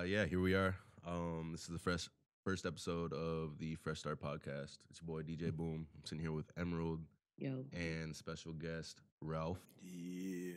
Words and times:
Uh, 0.00 0.04
yeah, 0.04 0.24
here 0.24 0.40
we 0.40 0.54
are. 0.54 0.74
Um, 1.06 1.50
this 1.52 1.60
is 1.64 1.68
the 1.68 1.78
fresh 1.78 2.08
first 2.42 2.64
episode 2.64 3.12
of 3.12 3.58
the 3.58 3.74
Fresh 3.74 3.98
Start 3.98 4.18
podcast. 4.18 4.78
It's 4.88 5.02
your 5.02 5.06
boy 5.06 5.20
DJ 5.20 5.52
Boom. 5.52 5.86
I'm 5.94 6.04
sitting 6.04 6.22
here 6.22 6.32
with 6.32 6.50
Emerald 6.58 7.00
Yo, 7.36 7.66
and 7.74 8.16
special 8.16 8.54
guest 8.54 9.02
Ralph. 9.20 9.58
Yeah. 9.82 10.54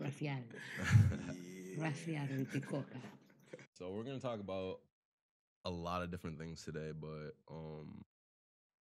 Rafiado. 0.00 0.44
yeah. 0.78 1.84
Rafiado 1.84 2.52
de 2.52 2.60
coca. 2.60 3.00
So 3.76 3.90
we're 3.90 4.04
gonna 4.04 4.20
talk 4.20 4.38
about 4.38 4.78
a 5.64 5.70
lot 5.70 6.02
of 6.02 6.12
different 6.12 6.38
things 6.38 6.62
today, 6.62 6.92
but 6.92 7.34
um, 7.50 8.04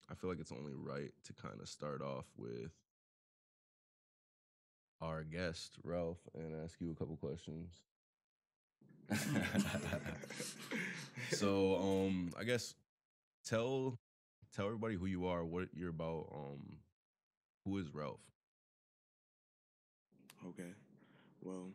I 0.09 0.15
feel 0.15 0.29
like 0.29 0.39
it's 0.39 0.53
only 0.53 0.73
right 0.73 1.11
to 1.25 1.33
kind 1.33 1.59
of 1.59 1.67
start 1.67 2.01
off 2.01 2.27
with 2.37 2.71
our 5.01 5.25
guest 5.25 5.75
Ralph 5.83 6.21
and 6.35 6.63
ask 6.63 6.79
you 6.79 6.91
a 6.91 6.95
couple 6.95 7.17
questions. 7.17 7.81
so 11.31 11.75
um, 11.77 12.31
I 12.39 12.43
guess 12.43 12.75
tell 13.45 13.97
tell 14.55 14.65
everybody 14.67 14.95
who 14.95 15.05
you 15.05 15.27
are, 15.27 15.43
what 15.45 15.67
you're 15.75 15.89
about. 15.89 16.27
Um, 16.33 16.77
who 17.65 17.77
is 17.77 17.93
Ralph? 17.93 18.19
Okay. 20.47 20.71
Well, 21.43 21.71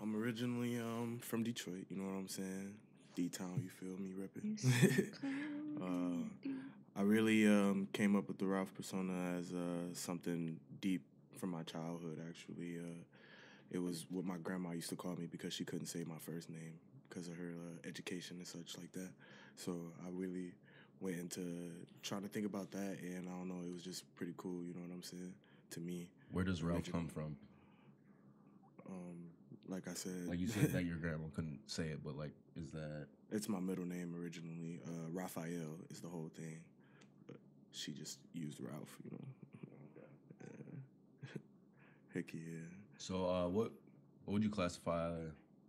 I'm 0.00 0.16
originally 0.16 0.78
um 0.78 1.20
from 1.22 1.42
Detroit, 1.42 1.86
you 1.88 1.96
know 1.96 2.04
what 2.04 2.18
I'm 2.18 2.28
saying? 2.28 2.74
D 3.14 3.28
Town, 3.28 3.62
you 3.62 3.70
feel 3.70 3.96
me 3.98 4.12
repping? 4.12 4.58
uh, 5.82 6.48
I 6.96 7.02
really 7.02 7.46
um 7.46 7.88
came 7.92 8.16
up 8.16 8.28
with 8.28 8.38
the 8.38 8.46
Ralph 8.46 8.74
persona 8.74 9.36
as 9.38 9.52
uh 9.52 9.92
something 9.94 10.58
deep 10.80 11.02
from 11.38 11.50
my 11.50 11.62
childhood 11.62 12.20
actually. 12.28 12.78
Uh 12.78 13.04
it 13.72 13.82
was 13.82 14.04
what 14.10 14.24
my 14.24 14.36
grandma 14.36 14.72
used 14.72 14.90
to 14.90 14.96
call 14.96 15.16
me 15.16 15.26
because 15.26 15.52
she 15.54 15.64
couldn't 15.64 15.86
say 15.86 16.04
my 16.04 16.18
first 16.18 16.50
name 16.50 16.74
because 17.08 17.26
of 17.26 17.34
her 17.34 17.52
uh, 17.52 17.88
education 17.88 18.36
and 18.36 18.46
such 18.46 18.76
like 18.78 18.92
that. 18.92 19.10
So 19.56 19.72
I 20.04 20.10
really 20.12 20.52
went 21.00 21.16
into 21.18 21.72
trying 22.02 22.22
to 22.22 22.28
think 22.28 22.46
about 22.46 22.70
that 22.72 22.98
and 23.02 23.28
I 23.28 23.32
don't 23.32 23.48
know, 23.48 23.64
it 23.66 23.72
was 23.72 23.82
just 23.82 24.04
pretty 24.14 24.34
cool, 24.36 24.62
you 24.62 24.74
know 24.74 24.80
what 24.80 24.94
I'm 24.94 25.02
saying? 25.02 25.34
To 25.70 25.80
me. 25.80 26.10
Where 26.30 26.44
does 26.44 26.62
Ralph 26.62 26.90
come 26.92 27.08
from? 27.08 27.36
Um, 28.88 29.30
like 29.68 29.88
I 29.88 29.94
said, 29.94 30.26
Like 30.28 30.38
you 30.38 30.48
said 30.48 30.70
that 30.72 30.84
your 30.86 30.96
grandma 30.96 31.24
couldn't 31.34 31.60
say 31.66 31.84
it, 31.84 32.04
but 32.04 32.16
like, 32.16 32.32
is 32.56 32.70
that 32.72 33.06
it's 33.30 33.48
my 33.48 33.60
middle 33.60 33.86
name 33.86 34.14
originally. 34.20 34.80
Uh, 34.86 35.08
Raphael 35.10 35.78
is 35.90 36.00
the 36.00 36.08
whole 36.08 36.30
thing, 36.36 36.58
but 37.26 37.38
she 37.72 37.92
just 37.92 38.18
used 38.34 38.60
Ralph, 38.60 38.98
you 39.02 39.10
know. 39.12 39.24
Yeah. 40.44 41.40
Heck 42.14 42.34
yeah. 42.34 42.81
So? 43.02 43.26
Uh, 43.26 43.48
what 43.48 43.72
what 44.24 44.34
would 44.34 44.42
you 44.42 44.50
classify 44.50 45.10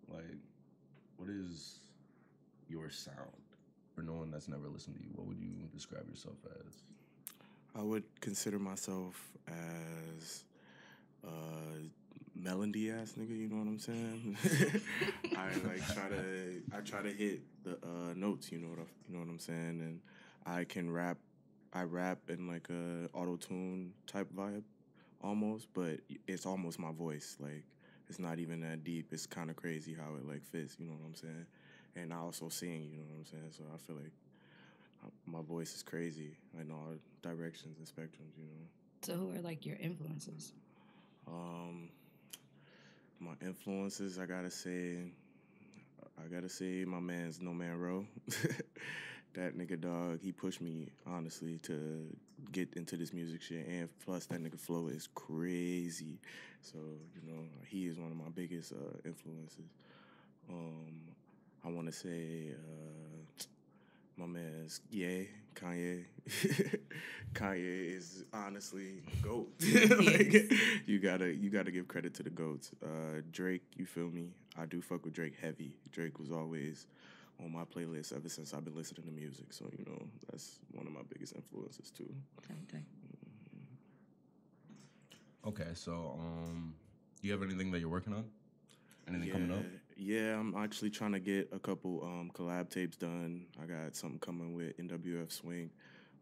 like? 0.08 0.38
What 1.18 1.30
is 1.30 1.80
your 2.68 2.90
sound 2.90 3.18
for 3.96 4.02
no 4.02 4.14
one 4.14 4.32
that's 4.32 4.48
never 4.48 4.68
listened 4.68 4.96
to 4.98 5.02
you? 5.02 5.10
What 5.16 5.28
would 5.28 5.40
you 5.40 5.68
describe 5.74 6.08
yourself 6.10 6.36
as? 6.46 6.74
I 7.76 7.82
would 7.82 8.04
consider 8.20 8.60
myself 8.60 9.32
as 9.48 10.44
uh 11.26 11.80
melody 12.36 12.92
ass 12.92 13.14
nigga, 13.18 13.38
you 13.38 13.48
know 13.48 13.58
what 13.58 13.68
I'm 13.68 13.80
saying? 13.80 14.38
I 15.38 15.48
like 15.68 15.94
try 15.94 16.10
to 16.10 16.62
I 16.76 16.82
try 16.82 17.02
to 17.02 17.12
hit 17.12 17.42
the 17.64 17.74
uh 17.84 18.14
notes, 18.16 18.52
you 18.52 18.60
know 18.60 18.68
what 18.68 18.80
I, 18.80 18.86
you 19.08 19.14
know 19.16 19.20
what 19.20 19.30
I'm 19.30 19.40
saying? 19.40 19.82
And 19.82 20.00
I 20.46 20.66
can 20.66 20.92
rap 20.92 21.18
I 21.74 21.84
rap 21.84 22.20
in 22.30 22.48
like 22.48 22.68
a 22.70 23.10
auto 23.18 23.38
tune 23.38 23.94
type 24.06 24.28
vibe 24.36 24.64
almost, 25.24 25.68
but 25.74 26.00
it's 26.28 26.46
almost 26.46 26.80
my 26.80 26.92
voice. 26.92 27.38
Like 27.40 27.64
it's 28.10 28.20
not 28.20 28.40
even 28.40 28.62
that 28.62 28.84
deep. 28.84 29.08
It's 29.12 29.26
kind 29.26 29.50
of 29.50 29.56
crazy 29.56 29.96
how 29.98 30.16
it 30.16 30.28
like 30.28 30.44
fits, 30.44 30.76
you 30.80 30.86
know 30.86 30.94
what 30.94 31.08
I'm 31.08 31.16
saying? 31.16 31.46
And 31.96 32.14
I 32.14 32.18
also 32.18 32.50
sing, 32.50 32.90
you 32.92 32.98
know 32.98 33.06
what 33.10 33.20
I'm 33.20 33.26
saying? 33.26 33.52
So 33.52 33.64
I 33.74 33.78
feel 33.78 33.96
like 33.96 34.12
uh, 35.06 35.10
my 35.26 35.42
voice 35.42 35.76
is 35.76 35.84
crazy 35.84 36.36
in 36.60 36.72
all 36.72 36.96
directions 37.22 37.78
and 37.78 37.88
spectrums, 37.88 38.38
you 38.38 38.44
know. 38.44 38.68
So 39.02 39.16
who 39.16 39.36
are 39.36 39.42
like 39.42 39.66
your 39.66 39.78
influences? 39.78 40.54
Um, 41.28 41.90
my 43.20 43.34
influences, 43.42 44.20
I 44.20 44.26
gotta 44.26 44.52
say, 44.52 44.98
I 46.18 46.34
gotta 46.34 46.50
say, 46.50 46.84
my 46.86 47.00
man's 47.00 47.42
No 47.42 47.54
Man 47.54 47.78
Rowe. 47.80 48.06
that 49.34 49.58
nigga 49.58 49.80
dog, 49.80 50.20
he 50.22 50.32
pushed 50.32 50.62
me 50.62 50.90
honestly 51.06 51.60
to 51.64 52.06
get 52.52 52.74
into 52.74 52.98
this 52.98 53.14
music 53.14 53.42
shit, 53.42 53.68
and 53.68 53.90
plus 54.06 54.26
that 54.28 54.42
nigga 54.42 54.60
flow 54.60 54.88
is 54.88 55.08
crazy. 55.16 56.20
So 56.62 56.78
you 56.78 57.32
know, 57.32 57.44
he 57.68 57.88
is 57.88 58.00
one 58.00 58.12
of 58.12 58.18
my 58.18 58.30
biggest 58.34 58.74
uh, 58.74 58.98
influences. 59.06 59.72
Um, 60.50 61.02
I 61.66 61.70
want 61.70 61.88
to 61.88 61.94
say. 61.94 62.52
Uh, 62.54 63.04
my 64.18 64.26
man's 64.26 64.82
Ye, 64.92 65.28
Kanye. 65.56 66.06
Kanye 67.34 67.96
is 67.96 68.24
honestly 68.34 69.02
goat. 69.22 69.50
like, 70.00 70.54
you 70.86 71.00
gotta 71.00 71.34
you 71.34 71.50
gotta 71.50 71.72
give 71.72 71.88
credit 71.88 72.14
to 72.16 72.24
the 72.24 72.30
goats. 72.30 72.72
Uh, 72.84 73.22
Drake, 73.32 73.64
you 73.76 73.86
feel 73.86 74.10
me? 74.10 74.32
I 74.58 74.66
do 74.66 74.82
fuck 74.82 75.04
with 75.04 75.14
Drake 75.14 75.34
heavy. 75.42 75.74
Drake 75.92 76.20
was 76.20 76.32
always 76.32 76.88
on 77.42 77.52
my 77.52 77.64
playlist 77.64 78.16
ever 78.16 78.30
since 78.30 78.54
I've 78.54 78.66
been 78.66 78.76
listening 78.76 79.06
to 79.06 79.12
music. 79.12 79.52
So 79.52 79.66
you 79.78 79.86
know 79.86 80.02
that's 80.30 80.60
one 80.72 80.88
of 80.88 80.94
my 80.94 81.02
biggest 81.12 81.36
influences 81.36 81.92
too. 81.92 82.14
Type 82.48 82.72
thing. 82.72 82.86
Okay, 85.46 85.68
so 85.74 86.18
um, 86.20 86.74
do 87.22 87.28
you 87.28 87.34
have 87.34 87.44
anything 87.44 87.70
that 87.72 87.80
you're 87.80 87.90
working 87.90 88.14
on? 88.14 88.24
Anything 89.10 89.28
yeah, 89.28 89.34
coming 89.34 89.52
up? 89.52 89.64
Yeah, 89.98 90.40
I'm 90.40 90.56
actually 90.56 90.90
trying 90.90 91.12
to 91.12 91.20
get 91.20 91.50
a 91.52 91.60
couple 91.60 92.02
um, 92.02 92.32
collab 92.34 92.70
tapes 92.70 92.96
done. 92.96 93.46
I 93.62 93.66
got 93.66 93.96
something 93.96 94.20
coming 94.20 94.54
with 94.54 94.78
NWF 94.78 95.32
Swing. 95.32 95.70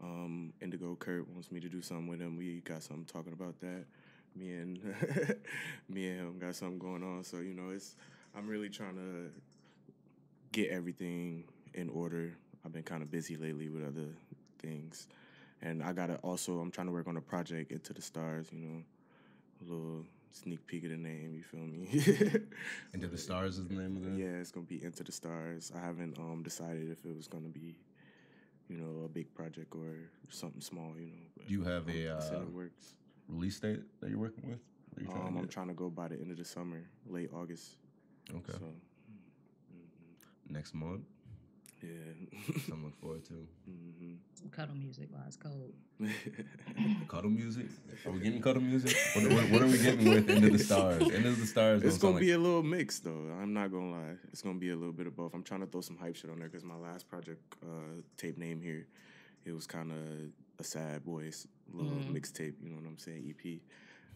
Um, 0.02 0.54
Indigo 0.60 0.96
Kurt 0.96 1.30
wants 1.30 1.52
me 1.52 1.60
to 1.60 1.70
do 1.70 1.84
something 1.84 2.08
with 2.08 2.20
him. 2.20 2.36
We 2.36 2.62
got 2.62 2.82
something 2.82 3.06
talking 3.06 3.34
about 3.34 3.60
that. 3.60 3.86
Me 4.36 4.54
and 4.54 4.80
me 5.90 6.10
and 6.10 6.20
him 6.20 6.40
got 6.40 6.56
something 6.56 6.80
going 6.80 7.04
on. 7.04 7.24
So 7.24 7.38
you 7.38 7.54
know, 7.54 7.70
it's 7.70 7.96
I'm 8.36 8.48
really 8.48 8.70
trying 8.70 8.96
to 8.96 9.32
get 10.52 10.70
everything 10.70 11.46
in 11.74 11.90
order. 11.90 12.34
I've 12.66 12.74
been 12.74 12.84
kind 12.84 13.02
of 13.02 13.10
busy 13.10 13.38
lately 13.38 13.70
with 13.70 13.86
other 13.86 14.08
things, 14.60 15.08
and 15.62 15.82
I 15.82 15.94
gotta 15.94 16.16
also 16.18 16.60
I'm 16.60 16.72
trying 16.72 16.88
to 16.88 16.94
work 16.94 17.08
on 17.08 17.18
a 17.18 17.22
project 17.22 17.72
into 17.72 17.94
the 17.94 18.02
stars. 18.02 18.48
You 18.52 18.60
know, 18.60 18.84
a 19.62 19.64
little 19.72 20.06
sneak 20.32 20.66
peek 20.68 20.84
of 20.84 20.92
the 20.92 20.98
name. 20.98 21.34
You 21.36 21.44
feel 21.44 21.62
me? 21.62 21.88
Into 22.94 23.08
the 23.08 23.18
Stars 23.18 23.58
is 23.58 23.68
the 23.68 23.76
name 23.76 23.98
of 23.98 24.04
the. 24.04 24.12
Yeah, 24.20 24.40
it's 24.40 24.52
gonna 24.52 24.66
be 24.66 24.84
Into 24.84 25.04
the 25.04 25.12
Stars. 25.12 25.72
I 25.76 25.80
haven't 25.80 26.18
um 26.18 26.44
decided 26.44 26.90
if 26.90 27.06
it 27.06 27.16
was 27.16 27.28
gonna 27.28 27.50
be, 27.50 27.76
you 28.70 28.78
know, 28.78 29.06
a 29.06 29.10
big 29.10 29.34
project 29.34 29.74
or 29.76 30.10
something 30.30 30.62
small. 30.62 30.94
You 30.98 31.08
know. 31.08 31.24
But 31.38 31.48
Do 31.48 31.54
you 31.54 31.64
have 31.64 31.90
a, 31.90 32.18
uh, 32.18 32.46
works. 32.54 32.96
Release 33.28 33.60
date 33.60 33.82
that 34.02 34.10
you're 34.10 34.20
working 34.20 34.50
with? 34.50 34.60
You're 35.00 35.18
Um, 35.18 35.38
I'm 35.38 35.48
trying 35.48 35.70
to 35.70 35.74
go 35.74 35.90
by 35.90 36.10
the 36.10 36.16
end 36.16 36.32
of 36.32 36.38
the 36.38 36.46
summer, 36.46 36.84
late 37.08 37.30
August. 37.34 37.78
Okay. 38.30 38.54
So, 38.54 38.74
Next 40.52 40.74
month. 40.74 41.02
yeah. 41.82 41.90
Something 42.46 42.78
to 42.78 42.84
look 42.86 42.96
forward 43.02 43.26
to. 43.26 43.34
hmm 43.66 44.14
Some 44.36 44.50
cuddle 44.50 44.76
music 44.76 45.08
while 45.12 45.24
it's 45.28 45.38
cold. 45.38 45.74
Cuddle 47.08 47.30
music? 47.30 47.68
Are 48.06 48.12
we 48.12 48.20
getting 48.20 48.42
cuddle 48.42 48.62
music? 48.62 48.96
What, 49.16 49.32
what, 49.32 49.50
what 49.52 49.62
are 49.62 49.68
we 49.68 49.78
getting 49.78 50.10
with 50.10 50.30
Into 50.30 50.50
the 50.50 50.58
Stars? 50.60 51.02
Into 51.10 51.32
the 51.32 51.46
Stars. 51.46 51.84
It's 51.84 51.98
gonna 51.98 52.20
be 52.20 52.32
like, 52.32 52.38
a 52.40 52.42
little 52.42 52.64
mix 52.64 53.00
though. 53.00 53.28
I'm 53.42 53.54
not 53.54 53.72
gonna 53.72 53.92
lie. 53.92 54.16
It's 54.32 54.42
gonna 54.42 54.58
be 54.60 54.70
a 54.72 54.76
little 54.76 54.94
bit 54.94 55.08
of 55.08 55.16
both. 55.16 55.34
I'm 55.34 55.44
trying 55.44 55.60
to 55.62 55.68
throw 55.68 55.82
some 55.82 55.98
hype 55.98 56.16
shit 56.16 56.32
on 56.32 56.40
there 56.40 56.48
because 56.48 56.64
my 56.64 56.76
last 56.76 57.08
project, 57.08 57.42
uh, 57.64 58.02
tape 58.18 58.38
name 58.38 58.62
here, 58.62 58.88
it 59.46 59.52
was 59.54 59.68
kind 59.68 59.92
of 59.92 59.98
a 60.60 60.64
sad 60.64 61.04
boys 61.06 61.48
little 61.72 61.94
Mhm. 62.00 62.14
mixtape. 62.14 62.56
You 62.64 62.70
know 62.70 62.78
what 62.78 62.86
I'm 62.88 62.98
saying? 62.98 63.24
EP. 63.30 63.60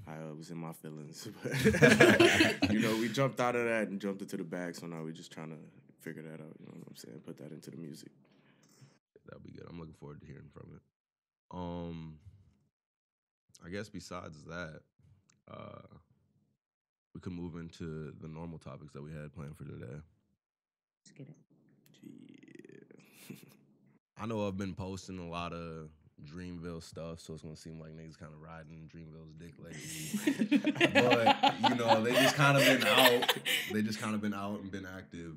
I 0.08 0.18
uh, 0.30 0.34
was 0.36 0.50
in 0.52 0.58
my 0.58 0.72
feelings, 0.74 1.28
but 1.44 2.72
you 2.72 2.80
know 2.80 2.96
we 2.98 3.10
jumped 3.10 3.40
out 3.40 3.56
of 3.56 3.66
that 3.66 3.88
and 3.90 4.00
jumped 4.00 4.22
into 4.22 4.38
the 4.38 4.44
bag. 4.44 4.76
So 4.76 4.88
now 4.88 5.02
we're 5.04 5.12
just 5.12 5.32
trying 5.32 5.50
to 5.50 5.58
figure 6.06 6.22
that 6.22 6.40
out. 6.40 6.56
You 6.60 6.68
know 6.68 6.74
what 6.78 6.90
I'm 6.90 6.96
saying? 6.96 7.22
Put 7.26 7.38
that 7.40 7.52
into 7.52 7.72
the 7.72 7.78
music. 7.78 8.12
That'll 9.26 9.42
be 9.42 9.52
good. 9.52 9.66
I'm 9.68 9.80
looking 9.80 9.96
forward 9.96 10.22
to 10.22 10.28
hearing 10.28 10.50
from 10.54 10.70
it. 10.76 10.82
Um, 11.52 12.20
I 13.66 13.70
guess 13.70 13.90
besides 13.90 14.44
that, 14.44 14.82
uh, 15.52 15.98
we 17.16 17.22
can 17.22 17.34
move 17.34 17.56
into 17.56 18.14
the 18.22 18.28
normal 18.28 18.60
topics 18.60 18.94
that 18.94 19.02
we 19.02 19.12
had 19.12 19.34
planned 19.34 19.58
for 19.58 19.64
today. 19.64 19.98
Let's 21.02 21.12
get 21.18 21.28
it. 21.28 21.36
Yeah. 23.30 23.36
I 24.22 24.28
know 24.28 24.48
I've 24.48 24.58
been 24.58 24.76
posting 24.76 25.18
a 25.18 25.28
lot 25.28 25.54
of 25.54 25.90
Dreamville 26.24 26.84
stuff, 26.84 27.20
so 27.20 27.34
it's 27.34 27.42
gonna 27.42 27.56
seem 27.56 27.80
like 27.80 27.92
niggas 27.92 28.18
kind 28.18 28.32
of 28.32 28.42
riding 28.42 28.90
Dreamville's 28.94 29.34
dick 29.34 29.54
lately. 29.60 30.60
but 30.94 31.70
you 31.70 31.76
know, 31.76 32.04
they 32.04 32.12
just 32.12 32.36
kind 32.36 32.58
of 32.58 32.64
been 32.64 32.88
out. 32.88 33.38
They 33.72 33.82
just 33.82 34.00
kind 34.00 34.14
of 34.14 34.22
been 34.22 34.34
out 34.34 34.62
and 34.62 34.72
been 34.72 34.86
active. 34.86 35.34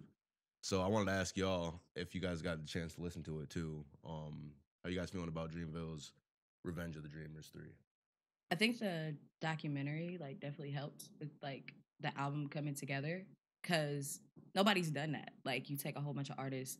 So 0.68 0.82
I 0.82 0.86
wanted 0.86 1.06
to 1.06 1.16
ask 1.16 1.34
y'all 1.34 1.80
if 1.96 2.14
you 2.14 2.20
guys 2.20 2.42
got 2.42 2.60
the 2.60 2.66
chance 2.66 2.92
to 2.96 3.00
listen 3.00 3.22
to 3.22 3.40
it 3.40 3.48
too. 3.48 3.82
Um, 4.06 4.50
how 4.84 4.90
you 4.90 4.98
guys 4.98 5.08
feeling 5.08 5.28
about 5.28 5.50
Dreamville's 5.50 6.12
Revenge 6.62 6.94
of 6.96 7.02
the 7.02 7.08
Dreamers 7.08 7.48
three? 7.50 7.72
I 8.50 8.54
think 8.54 8.78
the 8.78 9.16
documentary 9.40 10.18
like 10.20 10.40
definitely 10.40 10.72
helped 10.72 11.04
with 11.20 11.30
like 11.42 11.72
the 12.00 12.12
album 12.20 12.48
coming 12.50 12.74
together. 12.74 13.24
because 13.62 14.20
nobody's 14.54 14.90
done 14.90 15.12
that. 15.12 15.30
Like 15.42 15.70
you 15.70 15.78
take 15.78 15.96
a 15.96 16.02
whole 16.02 16.12
bunch 16.12 16.28
of 16.28 16.36
artists 16.38 16.76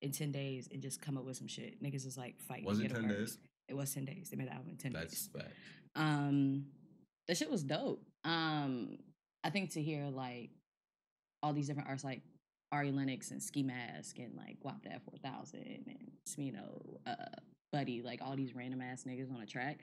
in 0.00 0.12
ten 0.12 0.30
days 0.30 0.68
and 0.70 0.80
just 0.80 1.02
come 1.02 1.18
up 1.18 1.24
with 1.24 1.36
some 1.36 1.48
shit. 1.48 1.82
Niggas 1.82 2.06
is 2.06 2.16
like 2.16 2.38
fighting. 2.38 2.66
Was 2.66 2.78
it 2.78 2.94
10 2.94 3.08
days? 3.08 3.38
It 3.68 3.74
was 3.74 3.92
ten 3.92 4.04
days. 4.04 4.28
They 4.30 4.36
made 4.36 4.46
the 4.46 4.52
album 4.52 4.70
in 4.70 4.76
ten 4.76 4.92
That's 4.92 5.26
days. 5.26 5.28
bad. 5.34 5.50
Um, 5.96 6.66
the 7.26 7.34
shit 7.34 7.50
was 7.50 7.64
dope. 7.64 8.00
Um, 8.22 8.96
I 9.42 9.50
think 9.50 9.70
to 9.72 9.82
hear 9.82 10.04
like 10.04 10.50
all 11.42 11.52
these 11.52 11.66
different 11.66 11.88
artists 11.88 12.04
like 12.04 12.22
Ari 12.74 12.90
Lennox 12.90 13.30
and 13.30 13.40
Ski 13.42 13.62
Mask 13.62 14.18
and 14.18 14.34
like 14.36 14.58
Guap 14.60 14.82
Four 15.04 15.18
Thousand 15.22 15.84
and 15.86 16.10
Smino, 16.28 16.98
uh, 17.06 17.14
Buddy, 17.72 18.02
like 18.02 18.20
all 18.20 18.34
these 18.36 18.54
random 18.54 18.80
ass 18.80 19.04
niggas 19.04 19.32
on 19.34 19.40
a 19.40 19.46
track. 19.46 19.78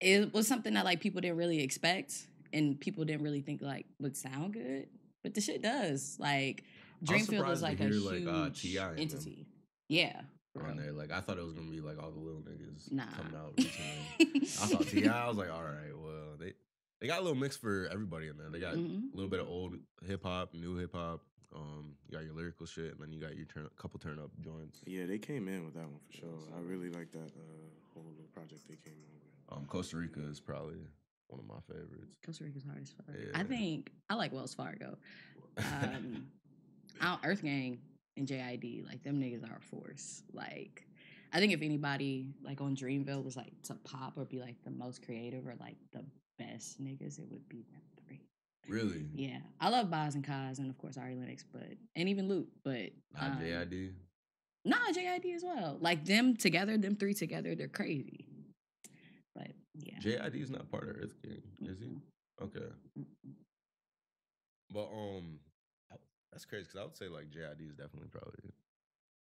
It 0.00 0.34
was 0.34 0.46
something 0.48 0.74
that 0.74 0.84
like 0.84 1.00
people 1.00 1.20
didn't 1.20 1.36
really 1.36 1.62
expect 1.62 2.26
and 2.52 2.78
people 2.78 3.04
didn't 3.04 3.22
really 3.22 3.40
think 3.40 3.62
like 3.62 3.86
would 4.00 4.16
sound 4.16 4.54
good, 4.54 4.88
but 5.22 5.34
the 5.34 5.40
shit 5.40 5.62
does. 5.62 6.16
Like 6.18 6.64
Dreamville 7.04 7.50
is 7.52 7.62
like 7.62 7.78
a 7.80 7.84
hear, 7.84 7.92
like, 7.94 8.18
huge 8.18 8.28
uh, 8.28 8.50
T.I. 8.52 8.94
entity. 8.96 9.46
Yeah. 9.88 10.20
on 10.60 10.76
there. 10.76 10.92
Like 10.92 11.12
I 11.12 11.20
thought 11.20 11.38
it 11.38 11.44
was 11.44 11.52
gonna 11.52 11.70
be 11.70 11.80
like 11.80 12.02
all 12.02 12.10
the 12.10 12.18
little 12.20 12.40
niggas 12.42 12.90
Nah. 12.90 13.04
coming 13.16 13.34
out. 13.36 13.54
I 14.20 14.44
saw 14.44 14.78
Ti. 14.78 15.06
I 15.08 15.28
was 15.28 15.36
like, 15.36 15.50
all 15.50 15.62
right, 15.62 15.96
well 15.96 16.36
they 16.40 16.54
they 17.00 17.06
got 17.06 17.18
a 17.20 17.22
little 17.22 17.38
mix 17.38 17.56
for 17.56 17.88
everybody 17.92 18.28
in 18.28 18.36
there. 18.36 18.50
They 18.50 18.60
got 18.60 18.74
Mhm. 18.74 19.12
a 19.12 19.16
little 19.16 19.30
bit 19.30 19.40
of 19.40 19.48
old 19.48 19.74
hip 20.06 20.22
hop, 20.24 20.54
new 20.54 20.76
hip 20.76 20.92
hop. 20.94 21.20
Um, 21.54 21.94
you 22.08 22.16
got 22.18 22.24
your 22.24 22.34
lyrical 22.34 22.66
shit, 22.66 22.92
and 22.92 23.00
then 23.00 23.12
you 23.12 23.20
got 23.20 23.36
your 23.36 23.46
turn 23.46 23.68
couple 23.76 24.00
turn 24.00 24.18
up 24.18 24.30
joints. 24.42 24.80
Yeah, 24.86 25.06
they 25.06 25.18
came 25.18 25.48
in 25.48 25.64
with 25.64 25.74
that 25.74 25.84
one 25.84 26.00
for 26.10 26.16
sure. 26.18 26.28
I 26.56 26.60
really 26.60 26.90
like 26.90 27.12
that 27.12 27.30
uh, 27.30 27.68
whole 27.92 28.04
little 28.04 28.28
project 28.32 28.62
they 28.68 28.76
came 28.76 28.94
in 28.94 29.14
with. 29.14 29.58
Um, 29.58 29.66
Costa 29.66 29.96
Rica 29.96 30.20
is 30.28 30.40
probably 30.40 30.78
one 31.28 31.40
of 31.40 31.46
my 31.46 31.60
favorites. 31.66 32.16
Costa 32.24 32.44
Rica's 32.44 32.64
hard 32.64 32.82
as 32.82 32.90
fuck. 32.90 33.16
Yeah. 33.16 33.38
I 33.38 33.44
think 33.44 33.90
I 34.10 34.14
like 34.14 34.32
Wells 34.32 34.54
Fargo. 34.54 34.96
Um, 35.58 36.26
I 37.00 37.18
Earth 37.24 37.42
Gang 37.42 37.78
and 38.16 38.26
JID, 38.26 38.86
like 38.86 39.02
them 39.02 39.20
niggas 39.20 39.44
are 39.48 39.56
a 39.56 39.60
force. 39.60 40.22
Like, 40.32 40.86
I 41.32 41.38
think 41.38 41.52
if 41.52 41.62
anybody 41.62 42.28
like 42.42 42.60
on 42.60 42.76
Dreamville 42.76 43.24
was 43.24 43.36
like 43.36 43.52
to 43.64 43.74
pop 43.84 44.14
or 44.16 44.24
be 44.24 44.40
like 44.40 44.56
the 44.64 44.70
most 44.70 45.04
creative 45.04 45.46
or 45.46 45.54
like 45.60 45.76
the 45.92 46.04
best 46.38 46.82
niggas, 46.82 47.18
it 47.18 47.26
would 47.30 47.48
be 47.48 47.64
them 47.70 47.80
three. 47.80 47.83
Really? 48.68 49.06
Yeah, 49.14 49.38
I 49.60 49.68
love 49.68 49.90
Bas 49.90 50.14
and 50.14 50.24
Cozz 50.24 50.58
and 50.58 50.70
of 50.70 50.78
course 50.78 50.96
Ari 50.96 51.16
Lennox, 51.16 51.44
but 51.52 51.68
and 51.96 52.08
even 52.08 52.28
Lute, 52.28 52.48
but 52.64 52.90
Not 53.14 53.32
um, 53.32 53.38
JID. 53.40 53.92
Nah, 54.64 54.76
JID 54.92 55.34
as 55.34 55.44
well. 55.44 55.76
Like 55.80 56.04
them 56.04 56.36
together, 56.36 56.78
them 56.78 56.96
three 56.96 57.14
together, 57.14 57.54
they're 57.54 57.68
crazy. 57.68 58.26
But 59.34 59.48
yeah, 59.74 59.98
JID 60.00 60.36
is 60.36 60.50
not 60.50 60.70
part 60.70 60.88
of 60.88 60.96
Earth 60.96 61.14
Gang, 61.22 61.42
is 61.62 61.78
he? 61.78 61.98
Okay, 62.42 62.66
but 64.72 64.88
um, 64.92 65.38
that's 66.32 66.44
crazy 66.44 66.64
because 66.64 66.80
I 66.80 66.84
would 66.84 66.96
say 66.96 67.08
like 67.08 67.30
JID 67.30 67.68
is 67.68 67.76
definitely 67.76 68.08
probably 68.10 68.50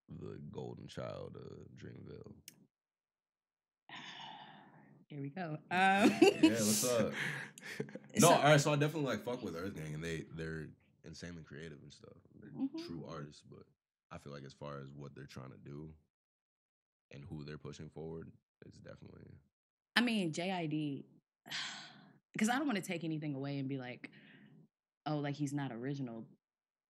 the 0.09 0.39
golden 0.51 0.87
child 0.87 1.37
of 1.37 1.67
Dreamville. 1.77 2.33
Here 5.13 5.21
we 5.21 5.29
go. 5.29 5.59
Um, 5.71 6.11
Yeah, 6.43 6.51
what's 6.51 6.85
up? 6.91 7.13
No, 8.19 8.29
so- 8.29 8.35
all 8.35 8.43
right. 8.43 8.61
So 8.61 8.73
I 8.73 8.77
definitely 8.77 9.09
like 9.11 9.25
fuck 9.25 9.43
with 9.43 9.55
Earth 9.57 9.75
Gang, 9.75 9.95
and 9.95 10.03
they 10.03 10.25
they're 10.35 10.69
insanely 11.05 11.43
creative 11.43 11.79
and 11.83 11.93
stuff. 11.93 12.17
They're 12.41 12.51
Mhm. 12.51 12.87
true 12.87 13.05
artists, 13.09 13.43
but 13.49 13.63
I 14.11 14.19
feel 14.19 14.33
like 14.33 14.45
as 14.45 14.53
far 14.53 14.79
as 14.79 14.87
what 14.97 15.15
they're 15.15 15.27
trying 15.27 15.51
to 15.51 15.59
do 15.59 15.91
and 17.13 17.25
who 17.31 17.45
they're 17.45 17.59
pushing 17.59 17.89
forward, 17.91 18.31
it's 18.67 18.79
definitely 18.79 19.27
I 19.97 20.01
mean, 20.01 20.33
JID, 20.33 21.05
because 22.33 22.49
I 22.51 22.57
don't 22.57 22.67
want 22.67 22.77
to 22.77 22.83
take 22.85 23.05
anything 23.05 23.35
away 23.35 23.59
and 23.59 23.69
be 23.69 23.77
like, 23.79 24.11
oh, 25.07 25.19
like 25.19 25.35
he's 25.35 25.53
not 25.53 25.71
original. 25.73 26.25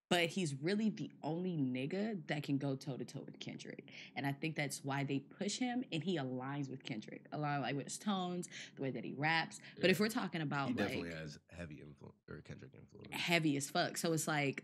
But 0.09 0.25
he's 0.27 0.53
really 0.61 0.89
the 0.89 1.09
only 1.23 1.57
nigga 1.57 2.19
that 2.27 2.43
can 2.43 2.57
go 2.57 2.75
toe 2.75 2.97
to 2.97 3.05
toe 3.05 3.23
with 3.25 3.39
Kendrick. 3.39 3.87
And 4.15 4.27
I 4.27 4.31
think 4.31 4.55
that's 4.55 4.83
why 4.83 5.03
they 5.03 5.19
push 5.19 5.57
him 5.57 5.83
and 5.91 6.03
he 6.03 6.17
aligns 6.17 6.69
with 6.69 6.83
Kendrick. 6.83 7.25
Align 7.31 7.61
like 7.61 7.75
with 7.75 7.85
his 7.85 7.97
tones, 7.97 8.47
the 8.75 8.83
way 8.83 8.91
that 8.91 9.03
he 9.03 9.13
raps. 9.13 9.59
But 9.81 9.89
if 9.89 9.99
we're 9.99 10.09
talking 10.09 10.41
about 10.41 10.67
he 10.67 10.73
like 10.75 10.87
definitely 10.87 11.13
has 11.13 11.39
heavy 11.57 11.75
influence 11.75 12.17
or 12.29 12.41
Kendrick 12.41 12.73
influence. 12.75 13.09
heavy 13.11 13.57
as 13.57 13.69
fuck. 13.69 13.97
So 13.97 14.13
it's 14.13 14.27
like, 14.27 14.63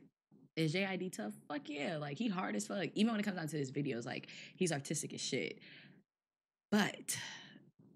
is 0.56 0.74
JID 0.74 1.14
tough? 1.14 1.34
Fuck 1.48 1.70
yeah. 1.70 1.98
Like 1.98 2.18
he 2.18 2.28
hard 2.28 2.56
as 2.56 2.68
fuck. 2.68 2.90
Even 2.94 3.14
when 3.14 3.20
it 3.20 3.24
comes 3.24 3.38
down 3.38 3.48
to 3.48 3.58
his 3.58 3.72
videos, 3.72 4.06
like 4.06 4.28
he's 4.56 4.72
artistic 4.72 5.14
as 5.14 5.22
shit. 5.22 5.60
But 6.72 7.18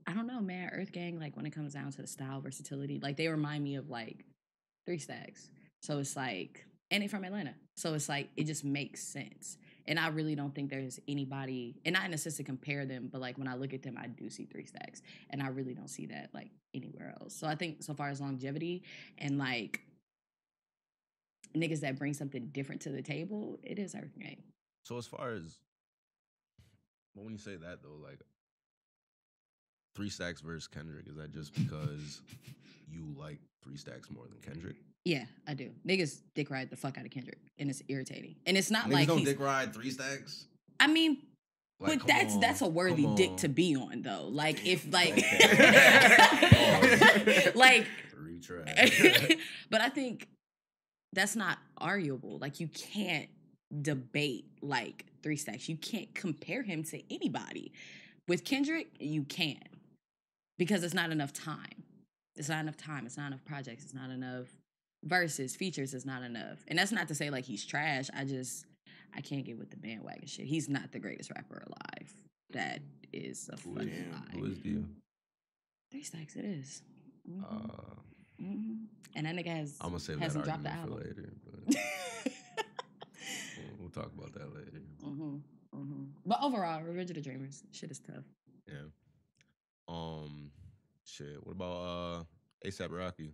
I 0.07 0.13
don't 0.13 0.27
know, 0.27 0.41
man. 0.41 0.71
Earth 0.73 0.91
Gang, 0.91 1.19
like 1.19 1.35
when 1.35 1.45
it 1.45 1.51
comes 1.51 1.73
down 1.73 1.91
to 1.91 2.01
the 2.01 2.07
style 2.07 2.41
versatility, 2.41 2.99
like 2.99 3.17
they 3.17 3.27
remind 3.27 3.63
me 3.63 3.75
of 3.75 3.89
like 3.89 4.25
three 4.87 4.97
stacks. 4.97 5.51
So 5.81 5.99
it's 5.99 6.15
like, 6.15 6.65
and 6.93 7.01
they 7.01 7.07
from 7.07 7.25
Atlanta. 7.25 7.55
So 7.75 7.95
it's 7.95 8.07
like 8.07 8.29
it 8.37 8.45
just 8.45 8.63
makes 8.63 9.03
sense. 9.03 9.57
And 9.87 9.99
I 9.99 10.07
really 10.09 10.35
don't 10.35 10.55
think 10.55 10.69
there's 10.69 10.99
anybody, 11.09 11.75
and 11.83 11.93
not 11.93 12.05
in 12.05 12.13
a 12.13 12.17
sense 12.17 12.37
to 12.37 12.43
compare 12.43 12.85
them, 12.85 13.09
but 13.11 13.19
like 13.19 13.37
when 13.37 13.47
I 13.49 13.55
look 13.55 13.73
at 13.73 13.81
them, 13.81 13.97
I 13.99 14.07
do 14.07 14.29
see 14.29 14.45
three 14.45 14.65
stacks. 14.65 15.01
And 15.31 15.41
I 15.41 15.47
really 15.47 15.73
don't 15.73 15.89
see 15.89 16.05
that 16.05 16.29
like 16.33 16.51
anywhere 16.73 17.13
else. 17.19 17.35
So 17.35 17.47
I 17.47 17.55
think 17.55 17.83
so 17.83 17.93
far 17.93 18.09
as 18.09 18.21
longevity 18.21 18.83
and 19.17 19.37
like 19.37 19.81
niggas 21.57 21.81
that 21.81 21.97
bring 21.97 22.13
something 22.13 22.49
different 22.53 22.81
to 22.83 22.89
the 22.89 23.01
table, 23.01 23.59
it 23.63 23.79
is 23.79 23.95
Gang. 24.19 24.43
So 24.85 24.97
as 24.97 25.07
far 25.07 25.31
as 25.31 25.57
when 27.15 27.33
you 27.33 27.39
say 27.39 27.55
that 27.55 27.81
though, 27.81 27.99
like 28.01 28.19
three 29.95 30.09
stacks 30.09 30.41
versus 30.41 30.67
Kendrick, 30.67 31.07
is 31.07 31.15
that 31.15 31.31
just 31.31 31.53
because 31.53 32.21
you 32.91 33.15
like 33.17 33.39
three 33.63 33.77
stacks 33.77 34.09
more 34.09 34.25
than 34.25 34.37
Kendrick? 34.41 34.75
Yeah, 35.05 35.25
I 35.47 35.53
do. 35.53 35.71
Niggas 35.87 36.21
dick 36.33 36.49
ride 36.49 36.69
the 36.69 36.77
fuck 36.77 36.97
out 36.97 37.05
of 37.05 37.11
Kendrick, 37.11 37.39
and 37.57 37.69
it's 37.69 37.81
irritating. 37.89 38.35
And 38.45 38.57
it's 38.57 38.71
not 38.71 38.85
Niggas 38.85 38.93
like 38.93 39.07
don't 39.07 39.23
dick 39.23 39.39
ride 39.39 39.73
three 39.73 39.91
stacks. 39.91 40.47
I 40.79 40.87
mean, 40.87 41.17
Like, 41.79 41.99
but 41.99 42.07
that's 42.07 42.35
on, 42.35 42.39
that's 42.39 42.61
a 42.61 42.67
worthy 42.67 43.07
dick 43.15 43.37
to 43.37 43.49
be 43.49 43.75
on 43.75 44.01
though. 44.01 44.27
Like 44.29 44.65
if 44.65 44.91
like 44.91 45.15
like 47.55 47.87
tracks. 48.43 49.01
but 49.69 49.81
I 49.81 49.89
think 49.89 50.27
that's 51.13 51.35
not 51.35 51.57
arguable. 51.77 52.37
Like 52.39 52.59
you 52.59 52.67
can't 52.67 53.29
debate 53.81 54.45
like 54.61 55.05
three 55.21 55.37
stacks. 55.37 55.69
You 55.69 55.77
can't 55.77 56.13
compare 56.13 56.63
him 56.63 56.83
to 56.85 57.01
anybody. 57.13 57.71
With 58.27 58.45
Kendrick, 58.45 58.87
you 58.99 59.23
can. 59.23 59.59
Because 60.63 60.81
it's 60.85 60.93
not 60.93 61.11
enough 61.11 61.33
time. 61.33 61.83
It's 62.37 62.47
not 62.47 62.61
enough 62.61 62.77
time. 62.77 63.05
It's 63.05 63.17
not 63.17 63.27
enough 63.27 63.43
projects. 63.43 63.83
It's 63.83 63.93
not 63.93 64.09
enough 64.09 64.47
verses, 65.03 65.57
features. 65.57 65.93
It's 65.93 66.05
not 66.05 66.23
enough. 66.23 66.59
And 66.69 66.79
that's 66.79 66.93
not 66.93 67.09
to 67.09 67.15
say 67.15 67.29
like 67.29 67.43
he's 67.43 67.65
trash. 67.65 68.07
I 68.17 68.23
just 68.23 68.65
I 69.13 69.19
can't 69.19 69.43
get 69.43 69.57
with 69.57 69.69
the 69.71 69.75
bandwagon 69.75 70.25
shit. 70.25 70.45
He's 70.45 70.69
not 70.69 70.93
the 70.93 70.99
greatest 70.99 71.31
rapper 71.35 71.61
alive. 71.67 72.13
That 72.51 72.79
is 73.11 73.49
a 73.51 73.57
fucking 73.57 74.11
lie. 74.13 74.39
who 74.39 74.45
is 74.45 74.63
you? 74.63 74.87
Three 75.91 76.03
stacks 76.03 76.37
it 76.37 76.45
is. 76.45 76.81
Mhm. 77.29 77.43
Uh, 77.43 77.95
Mhm. 78.41 78.85
And 79.15 79.25
that 79.27 79.35
nigga 79.35 79.47
has 79.47 79.75
I'm 79.81 79.89
gonna 79.89 79.99
save 79.99 80.17
that 80.19 80.23
hasn't 80.23 80.45
dropped 80.45 80.63
the 80.63 80.69
argument 80.69 80.89
for 80.89 81.03
album. 81.03 81.15
later, 81.17 81.33
but 81.45 81.75
we'll, 83.57 83.75
we'll 83.79 83.89
talk 83.89 84.11
about 84.17 84.33
that 84.33 84.55
later. 84.55 84.81
hmm 85.03 85.37
hmm 85.73 86.03
But 86.25 86.39
overall, 86.41 86.81
Revenge 86.81 87.09
of 87.11 87.15
the 87.17 87.21
Dreamers, 87.21 87.63
shit 87.71 87.91
is 87.91 87.99
tough. 87.99 88.23
Yeah. 88.67 88.75
Um, 89.87 90.51
shit. 91.05 91.37
What 91.45 91.53
about 91.53 91.75
uh 91.75 92.23
ASAP 92.67 92.89
Rocky 92.91 93.33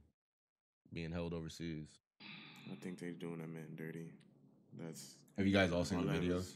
being 0.94 1.12
held 1.12 1.34
overseas? 1.34 1.88
I 2.72 2.76
think 2.82 3.00
they're 3.00 3.12
doing 3.12 3.38
that 3.40 3.50
man 3.50 3.76
dirty. 3.76 4.12
That's 4.80 5.16
Have 5.38 5.48
you 5.48 5.54
guys 5.54 5.72
all 5.72 5.86
seen 5.86 6.06
the 6.06 6.14
videos? 6.14 6.34
was- 6.36 6.56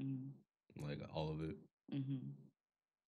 Mm-hmm. 0.00 0.88
Like 0.88 1.00
all 1.14 1.28
of 1.30 1.42
it. 1.42 1.56
hmm 1.92 2.16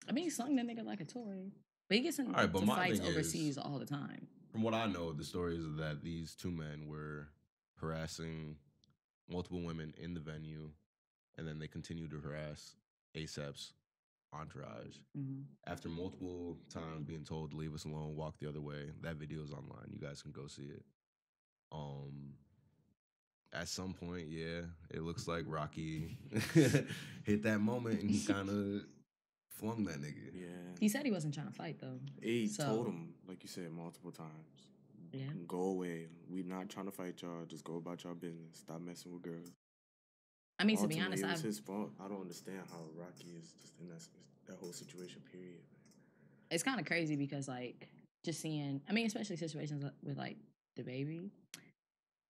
I 0.06 0.12
mean, 0.12 0.24
he 0.24 0.30
slung 0.30 0.54
that 0.56 0.66
nigga 0.66 0.84
like 0.84 1.00
a 1.00 1.06
toy, 1.06 1.50
but 1.88 1.96
he 1.96 2.02
gets 2.02 2.18
into 2.18 2.32
Alright, 2.32 2.52
but 2.52 2.66
my 2.66 2.76
fights 2.76 2.98
thing 2.98 3.08
is- 3.08 3.14
overseas 3.14 3.56
all 3.58 3.78
the 3.78 3.86
time. 3.86 4.26
From 4.52 4.62
what 4.62 4.74
I 4.74 4.84
know, 4.86 5.12
the 5.14 5.24
story 5.24 5.56
is 5.56 5.64
that 5.78 6.02
these 6.04 6.34
two 6.34 6.50
men 6.50 6.86
were 6.86 7.28
harassing 7.80 8.56
multiple 9.30 9.62
women 9.62 9.94
in 9.96 10.12
the 10.12 10.20
venue, 10.20 10.68
and 11.38 11.48
then 11.48 11.58
they 11.58 11.66
continued 11.66 12.10
to 12.10 12.20
harass 12.20 12.76
ASAP's 13.16 13.72
entourage. 14.40 14.96
hmm 15.16 15.42
After 15.66 15.88
multiple 15.88 16.56
times 16.70 17.04
being 17.06 17.24
told 17.24 17.50
to 17.52 17.56
leave 17.56 17.74
us 17.74 17.84
alone, 17.84 18.16
walk 18.16 18.34
the 18.40 18.48
other 18.48 18.60
way, 18.60 18.90
that 19.02 19.16
video 19.16 19.42
is 19.42 19.52
online. 19.52 19.88
You 19.90 19.98
guys 19.98 20.22
can 20.22 20.32
go 20.32 20.46
see 20.46 20.64
it. 20.64 20.84
Um, 21.72 22.34
at 23.52 23.68
some 23.68 23.94
point, 23.94 24.28
yeah, 24.28 24.62
it 24.90 25.02
looks 25.02 25.26
like 25.28 25.44
Rocky 25.46 26.16
hit 27.24 27.42
that 27.44 27.60
moment 27.60 28.00
and 28.00 28.10
he 28.10 28.24
kind 28.32 28.48
of 28.48 28.82
flung 29.48 29.84
that 29.84 30.00
nigga. 30.00 30.30
yeah. 30.34 30.46
He 30.80 30.88
said 30.88 31.04
he 31.04 31.12
wasn't 31.12 31.34
trying 31.34 31.46
to 31.46 31.52
fight 31.52 31.78
though. 31.80 32.00
He 32.20 32.48
So- 32.48 32.64
told 32.66 32.86
him, 32.88 33.14
like 33.28 33.42
you 33.42 33.48
said, 33.48 33.70
multiple 33.70 34.10
times. 34.12 34.30
Yeah. 35.12 35.26
Go 35.46 35.60
away. 35.60 36.08
We 36.28 36.42
not 36.42 36.68
trying 36.68 36.86
to 36.86 36.90
fight 36.92 37.22
y'all. 37.22 37.44
Just 37.46 37.62
go 37.62 37.76
about 37.76 38.02
your 38.02 38.14
business. 38.14 38.58
Stop 38.58 38.80
messing 38.80 39.12
with 39.12 39.22
girls. 39.22 39.52
I 40.58 40.64
mean, 40.64 40.76
to 40.76 40.86
be 40.86 41.00
honest, 41.00 41.22
Ultimately, 41.24 41.28
it 41.28 41.30
I 41.30 41.32
was 41.32 41.42
his 41.42 41.58
fault. 41.58 41.90
I 42.04 42.08
don't 42.08 42.20
understand 42.20 42.60
how 42.70 42.78
Rocky 42.96 43.34
is 43.38 43.52
just 43.60 43.74
in 43.80 43.88
that 43.88 44.02
that 44.46 44.56
whole 44.58 44.72
situation. 44.72 45.20
Period. 45.30 45.58
it's 46.50 46.62
kind 46.62 46.78
of 46.78 46.86
crazy 46.86 47.16
because 47.16 47.48
like 47.48 47.88
just 48.24 48.40
seeing, 48.40 48.80
I 48.88 48.92
mean, 48.92 49.06
especially 49.06 49.36
situations 49.36 49.84
with 50.02 50.16
like 50.16 50.36
the 50.76 50.82
baby, 50.82 51.30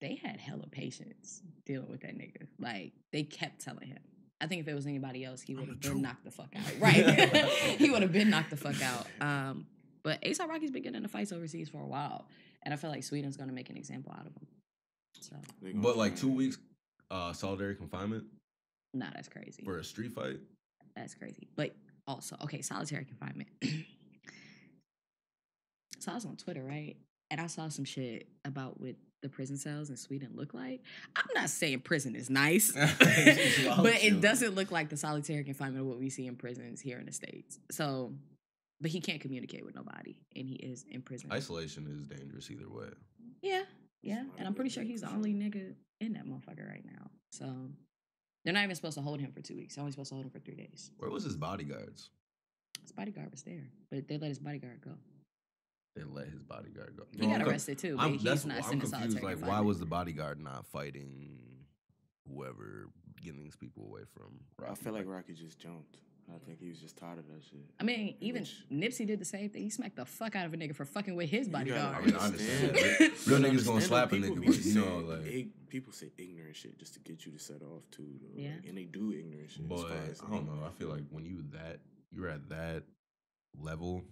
they 0.01 0.15
had 0.23 0.39
hella 0.41 0.67
patience 0.71 1.43
dealing 1.67 1.91
with 1.91 2.01
that 2.01 2.17
nigga. 2.17 2.47
Like 2.59 2.93
they 3.13 3.23
kept 3.25 3.61
telling 3.61 3.89
him. 3.89 3.99
I 4.41 4.47
think 4.47 4.61
if 4.63 4.69
it 4.69 4.75
was 4.75 4.87
anybody 4.87 5.25
else, 5.25 5.41
he 5.41 5.55
would 5.55 5.69
have 5.69 5.81
been 5.81 5.91
truth. 5.93 6.03
knocked 6.03 6.25
the 6.25 6.31
fuck 6.31 6.53
out. 6.57 6.65
Right. 6.81 6.95
he 7.79 7.91
would 7.91 8.03
have 8.03 8.13
been 8.13 8.31
knocked 8.31 8.51
the 8.51 8.57
fuck 8.57 8.81
out. 8.83 9.07
Um, 9.21 9.67
but 10.03 10.21
ASAP 10.23 10.49
Rocky's 10.49 10.71
been 10.71 10.83
getting 10.83 10.97
into 10.97 11.09
fights 11.09 11.33
overseas 11.33 11.69
for 11.69 11.81
a 11.83 11.87
while. 11.87 12.27
And 12.63 12.73
I 12.73 12.77
feel 12.79 12.91
like 12.91 13.05
Sweden's 13.05 13.37
gonna 13.37 13.53
make 13.53 13.71
an 13.71 13.77
example 13.77 14.13
out 14.13 14.27
of 14.27 14.33
him. 14.35 14.47
So 15.21 15.37
But 15.75 15.97
like 15.97 16.17
two 16.17 16.29
weeks 16.31 16.59
uh 17.11 17.33
solitary 17.33 17.75
confinement 17.75 18.25
nah, 18.95 19.07
that's 19.15 19.29
crazy. 19.29 19.63
for 19.65 19.79
a 19.79 19.85
street 19.85 20.13
fight. 20.13 20.39
That's 20.97 21.15
crazy. 21.15 21.49
But 21.57 21.75
also, 22.07 22.37
okay, 22.43 22.63
solitary 22.63 23.05
confinement. 23.05 23.49
so 25.99 26.13
I 26.13 26.15
was 26.15 26.25
on 26.25 26.37
Twitter, 26.37 26.63
right? 26.63 26.97
And 27.31 27.41
I 27.41 27.49
saw 27.49 27.69
some 27.69 27.85
shit 27.85 28.29
about 28.45 28.81
what 28.81 28.95
the 29.23 29.29
prison 29.29 29.57
cells 29.57 29.91
in 29.91 29.97
Sweden 29.97 30.31
look 30.35 30.55
like. 30.55 30.83
I'm 31.17 31.27
not 31.35 31.51
saying 31.51 31.81
prison 31.81 32.15
is 32.15 32.31
nice, 32.31 32.73
but 32.73 32.95
it 34.05 34.21
doesn't 34.21 34.55
look 34.55 34.71
like 34.71 34.91
the 34.91 34.97
solitary 34.97 35.43
confinement 35.45 35.81
of 35.81 35.87
what 35.87 35.99
we 35.99 36.11
see 36.11 36.27
in 36.27 36.37
prisons 36.37 36.81
here 36.81 36.99
in 36.99 37.07
the 37.07 37.13
States. 37.13 37.59
So, 37.71 38.13
but 38.81 38.91
he 38.91 39.01
can't 39.01 39.21
communicate 39.21 39.65
with 39.65 39.75
nobody, 39.75 40.15
and 40.37 40.47
he 40.47 40.57
is 40.57 40.85
in 40.91 41.01
prison. 41.03 41.33
Isolation 41.33 41.87
is 41.89 42.07
dangerous 42.07 42.51
either 42.51 42.69
way. 42.69 42.89
Yeah, 43.43 43.63
yeah. 44.05 44.25
And 44.39 44.47
I'm 44.47 44.55
pretty 44.55 44.71
sure 44.71 44.83
he's 44.83 45.01
the 45.01 45.11
only 45.11 45.33
nigga 45.35 45.75
in 46.01 46.13
that 46.15 46.27
motherfucker 46.27 46.69
right 46.69 46.85
now. 46.85 47.11
So 47.33 47.47
they're 48.45 48.55
not 48.55 48.65
even 48.65 48.77
supposed 48.77 48.97
to 48.97 49.03
hold 49.03 49.21
him 49.21 49.33
for 49.33 49.41
two 49.41 49.57
weeks. 49.57 49.75
They're 49.75 49.83
only 49.83 49.93
supposed 49.93 50.11
to 50.11 50.15
hold 50.15 50.27
him 50.27 50.31
for 50.31 50.39
three 50.41 50.55
days. 50.57 50.91
Where 50.99 51.11
was 51.11 51.25
his 51.25 51.37
bodyguards? 51.37 52.11
His 52.83 52.93
bodyguard 52.93 53.31
was 53.31 53.43
there, 53.43 53.65
but 53.91 54.07
they 54.09 54.19
let 54.19 54.29
his 54.29 54.39
bodyguard 54.39 54.81
go. 54.85 54.91
They 55.97 56.03
let 56.05 56.29
his 56.29 56.43
bodyguard 56.43 56.95
go. 56.97 57.05
He 57.13 57.23
No, 57.27 57.33
got 57.33 57.41
I'm 57.43 57.49
arrested 57.49 57.79
too, 57.79 57.97
but 57.97 58.03
I'm, 58.03 58.13
he's 58.15 58.23
that's, 58.23 58.45
not 58.45 58.57
I'm 58.59 58.63
sent 58.65 58.81
confused. 58.83 59.13
solitary 59.19 59.37
Like, 59.37 59.47
why 59.49 59.61
was 59.61 59.79
the 59.79 59.87
bodyguard 59.87 60.41
not 60.41 60.67
fighting 60.67 61.39
whoever 62.29 62.89
getting 63.23 63.43
these 63.43 63.57
people 63.57 63.85
away 63.87 64.03
from? 64.13 64.41
I 64.61 64.69
Rocky? 64.69 64.85
feel 64.85 64.93
like 64.93 65.07
Rocky 65.07 65.33
just 65.35 65.59
jumped. 65.59 65.99
I 66.33 66.39
think 66.47 66.59
he 66.59 66.69
was 66.71 66.79
just 66.81 66.97
tired 66.97 67.19
of 67.19 67.27
that 67.29 67.43
shit. 67.45 67.61
I 67.79 67.85
mean, 67.85 68.17
even 68.21 68.43
Which- 68.43 68.65
Nipsey 68.73 69.07
did 69.07 69.19
the 69.19 69.25
same 69.27 69.51
thing. 69.51 69.63
He 69.63 69.71
smacked 69.71 69.97
the 69.97 70.05
fuck 70.07 70.35
out 70.37 70.47
of 70.47 70.55
a 70.55 70.57
nigga 70.57 70.75
for 70.75 70.85
fucking 70.85 71.15
with 71.15 71.29
his 71.29 71.47
You 71.47 71.53
bodyguard. 71.53 71.95
I 71.97 72.01
mean, 72.07 72.15
understand. 72.17 72.77
understand. 72.77 73.13
Real 73.27 73.39
niggas 73.41 73.67
gonna 73.67 73.81
slap 73.83 74.13
a 74.13 74.19
though, 74.19 74.29
people 74.29 74.37
nigga, 74.43 74.47
but 74.47 74.65
you 74.65 74.75
know, 74.75 74.99
like- 74.99 75.27
ig- 75.27 75.69
people 75.69 75.93
say 75.93 76.11
ignorant 76.17 76.57
shit 76.57 76.79
just 76.79 76.95
to 76.95 77.01
get 77.01 77.27
you 77.27 77.33
to 77.33 77.39
set 77.39 77.61
off 77.63 77.83
too. 77.91 78.07
Though. 78.23 78.41
Yeah. 78.43 78.55
Like, 78.57 78.67
and 78.69 78.79
they 78.79 78.85
do 78.85 79.13
ignorant 79.13 79.51
shit. 79.51 79.61
as 79.63 79.67
But 79.69 79.81
far 79.89 79.97
as, 80.11 80.23
I 80.23 80.31
don't 80.31 80.47
know. 80.47 80.65
I 80.65 80.71
feel 80.71 80.89
like 80.89 81.03
when 81.11 81.27
you 81.27 81.43
that 81.53 81.81
you're 82.11 82.29
at 82.29 82.49
that 82.49 82.85
level, 83.61 84.03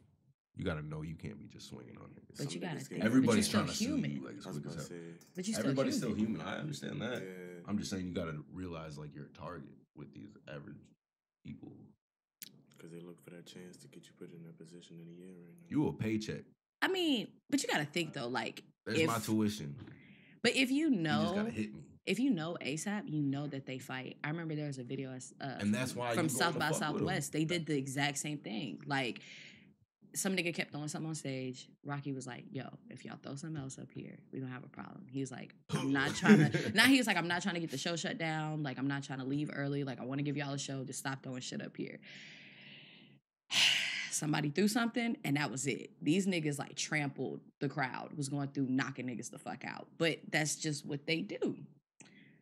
you 0.56 0.64
gotta 0.64 0.82
know 0.82 1.00
you 1.02 1.14
can't 1.14 1.38
be 1.38 1.46
just 1.46 1.68
swinging 1.68 1.96
on 1.96 2.08
niggas. 2.10 2.38
But 2.44 2.54
you 2.54 2.60
gotta 2.60 2.78
think. 2.80 3.00
get- 3.00 3.06
Everybody's 3.06 3.48
but 3.48 3.52
you're 3.54 3.60
trying 3.62 3.70
to 3.70 3.74
still 3.74 3.88
sue 3.88 3.94
human. 3.94 4.10
you. 4.12 4.26
Like, 4.26 4.36
it's 4.36 4.46
I 4.46 4.50
was 4.50 4.58
quick 4.58 4.66
as 4.68 4.74
about 4.74 4.86
to 4.88 4.94
say. 4.94 5.00
But 5.34 5.46
you 5.48 5.54
still 5.54 5.64
Everybody's 5.64 5.94
human. 6.02 6.14
still 6.16 6.26
human. 6.26 6.40
I 6.42 6.58
understand 6.58 7.00
that. 7.00 7.22
Yeah. 7.22 7.28
I'm 7.66 7.78
just 7.78 7.90
saying 7.90 8.06
you 8.06 8.12
gotta 8.12 8.36
realize 8.52 8.98
like 8.98 9.14
you're 9.14 9.24
a 9.26 9.28
target 9.38 9.70
with 9.96 10.12
these 10.12 10.28
average 10.48 10.76
people. 11.44 11.72
Because 12.82 12.98
they 12.98 13.06
look 13.06 13.22
for 13.22 13.30
that 13.30 13.46
chance 13.46 13.76
to 13.78 13.86
get 13.88 14.04
you 14.06 14.10
put 14.18 14.32
in 14.34 14.42
that 14.42 14.58
position 14.58 14.96
in 15.00 15.06
a 15.08 15.16
year 15.16 15.28
right 15.28 15.54
now. 15.60 15.66
You 15.68 15.86
a 15.86 15.92
paycheck. 15.92 16.42
I 16.82 16.88
mean, 16.88 17.28
but 17.48 17.62
you 17.62 17.68
gotta 17.68 17.84
think 17.84 18.12
though, 18.12 18.26
like, 18.26 18.64
There's 18.86 18.98
if, 19.00 19.06
my 19.06 19.18
tuition. 19.20 19.76
but 20.42 20.56
if 20.56 20.70
you 20.72 20.86
You 20.88 20.90
just 20.90 21.00
know, 21.02 21.32
gotta 21.36 21.50
hit 21.50 21.72
me. 21.72 21.80
if 22.06 22.18
you 22.18 22.30
know 22.30 22.56
ASAP, 22.60 23.02
you 23.08 23.22
know 23.22 23.46
that 23.46 23.66
they 23.66 23.78
fight. 23.78 24.16
I 24.24 24.30
remember 24.30 24.56
there 24.56 24.66
was 24.66 24.78
a 24.78 24.82
video 24.82 25.10
uh, 25.12 25.44
And 25.60 25.72
that's 25.72 25.94
why 25.94 26.12
from 26.14 26.28
South 26.28 26.58
by 26.58 26.70
fuck 26.70 26.80
with 26.80 26.82
'em. 26.82 26.98
Southwest. 26.98 27.32
They 27.32 27.44
did 27.44 27.66
the 27.66 27.76
exact 27.78 28.18
same 28.18 28.38
thing. 28.38 28.80
Like 28.84 29.20
some 30.14 30.36
nigga 30.36 30.52
kept 30.52 30.72
throwing 30.72 30.88
something 30.88 31.08
on 31.08 31.14
stage. 31.14 31.68
Rocky 31.84 32.12
was 32.12 32.26
like, 32.26 32.44
"Yo, 32.50 32.64
if 32.90 33.04
y'all 33.04 33.16
throw 33.22 33.36
something 33.36 33.62
else 33.62 33.78
up 33.78 33.90
here, 33.94 34.18
we 34.32 34.40
gonna 34.40 34.52
have 34.52 34.64
a 34.64 34.68
problem." 34.68 35.06
He 35.08 35.20
was 35.20 35.30
like, 35.30 35.54
"I'm 35.70 35.92
not 35.92 36.14
trying 36.16 36.50
to." 36.50 36.72
now 36.74 36.84
he 36.86 36.98
was 36.98 37.06
like, 37.06 37.16
"I'm 37.16 37.28
not 37.28 37.42
trying 37.42 37.54
to 37.54 37.60
get 37.60 37.70
the 37.70 37.78
show 37.78 37.94
shut 37.94 38.18
down. 38.18 38.62
Like 38.64 38.78
I'm 38.78 38.88
not 38.88 39.04
trying 39.04 39.20
to 39.20 39.24
leave 39.24 39.50
early. 39.54 39.84
Like 39.84 40.00
I 40.00 40.04
want 40.04 40.18
to 40.18 40.22
give 40.24 40.36
y'all 40.36 40.52
a 40.52 40.58
show. 40.58 40.82
Just 40.84 40.98
stop 40.98 41.22
throwing 41.22 41.40
shit 41.40 41.62
up 41.62 41.76
here." 41.76 42.00
Somebody 44.10 44.50
threw 44.50 44.68
something, 44.68 45.16
and 45.24 45.36
that 45.36 45.50
was 45.50 45.66
it. 45.66 45.90
These 46.00 46.26
niggas 46.26 46.58
like 46.58 46.76
trampled 46.76 47.40
the 47.60 47.68
crowd. 47.68 48.10
Was 48.16 48.28
going 48.28 48.48
through 48.48 48.66
knocking 48.68 49.06
niggas 49.06 49.30
the 49.30 49.38
fuck 49.38 49.64
out. 49.64 49.88
But 49.98 50.18
that's 50.30 50.56
just 50.56 50.86
what 50.86 51.06
they 51.06 51.22
do. 51.22 51.56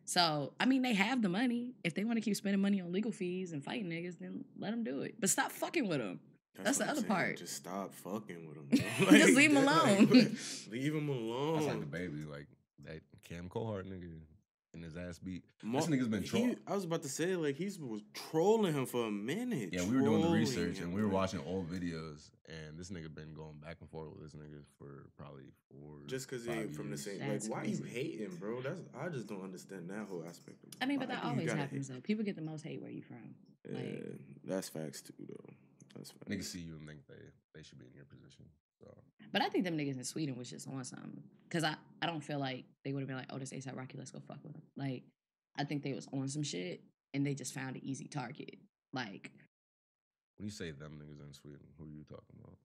So, 0.05 0.51
I 0.59 0.65
mean, 0.65 0.81
they 0.81 0.93
have 0.93 1.21
the 1.21 1.29
money. 1.29 1.73
If 1.83 1.93
they 1.93 2.03
want 2.03 2.17
to 2.17 2.21
keep 2.21 2.35
spending 2.35 2.61
money 2.61 2.81
on 2.81 2.91
legal 2.91 3.11
fees 3.11 3.53
and 3.53 3.63
fighting 3.63 3.89
niggas, 3.89 4.19
then 4.19 4.43
let 4.59 4.71
them 4.71 4.83
do 4.83 5.01
it. 5.01 5.15
But 5.19 5.29
stop 5.29 5.51
fucking 5.51 5.87
with 5.87 5.99
them. 5.99 6.19
That's 6.61 6.79
the 6.79 6.83
I'm 6.83 6.89
other 6.91 7.01
saying. 7.01 7.11
part. 7.11 7.37
Just 7.37 7.55
stop 7.55 7.93
fucking 7.93 8.47
with 8.47 8.57
him. 8.57 8.85
Just 9.17 9.35
leave 9.35 9.53
them 9.53 9.65
alone. 9.65 10.07
leave 10.69 10.93
them 10.93 11.09
alone. 11.09 11.55
That's 11.55 11.67
like 11.67 11.79
the 11.79 11.85
baby, 11.85 12.23
like 12.29 12.47
that 12.83 13.01
Cam 13.27 13.47
Cohart 13.47 13.87
nigga 13.87 14.11
and 14.73 14.83
his 14.83 14.95
ass 14.95 15.19
beat. 15.19 15.43
Mo- 15.63 15.79
this 15.79 15.87
nigga's 15.89 16.07
been 16.07 16.21
he- 16.23 16.29
trolling. 16.29 16.57
I 16.67 16.75
was 16.75 16.83
about 16.85 17.01
to 17.03 17.09
say 17.09 17.35
like 17.35 17.55
he's 17.55 17.79
was 17.79 18.01
trolling 18.13 18.73
him 18.73 18.85
for 18.85 19.05
a 19.07 19.11
minute. 19.11 19.69
Yeah, 19.73 19.83
we 19.83 19.95
were 19.95 20.01
doing 20.01 20.13
the 20.21 20.27
trolling 20.27 20.39
research 20.39 20.79
and 20.79 20.93
we 20.93 21.01
were 21.01 21.09
watching 21.09 21.41
old 21.45 21.69
videos, 21.69 22.29
and 22.47 22.77
this 22.77 22.89
nigga 22.89 23.13
been 23.13 23.33
going 23.33 23.59
back 23.61 23.77
and 23.81 23.89
forth 23.89 24.09
with 24.13 24.23
this 24.23 24.33
nigga 24.39 24.61
for 24.77 25.09
probably 25.17 25.51
four. 25.69 25.97
Just 26.07 26.29
because 26.29 26.45
they 26.45 26.53
five 26.53 26.61
ain't 26.65 26.75
from 26.75 26.89
the 26.91 26.97
same, 26.97 27.19
That's 27.19 27.47
like, 27.49 27.57
why 27.57 27.63
crazy. 27.65 27.83
you 27.83 27.89
hating, 27.89 28.35
bro? 28.37 28.61
That's 28.61 28.79
I 28.99 29.09
just 29.09 29.27
don't 29.27 29.43
understand 29.43 29.89
that 29.89 30.07
whole 30.09 30.23
aspect 30.27 30.63
of. 30.63 30.69
it. 30.69 30.75
I 30.81 30.85
mean, 30.85 30.99
but 30.99 31.09
Why 31.09 31.15
that 31.15 31.23
always 31.25 31.51
happens 31.51 31.87
hate? 31.87 31.93
though. 31.95 32.01
People 32.01 32.23
get 32.23 32.35
the 32.35 32.41
most 32.41 32.63
hate 32.63 32.81
where 32.81 32.91
you 32.91 33.01
from. 33.01 33.35
Yeah, 33.69 33.77
like- 33.77 34.05
that's 34.45 34.69
facts 34.69 35.01
too, 35.01 35.13
though. 35.19 35.53
That's 35.95 36.11
facts. 36.11 36.27
Niggas 36.29 36.43
see 36.45 36.59
you 36.59 36.75
and 36.77 36.87
think 36.87 37.01
they 37.07 37.15
they 37.53 37.63
should 37.63 37.77
be 37.79 37.85
in 37.85 37.93
your 37.95 38.05
position. 38.05 38.45
So 38.81 38.93
But 39.31 39.41
I 39.41 39.49
think 39.49 39.63
them 39.63 39.77
niggas 39.77 39.97
in 39.97 40.03
Sweden 40.03 40.35
was 40.35 40.49
just 40.49 40.67
on 40.67 40.83
something. 40.83 41.23
Cause 41.49 41.63
I, 41.63 41.75
I 42.01 42.05
don't 42.05 42.21
feel 42.21 42.39
like 42.39 42.65
they 42.83 42.93
would 42.93 43.01
have 43.01 43.07
been 43.07 43.17
like, 43.17 43.27
oh, 43.29 43.37
this 43.37 43.51
ASAP 43.51 43.77
Rocky, 43.77 43.97
let's 43.97 44.11
go 44.11 44.19
fuck 44.19 44.39
with 44.43 44.55
him. 44.55 44.61
Like, 44.77 45.03
I 45.57 45.63
think 45.63 45.83
they 45.83 45.93
was 45.93 46.07
on 46.13 46.27
some 46.27 46.43
shit 46.43 46.81
and 47.13 47.25
they 47.25 47.33
just 47.33 47.53
found 47.53 47.75
an 47.75 47.83
easy 47.83 48.07
target. 48.07 48.57
Like 48.93 49.31
when 50.37 50.45
you 50.45 50.51
say 50.51 50.71
them 50.71 50.99
niggas 51.01 51.25
in 51.25 51.33
Sweden, 51.33 51.67
who 51.77 51.85
are 51.85 51.89
you 51.89 52.03
talking 52.03 52.35
about? 52.41 52.57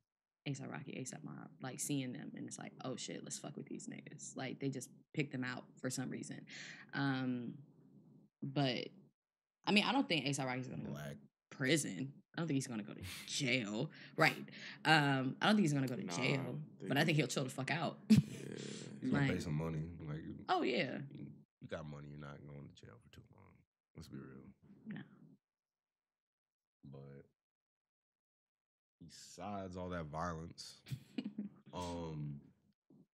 ASAP 0.49 0.71
Rocky, 0.71 0.93
ASAP 0.93 1.25
Mob, 1.25 1.49
like 1.61 1.81
seeing 1.81 2.13
them 2.13 2.31
and 2.37 2.47
it's 2.47 2.59
like, 2.59 2.73
oh 2.85 2.97
shit, 2.97 3.23
let's 3.25 3.39
fuck 3.39 3.57
with 3.57 3.67
these 3.67 3.89
niggas. 3.89 4.37
Like 4.37 4.61
they 4.61 4.69
just 4.69 4.89
picked 5.13 5.33
them 5.33 5.45
out 5.45 5.65
for 5.81 5.91
some 5.91 6.09
reason. 6.09 6.41
Um, 6.95 7.55
but 8.43 8.89
I 9.67 9.73
mean, 9.73 9.85
I 9.85 9.93
don't 9.93 10.09
think 10.09 10.25
ASAP 10.25 10.47
Rocky's 10.47 10.69
gonna 10.69 10.85
go 10.85 10.93
Black. 10.93 11.17
Prison. 11.57 12.13
I 12.37 12.41
don't 12.41 12.49
think 12.49 12.57
he's 12.57 12.67
gonna 12.67 12.83
go 12.83 12.93
to 12.93 13.01
jail. 13.27 13.91
Right. 14.17 14.37
Um, 14.85 15.37
I 15.41 15.47
don't 15.47 15.57
think 15.57 15.61
he's 15.61 15.73
gonna 15.73 15.89
go 15.89 15.97
to 15.97 16.05
Nah, 16.05 16.17
jail. 16.17 16.59
they- 16.81 16.89
But 16.89 16.99
I 16.99 17.05
think 17.05 17.17
he'll 17.17 17.27
chill 17.27 17.45
the 17.45 17.51
fuck 17.51 17.71
out. 17.71 17.99
Yeah. 18.09 18.19
He's 19.03 19.11
gonna 19.13 19.29
pay 19.33 19.39
some 19.39 19.55
money. 19.55 19.83
Like 20.09 20.19
oh 20.49 20.63
yeah. 20.63 20.99
you, 21.15 21.27
you 21.61 21.69
got 21.69 21.89
money, 21.89 22.09
you're 22.11 22.19
not 22.19 22.39
going 22.47 22.67
to 22.69 22.75
jail 22.81 22.95
for 23.03 23.15
too 23.15 23.21
long. 23.35 23.53
Let's 23.95 24.09
be 24.09 24.17
real. 24.17 24.43
No. 24.89 25.01
But 26.91 27.25
besides 29.01 29.77
all 29.77 29.91
that 29.91 30.07
violence, 30.07 30.81
um, 31.75 32.41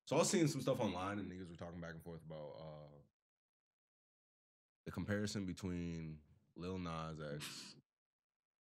so 0.06 0.16
I 0.16 0.20
was 0.20 0.30
seeing 0.30 0.46
some 0.48 0.62
stuff 0.62 0.80
online 0.80 1.18
and 1.18 1.30
niggas 1.30 1.50
were 1.50 1.56
talking 1.56 1.80
back 1.80 1.90
and 1.92 2.02
forth 2.02 2.20
about 2.26 2.56
uh 2.58 2.88
the 4.86 4.92
comparison 4.92 5.44
between 5.44 6.16
Lil 6.56 6.78
Nas 6.78 7.18
X 7.34 7.44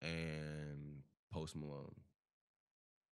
and 0.03 1.03
Post 1.33 1.57
Malone, 1.57 1.95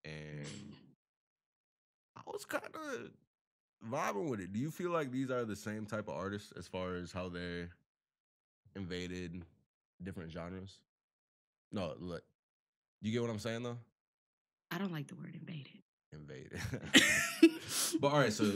and 0.04 0.46
I 2.16 2.20
was 2.26 2.44
kind 2.44 2.64
of 2.64 3.10
vibing 3.90 4.28
with 4.28 4.40
it. 4.40 4.52
Do 4.52 4.58
you 4.58 4.70
feel 4.70 4.90
like 4.90 5.10
these 5.10 5.30
are 5.30 5.44
the 5.44 5.56
same 5.56 5.86
type 5.86 6.08
of 6.08 6.14
artists 6.14 6.52
as 6.58 6.66
far 6.66 6.96
as 6.96 7.12
how 7.12 7.28
they 7.28 7.66
invaded 8.74 9.42
different 10.02 10.32
genres? 10.32 10.78
No, 11.72 11.94
look. 11.98 12.22
You 13.00 13.12
get 13.12 13.22
what 13.22 13.30
I'm 13.30 13.38
saying 13.38 13.62
though? 13.62 13.78
I 14.70 14.78
don't 14.78 14.92
like 14.92 15.06
the 15.06 15.14
word 15.14 15.34
invaded. 15.34 15.82
Invaded. 16.12 16.60
but 18.00 18.12
all 18.12 18.18
right, 18.18 18.32
so 18.32 18.52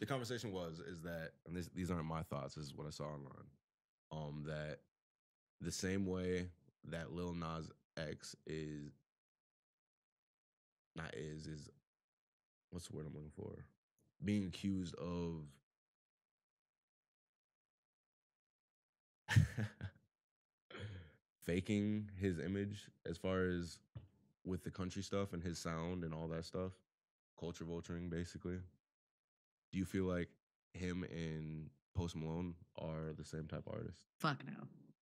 the 0.00 0.06
conversation 0.06 0.52
was 0.52 0.78
is 0.78 1.00
that 1.02 1.32
and 1.46 1.56
this, 1.56 1.68
these 1.74 1.90
aren't 1.90 2.06
my 2.06 2.22
thoughts, 2.22 2.54
this 2.54 2.64
is 2.64 2.74
what 2.74 2.86
I 2.86 2.90
saw 2.90 3.04
online. 3.04 3.48
Um 4.12 4.44
that 4.46 4.78
the 5.60 5.72
same 5.72 6.06
way 6.06 6.48
that 6.90 7.12
Lil 7.12 7.34
Nas 7.34 7.70
X 7.96 8.34
is 8.46 8.92
not 10.96 11.14
is 11.14 11.46
is 11.46 11.68
what's 12.70 12.88
the 12.88 12.96
word 12.96 13.06
I'm 13.06 13.14
looking 13.14 13.30
for? 13.34 13.64
Being 14.24 14.46
accused 14.46 14.94
of 14.96 15.46
faking 21.42 22.10
his 22.18 22.38
image 22.38 22.90
as 23.08 23.16
far 23.18 23.44
as 23.44 23.78
with 24.44 24.62
the 24.64 24.70
country 24.70 25.02
stuff 25.02 25.32
and 25.32 25.42
his 25.42 25.58
sound 25.58 26.04
and 26.04 26.14
all 26.14 26.28
that 26.28 26.44
stuff, 26.44 26.72
culture 27.38 27.64
vulturing 27.64 28.10
basically. 28.10 28.58
Do 29.72 29.78
you 29.78 29.84
feel 29.84 30.04
like 30.04 30.28
him 30.72 31.04
and 31.10 31.70
Post 31.94 32.16
Malone 32.16 32.54
are 32.78 33.12
the 33.16 33.24
same 33.24 33.46
type 33.46 33.64
of 33.66 33.74
artist? 33.74 34.04
Fuck 34.18 34.44
no. 34.46 34.52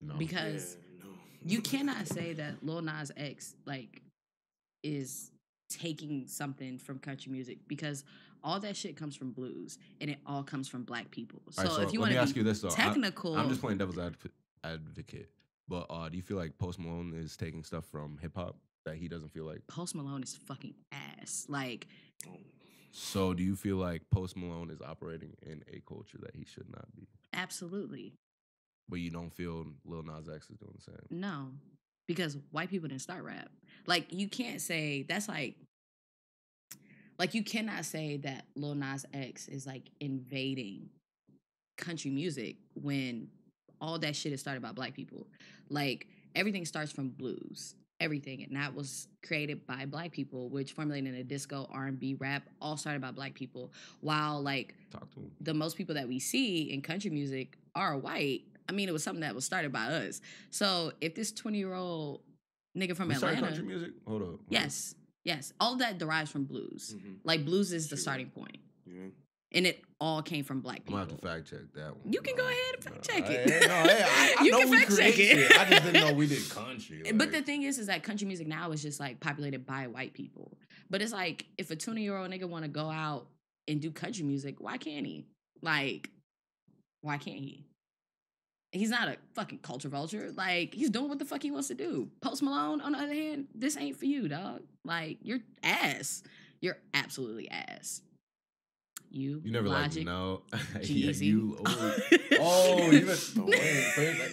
No. 0.05 0.15
Because 0.15 0.77
Yeah, 0.99 1.05
no. 1.05 1.09
you 1.45 1.61
cannot 1.61 2.07
say 2.07 2.33
that 2.33 2.63
Lil 2.63 2.81
Nas 2.81 3.11
X 3.17 3.55
like 3.65 4.01
is 4.83 5.31
taking 5.69 6.27
something 6.27 6.77
from 6.77 6.99
country 6.99 7.31
music 7.31 7.59
because 7.67 8.03
all 8.43 8.59
that 8.59 8.75
shit 8.75 8.97
comes 8.97 9.15
from 9.15 9.31
blues, 9.31 9.77
and 10.01 10.09
it 10.09 10.17
all 10.25 10.43
comes 10.43 10.67
from 10.67 10.83
black 10.83 11.09
people. 11.09 11.41
So, 11.49 11.61
All 11.61 11.67
right, 11.69 11.75
so 11.77 11.81
if 11.83 11.93
you 11.93 12.01
want 12.01 12.11
to 12.11 12.17
ask 12.17 12.35
you 12.35 12.43
this 12.43 12.59
though. 12.59 12.67
I- 12.67 12.71
technical, 12.71 13.35
I'm 13.37 13.47
just 13.47 13.61
playing 13.61 13.77
devil's 13.77 13.97
adv- 13.97 14.27
advocate. 14.65 15.29
But 15.69 15.85
uh, 15.89 16.09
do 16.09 16.17
you 16.17 16.21
feel 16.23 16.35
like 16.35 16.57
Post 16.57 16.77
Malone 16.77 17.13
is 17.15 17.37
taking 17.37 17.63
stuff 17.63 17.85
from 17.85 18.17
hip 18.21 18.33
hop 18.35 18.57
that 18.85 18.97
he 18.97 19.07
doesn't 19.07 19.29
feel 19.31 19.45
like? 19.45 19.65
Post 19.67 19.95
Malone 19.95 20.21
is 20.23 20.35
fucking 20.35 20.73
ass. 20.91 21.45
Like 21.47 21.87
So 22.91 23.33
do 23.33 23.41
you 23.43 23.55
feel 23.55 23.77
like 23.77 24.01
Post 24.11 24.35
Malone 24.35 24.69
is 24.69 24.81
operating 24.81 25.37
in 25.41 25.63
a 25.71 25.79
culture 25.87 26.17
that 26.21 26.35
he 26.35 26.43
should 26.45 26.69
not 26.69 26.93
be? 26.95 27.07
absolutely 27.35 28.13
But 28.89 28.99
you 28.99 29.09
don't 29.09 29.33
feel 29.33 29.65
Lil 29.85 30.03
Nas 30.03 30.29
X 30.29 30.49
is 30.49 30.57
doing 30.57 30.73
the 30.75 30.81
same. 30.81 31.19
no, 31.19 31.49
because 32.07 32.37
white 32.51 32.69
people 32.69 32.89
didn't 32.89 33.01
start 33.01 33.23
rap. 33.23 33.49
Like 33.87 34.07
you 34.11 34.27
can't 34.27 34.61
say 34.61 35.05
that's 35.07 35.27
like. 35.27 35.55
Like 37.19 37.35
you 37.35 37.43
cannot 37.43 37.85
say 37.85 38.17
that 38.17 38.45
Lil 38.55 38.73
Nas 38.75 39.05
X 39.13 39.47
is 39.47 39.67
like 39.67 39.83
invading 39.99 40.89
country 41.77 42.09
music 42.11 42.55
when 42.73 43.27
all 43.79 43.99
that 43.99 44.15
shit 44.15 44.33
is 44.33 44.41
started 44.41 44.61
by 44.63 44.71
black 44.71 44.93
people. 44.95 45.27
Like 45.69 46.07
everything 46.35 46.65
starts 46.65 46.91
from 46.91 47.09
blues, 47.09 47.75
everything, 47.99 48.43
and 48.43 48.55
that 48.55 48.73
was 48.73 49.07
created 49.25 49.65
by 49.67 49.85
black 49.85 50.11
people, 50.11 50.49
which 50.49 50.73
formulated 50.73 51.13
in 51.13 51.19
a 51.19 51.23
disco, 51.23 51.67
R 51.71 51.85
and 51.85 51.99
B, 51.99 52.15
rap, 52.15 52.49
all 52.59 52.77
started 52.77 53.01
by 53.01 53.11
black 53.11 53.35
people. 53.35 53.71
While 54.01 54.41
like 54.41 54.73
Talk 54.91 55.09
to 55.13 55.19
him. 55.19 55.31
the 55.39 55.53
most 55.53 55.77
people 55.77 55.93
that 55.95 56.07
we 56.07 56.19
see 56.19 56.73
in 56.73 56.81
country 56.81 57.11
music 57.11 57.57
are 57.75 57.95
white. 57.95 58.41
I 58.67 58.71
mean, 58.71 58.87
it 58.89 58.91
was 58.93 59.03
something 59.03 59.21
that 59.21 59.35
was 59.35 59.45
started 59.45 59.71
by 59.71 59.85
us. 59.85 60.21
So 60.51 60.93
if 61.01 61.15
this 61.15 61.31
twenty 61.31 61.57
year 61.57 61.73
old 61.73 62.21
nigga 62.77 62.95
from 62.95 63.09
We 63.09 63.15
Atlanta, 63.15 63.41
country 63.41 63.63
music. 63.63 63.91
Hold 64.07 64.21
up. 64.21 64.27
hold 64.29 64.39
yes, 64.49 64.95
yes, 65.25 65.53
all 65.59 65.75
that 65.77 65.97
derives 65.97 66.31
from 66.31 66.45
blues. 66.45 66.95
Mhm. 66.97 67.17
Like 67.23 67.45
blues 67.45 67.71
is 67.73 67.89
the 67.89 67.97
starting 67.97 68.29
point, 68.29 68.57
Yeah. 68.87 69.07
and 69.51 69.67
it 69.67 69.83
all 69.99 70.21
came 70.21 70.43
from 70.43 70.61
black 70.61 70.77
I'm 70.79 70.83
people. 70.83 70.97
gonna 70.97 71.09
have 71.11 71.19
to 71.19 71.27
fact 71.27 71.49
check 71.49 71.73
that 71.75 71.95
one. 71.97 72.11
You 72.11 72.21
can 72.21 72.35
go 72.35 72.43
ahead 72.47 72.73
and 72.75 72.83
fact 72.83 72.95
no. 72.95 73.01
check 73.01 73.29
it. 73.29 73.49
hey, 73.49 73.59
no, 73.67 73.73
hey, 73.83 74.03
I, 74.03 74.35
I 74.39 74.43
You 74.43 74.51
know 74.51 74.59
can 74.59 74.69
we 74.71 74.77
fact 74.77 74.97
check 74.97 75.19
it. 75.19 75.37
shit. 75.49 75.59
I 75.59 75.69
just 75.69 75.83
didn't 75.83 76.07
know 76.07 76.13
we 76.13 76.27
did 76.27 76.49
country. 76.49 77.03
but 77.13 77.31
the 77.31 77.41
thing 77.41 77.63
is, 77.63 77.77
is 77.79 77.87
that 77.87 78.01
country 78.03 78.27
music 78.27 78.47
now 78.47 78.71
is 78.71 78.81
just 78.81 78.99
like 78.99 79.19
populated 79.19 79.65
by 79.65 79.87
white 79.87 80.13
people. 80.13 80.57
But 80.89 81.01
it's 81.01 81.11
like 81.13 81.45
if 81.57 81.69
a 81.71 81.75
twenty 81.75 82.01
year 82.03 82.17
old 82.17 82.29
nigga 82.31 82.47
want 82.49 82.63
to 82.65 82.69
go 82.69 82.89
out 82.89 83.27
and 83.67 83.79
do 83.81 83.91
country 83.91 84.23
music, 84.23 84.55
why 84.59 84.77
can't 84.77 85.05
he? 85.05 85.25
Like, 85.61 86.09
why 87.01 87.17
can't 87.17 87.39
he? 87.39 87.65
He's 88.73 88.89
not 88.89 89.07
a 89.07 89.17
fucking 89.35 89.59
culture 89.59 89.87
vulture. 89.87 90.31
Like, 90.35 90.73
he's 90.73 90.89
doing 90.89 91.07
what 91.07 91.19
the 91.19 91.25
fuck 91.25 91.43
he 91.43 91.51
wants 91.51 91.67
to 91.67 91.75
do. 91.75 92.09
Post 92.21 92.41
Malone, 92.41 92.81
on 92.81 92.93
the 92.93 92.97
other 92.97 93.13
hand, 93.13 93.45
this 93.53 93.77
ain't 93.77 93.97
for 93.97 94.05
you, 94.05 94.27
dog. 94.27 94.61
Like, 94.83 95.19
you're 95.21 95.41
ass. 95.61 96.23
You're 96.59 96.77
absolutely 96.93 97.49
ass. 97.51 98.01
You, 99.11 99.41
you 99.45 99.51
never 99.51 99.69
like 99.69 99.83
logic, 99.83 100.05
no. 100.05 100.41
yeah, 100.81 101.11
you. 101.11 101.55
Oh, 101.63 101.97
oh 102.39 102.89
you 102.89 103.05
meant 103.05 103.31
the 103.35 103.43
way. 103.43 103.59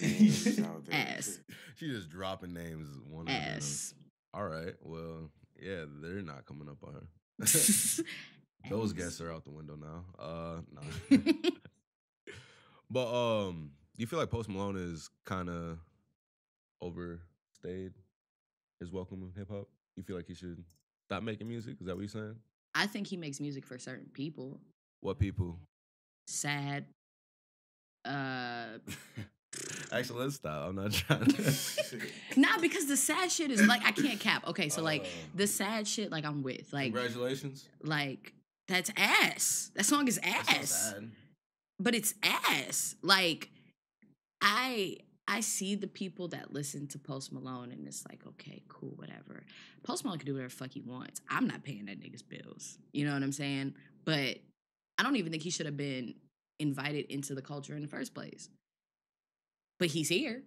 It's 0.01 0.59
out 0.59 0.85
there. 0.85 1.05
Ass. 1.17 1.39
She 1.75 1.89
just 1.89 2.09
dropping 2.09 2.53
names. 2.53 2.87
One 3.07 3.27
at 3.27 3.41
a 3.41 3.45
time. 3.45 3.57
ass. 3.57 3.93
All 4.33 4.47
right. 4.47 4.73
Well, 4.81 5.29
yeah, 5.61 5.85
they're 6.01 6.23
not 6.23 6.47
coming 6.47 6.67
up 6.67 6.77
on 6.83 6.95
her. 6.95 7.07
Those 8.69 8.93
guests 8.93 9.21
are 9.21 9.31
out 9.31 9.43
the 9.43 9.51
window 9.51 9.75
now. 9.75 10.05
Uh, 10.17 10.61
no. 10.71 11.21
but 12.89 13.47
um, 13.47 13.69
do 13.71 13.80
you 13.97 14.07
feel 14.07 14.19
like 14.19 14.29
Post 14.29 14.49
Malone 14.49 14.77
is 14.77 15.09
kind 15.25 15.49
of 15.49 15.77
overstayed 16.81 17.93
his 18.79 18.91
welcome 18.91 19.21
in 19.23 19.31
hip 19.37 19.49
hop? 19.51 19.67
You 19.95 20.03
feel 20.03 20.15
like 20.15 20.27
he 20.27 20.33
should 20.33 20.63
stop 21.07 21.23
making 21.23 21.47
music? 21.47 21.75
Is 21.79 21.87
that 21.87 21.95
what 21.95 22.01
you're 22.01 22.09
saying? 22.09 22.35
I 22.73 22.87
think 22.87 23.07
he 23.07 23.17
makes 23.17 23.39
music 23.39 23.65
for 23.65 23.77
certain 23.77 24.07
people. 24.13 24.59
What 25.01 25.19
people? 25.19 25.59
Sad. 26.27 26.85
Uh 28.05 28.77
Actually, 29.91 30.21
let's 30.21 30.35
stop. 30.35 30.69
I'm 30.69 30.75
not 30.75 30.93
trying 30.93 31.25
to. 31.25 31.53
nah, 32.37 32.57
because 32.61 32.85
the 32.85 32.95
sad 32.95 33.29
shit 33.29 33.51
is 33.51 33.61
like 33.67 33.85
I 33.85 33.91
can't 33.91 34.19
cap. 34.19 34.47
Okay, 34.47 34.69
so 34.69 34.81
like 34.81 35.05
the 35.35 35.45
sad 35.45 35.85
shit, 35.87 36.09
like 36.11 36.23
I'm 36.25 36.41
with. 36.41 36.71
Like 36.71 36.93
Congratulations. 36.93 37.67
like 37.83 38.33
that's 38.69 38.89
ass. 38.95 39.71
That 39.75 39.83
song 39.85 40.07
is 40.07 40.17
That's 40.23 40.49
ass. 40.49 40.69
sad. 40.93 41.11
But 41.79 41.95
it's 41.95 42.13
ass. 42.23 42.95
Like 43.01 43.49
I 44.41 44.97
I 45.27 45.39
see 45.39 45.75
the 45.75 45.87
people 45.87 46.27
that 46.29 46.51
listen 46.51 46.87
to 46.87 46.99
Post 46.99 47.31
Malone 47.31 47.71
and 47.71 47.87
it's 47.87 48.03
like, 48.09 48.25
okay, 48.27 48.63
cool, 48.67 48.93
whatever. 48.95 49.45
Post 49.83 50.03
Malone 50.03 50.19
can 50.19 50.25
do 50.25 50.33
whatever 50.33 50.49
the 50.49 50.55
fuck 50.55 50.71
he 50.73 50.81
wants. 50.81 51.21
I'm 51.29 51.47
not 51.47 51.63
paying 51.63 51.85
that 51.85 52.01
nigga's 52.01 52.23
bills. 52.23 52.77
You 52.91 53.05
know 53.05 53.13
what 53.13 53.23
I'm 53.23 53.31
saying? 53.31 53.75
But 54.03 54.39
I 54.97 55.03
don't 55.03 55.15
even 55.15 55.31
think 55.31 55.43
he 55.43 55.49
should 55.51 55.67
have 55.67 55.77
been 55.77 56.15
invited 56.59 57.05
into 57.05 57.33
the 57.33 57.41
culture 57.41 57.75
in 57.75 57.81
the 57.81 57.87
first 57.87 58.13
place. 58.13 58.49
But 59.79 59.89
he's 59.89 60.09
here. 60.09 60.43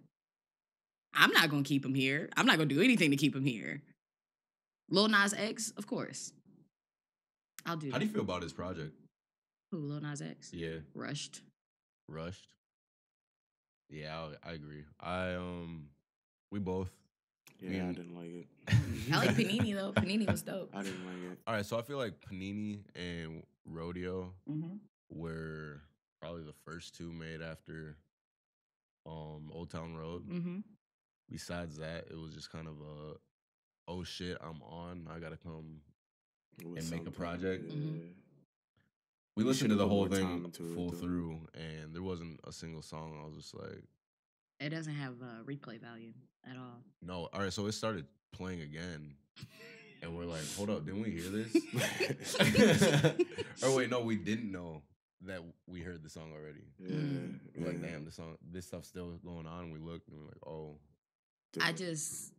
I'm 1.13 1.31
not 1.31 1.49
gonna 1.49 1.63
keep 1.63 1.85
him 1.85 1.95
here. 1.95 2.29
I'm 2.37 2.45
not 2.45 2.57
gonna 2.57 2.69
do 2.69 2.81
anything 2.81 3.11
to 3.11 3.17
keep 3.17 3.35
him 3.35 3.45
here. 3.45 3.81
Lil 4.89 5.07
Nas 5.07 5.33
X, 5.33 5.71
of 5.77 5.87
course. 5.87 6.31
I'll 7.65 7.77
do 7.77 7.91
How 7.91 7.97
do 7.97 8.05
you 8.05 8.11
feel 8.11 8.21
about 8.21 8.43
his 8.43 8.53
project? 8.53 8.93
Who, 9.71 9.79
Lil 9.79 10.01
Nas 10.01 10.21
X? 10.21 10.51
Yeah, 10.53 10.79
Rushed. 10.93 11.41
rushed. 12.07 12.47
Yeah, 13.89 14.27
I, 14.43 14.49
I 14.49 14.53
agree. 14.53 14.83
I 14.99 15.33
um, 15.35 15.87
we 16.51 16.59
both. 16.59 16.91
Yeah, 17.59 17.69
I 17.69 17.73
Mm. 17.87 17.95
didn't 17.95 18.15
like 18.15 18.29
it. 18.31 18.47
I 19.13 19.17
like 19.17 19.29
Panini 19.35 19.73
though. 19.73 19.91
Panini 19.95 20.29
was 20.29 20.41
dope. 20.41 20.71
I 20.73 20.81
didn't 20.83 21.05
like 21.05 21.31
it. 21.31 21.39
All 21.47 21.53
right, 21.53 21.65
so 21.65 21.77
I 21.77 21.81
feel 21.83 21.97
like 21.97 22.13
Panini 22.19 22.79
and 22.95 23.43
Rodeo 23.65 24.33
Mm-hmm. 24.49 24.75
were 25.09 25.81
probably 26.21 26.43
the 26.43 26.53
first 26.65 26.95
two 26.95 27.11
made 27.11 27.41
after 27.41 27.97
um 29.05 29.51
Old 29.53 29.69
Town 29.69 29.95
Road. 29.95 30.27
Mm-hmm. 30.29 30.57
Besides 31.29 31.77
that, 31.77 32.05
it 32.11 32.17
was 32.17 32.33
just 32.33 32.51
kind 32.51 32.67
of 32.67 32.73
a 32.81 33.15
oh 33.87 34.03
shit, 34.03 34.37
I'm 34.41 34.61
on. 34.63 35.07
I 35.15 35.19
gotta 35.19 35.37
come. 35.37 35.81
It 36.59 36.65
And 36.65 36.73
make 36.75 36.81
a 36.81 36.83
something, 36.83 37.11
project? 37.13 37.71
Mhm. 37.71 38.09
We 39.35 39.43
You 39.43 39.49
listened 39.49 39.69
to 39.71 39.75
the 39.75 39.87
whole 39.87 40.07
thing 40.07 40.45
into 40.45 40.63
it, 40.65 40.75
full 40.75 40.91
through, 40.91 41.39
and 41.55 41.93
there 41.93 42.01
wasn't 42.03 42.39
a 42.47 42.51
single 42.51 42.81
song. 42.81 43.19
I 43.21 43.25
was 43.25 43.35
just 43.35 43.53
like, 43.55 43.83
It 44.59 44.69
doesn't 44.69 44.93
have 44.95 45.15
uh, 45.21 45.43
replay 45.45 45.79
value 45.79 46.13
at 46.49 46.55
all. 46.57 46.81
no. 47.01 47.29
All 47.33 47.41
right, 47.41 47.51
so 47.51 47.65
it 47.67 47.73
started 47.73 48.05
playing 48.31 48.61
again, 48.61 49.15
and 50.01 50.15
we're 50.17 50.25
like, 50.25 50.41
hold 50.55 50.69
up, 50.69 50.85
didn't 50.85 51.01
we 51.01 51.11
hear 51.11 51.29
this? 51.29 51.55
or 53.63 53.75
wait, 53.75 53.89
no, 53.89 54.01
we 54.01 54.15
didn't 54.15 54.51
know 54.51 54.81
that 55.21 55.41
we 55.67 55.81
heard 55.81 56.03
the 56.03 56.09
song 56.09 56.31
already. 56.33 56.65
Yeah, 56.79 56.95
Mm. 56.95 57.39
We're 57.57 57.67
like, 57.67 57.81
yeah. 57.81 57.89
damn, 57.91 58.05
the 58.05 58.11
song, 58.11 58.37
this 58.51 58.65
stuff's 58.67 58.87
still 58.87 59.11
going 59.25 59.47
on. 59.47 59.65
And 59.65 59.73
we 59.73 59.79
looked, 59.79 60.07
and 60.09 60.17
we're 60.17 60.25
like, 60.25 60.45
oh, 60.47 60.77
I 61.61 61.71
just, 61.71 62.31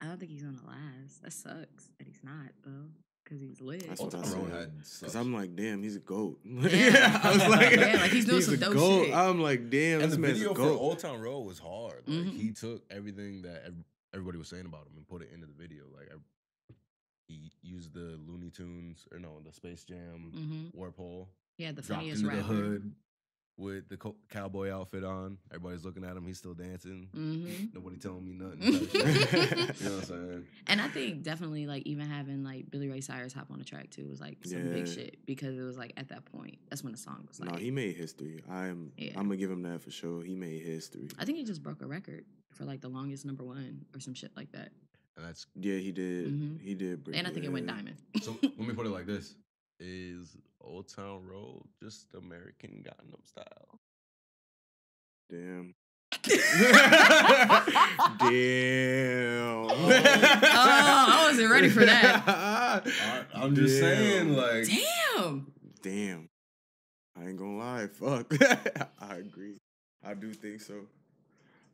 I 0.00 0.06
don't 0.06 0.18
think 0.20 0.30
he's 0.30 0.42
gonna 0.42 0.56
last. 0.66 1.22
That 1.22 1.32
sucks 1.32 1.90
that 1.98 2.06
he's 2.06 2.20
not 2.22 2.52
though, 2.64 2.88
because 3.24 3.40
he's 3.40 3.60
lit. 3.60 3.88
That's 3.88 4.00
Old 4.00 4.12
what 4.14 4.24
I 4.26 4.28
Town 4.30 4.50
Road 4.50 4.70
said. 4.82 5.06
Cause. 5.06 5.16
I'm 5.16 5.32
like, 5.34 5.56
damn, 5.56 5.82
he's 5.82 5.96
a 5.96 6.00
goat. 6.00 6.38
Yeah. 6.44 7.20
I 7.22 7.32
was 7.32 7.46
like, 7.48 7.70
Yeah, 7.76 7.96
like 8.02 8.10
he's 8.10 8.26
doing 8.26 8.42
some 8.42 8.54
a 8.54 8.56
dope 8.58 8.74
goat. 8.74 9.04
shit. 9.06 9.14
I'm 9.14 9.40
like, 9.40 9.70
damn, 9.70 10.00
and 10.00 10.04
this 10.10 10.14
the 10.14 10.18
man's 10.20 10.34
video 10.38 10.52
a 10.52 10.54
for 10.54 10.62
goat. 10.62 10.78
Old 10.78 10.98
Town 10.98 11.20
Road 11.20 11.40
was 11.40 11.58
hard. 11.58 12.02
Like 12.06 12.16
Mhm. 12.18 12.36
he 12.40 12.52
took 12.52 12.82
everything 12.90 13.42
that 13.42 13.64
everybody 14.12 14.38
was 14.38 14.48
saying 14.48 14.66
about 14.66 14.82
him 14.86 14.92
and 14.96 15.08
put 15.08 15.22
it 15.22 15.30
into 15.34 15.46
the 15.46 15.52
video. 15.54 15.84
Like 15.96 16.08
ev- 16.12 16.76
he 17.26 17.50
used 17.62 17.94
the 17.94 18.18
Looney 18.28 18.50
Tunes 18.50 19.06
or 19.10 19.18
no, 19.18 19.40
the 19.44 19.52
Space 19.52 19.84
Jam 19.84 20.30
Mm-hmm. 20.34 20.78
warp 20.78 20.96
hole. 20.96 21.30
He 21.56 21.64
had 21.64 21.76
the 21.76 21.82
dropped 21.82 22.00
funniest 22.02 22.22
into 22.22 22.36
rapper. 22.36 22.48
the 22.48 22.54
hood 22.54 22.92
with 23.56 23.88
the 23.88 23.96
co- 23.96 24.16
cowboy 24.30 24.70
outfit 24.72 25.04
on. 25.04 25.38
Everybody's 25.52 25.84
looking 25.84 26.04
at 26.04 26.16
him. 26.16 26.26
He's 26.26 26.38
still 26.38 26.54
dancing. 26.54 27.08
Mm-hmm. 27.16 27.66
Nobody 27.74 27.96
telling 27.98 28.24
me 28.24 28.32
nothing. 28.32 28.60
you 28.92 29.88
know 29.88 29.96
what 29.96 30.00
I'm 30.00 30.02
saying? 30.04 30.46
And 30.66 30.80
I 30.80 30.88
think 30.88 31.22
definitely 31.22 31.66
like 31.66 31.84
even 31.86 32.06
having 32.08 32.42
like 32.42 32.70
Billy 32.70 32.88
Ray 32.88 33.00
Cyrus 33.00 33.32
hop 33.32 33.50
on 33.50 33.58
the 33.58 33.64
track 33.64 33.90
too 33.90 34.08
was 34.08 34.20
like 34.20 34.38
some 34.44 34.70
big 34.70 34.88
shit 34.88 35.18
because 35.26 35.56
it 35.56 35.62
was 35.62 35.76
like 35.78 35.92
at 35.96 36.08
that 36.08 36.24
point 36.24 36.58
that's 36.68 36.82
when 36.82 36.92
the 36.92 36.98
song 36.98 37.24
was 37.28 37.38
like. 37.40 37.50
no, 37.52 37.56
he 37.56 37.70
made 37.70 37.94
history. 37.96 38.42
I'm, 38.50 38.92
Yeah. 38.96 39.12
I'm 39.16 39.24
gonna 39.24 39.36
give 39.36 39.50
him 39.50 39.62
that 39.62 39.80
for 39.82 39.90
sure. 39.90 40.22
He 40.24 40.34
made 40.34 40.62
history. 40.62 41.08
I 41.18 41.24
think 41.24 41.38
he 41.38 41.44
just 41.44 41.62
broke 41.62 41.80
a 41.82 41.86
record 41.86 42.24
for 42.52 42.64
like 42.64 42.80
the 42.80 42.88
longest 42.88 43.24
number 43.24 43.44
one 43.44 43.84
or 43.94 44.00
some 44.00 44.14
shit 44.14 44.32
like 44.36 44.50
that. 44.52 44.70
And 45.16 45.24
that's 45.24 45.46
Yeah, 45.54 45.76
he 45.78 45.92
did. 45.92 46.26
Mhm. 46.26 46.60
He 46.60 46.74
did. 46.74 47.04
break- 47.04 47.16
And 47.16 47.26
I 47.28 47.30
think 47.30 47.44
it 47.46 47.52
went 47.52 47.68
diamond. 47.68 47.96
so. 48.20 48.36
let 48.42 48.58
me 48.58 48.74
put 48.74 48.84
it 48.86 48.90
like 48.90 49.06
this: 49.06 49.36
Is 49.80 50.36
Old 50.60 50.88
Town 50.88 51.26
Road 51.26 51.62
just 51.82 52.06
American 52.14 52.84
Gangnam 52.84 53.26
Style? 53.26 53.80
Damn. 55.30 55.74
Damn. 58.18 59.66
Oh, 59.66 59.88
I 59.90 61.26
wasn't 61.28 61.50
ready 61.50 61.68
for 61.68 61.84
that. 61.84 62.22
I, 62.26 62.82
I'm 63.34 63.54
just 63.54 63.80
Damn. 63.80 63.96
saying, 63.96 64.32
like, 64.34 64.68
Damn. 64.68 65.46
Damn. 65.82 66.28
I 67.16 67.28
ain't 67.28 67.36
gonna 67.36 67.56
lie. 67.56 67.86
Fuck. 67.88 68.32
I 69.00 69.16
agree. 69.16 69.58
I 70.04 70.14
do 70.14 70.32
think 70.32 70.60
so. 70.60 70.74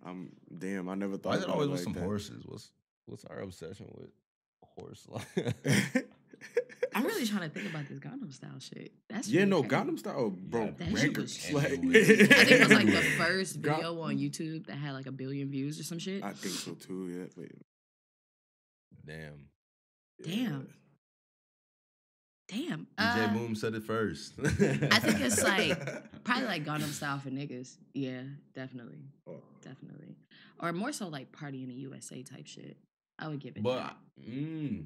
I'm 0.04 0.32
damn. 0.58 0.88
I 0.88 0.94
never 0.94 1.16
thought. 1.16 1.30
why 1.30 1.36
is 1.36 1.42
it 1.42 1.48
always 1.48 1.68
with 1.68 1.78
like 1.78 1.84
some 1.84 1.92
that. 1.94 2.04
horses? 2.04 2.42
What's 2.46 2.70
what's 3.06 3.24
our 3.26 3.40
obsession 3.40 3.86
with 3.94 4.10
horse? 4.62 5.06
I 7.00 7.02
I'm 7.02 7.06
really 7.06 7.26
trying 7.26 7.48
to 7.48 7.54
think 7.54 7.70
about 7.70 7.88
this 7.88 7.98
Gangnam 7.98 8.32
Style 8.32 8.58
shit. 8.58 8.92
That's 9.08 9.28
Yeah, 9.28 9.40
really 9.40 9.50
no, 9.50 9.62
crazy. 9.62 9.74
Gangnam 9.84 9.98
Style 9.98 10.30
broke 10.30 10.76
That 10.78 10.88
shit 10.88 11.02
records. 11.08 11.48
was 11.52 11.62
Like. 11.62 11.72
I 11.72 11.76
think 11.78 12.50
it 12.50 12.60
was 12.60 12.70
like 12.72 12.86
the 12.86 13.02
first 13.18 13.60
Ga- 13.62 13.74
video 13.76 14.00
on 14.00 14.18
YouTube 14.18 14.66
that 14.66 14.76
had 14.76 14.92
like 14.92 15.06
a 15.06 15.12
billion 15.12 15.50
views 15.50 15.78
or 15.80 15.84
some 15.84 15.98
shit. 15.98 16.22
I 16.22 16.32
think 16.32 16.54
so 16.54 16.72
too. 16.72 17.08
Yeah, 17.08 17.26
but 17.36 17.46
Damn. 19.06 19.46
Damn. 20.22 20.68
Damn. 22.48 22.86
DJ 22.98 23.28
Uh, 23.28 23.32
Boom 23.32 23.54
said 23.54 23.74
it 23.74 23.84
first. 23.84 24.34
I 24.42 24.44
think 24.98 25.20
it's 25.20 25.42
like- 25.42 26.24
Probably 26.24 26.44
like 26.46 26.64
Gangnam 26.64 26.90
Style 26.92 27.18
for 27.18 27.30
niggas. 27.30 27.76
Yeah, 27.94 28.22
definitely, 28.54 28.98
Oh, 29.26 29.42
definitely. 29.62 30.16
Or 30.58 30.72
more 30.72 30.92
so 30.92 31.08
like 31.08 31.32
Party 31.32 31.62
in 31.62 31.68
the 31.68 31.74
USA 31.76 32.22
type 32.22 32.46
shit. 32.46 32.76
I 33.18 33.28
would 33.28 33.40
give 33.40 33.56
it. 33.56 33.62
But 33.62 33.76
that. 33.78 33.96
mm, 34.28 34.84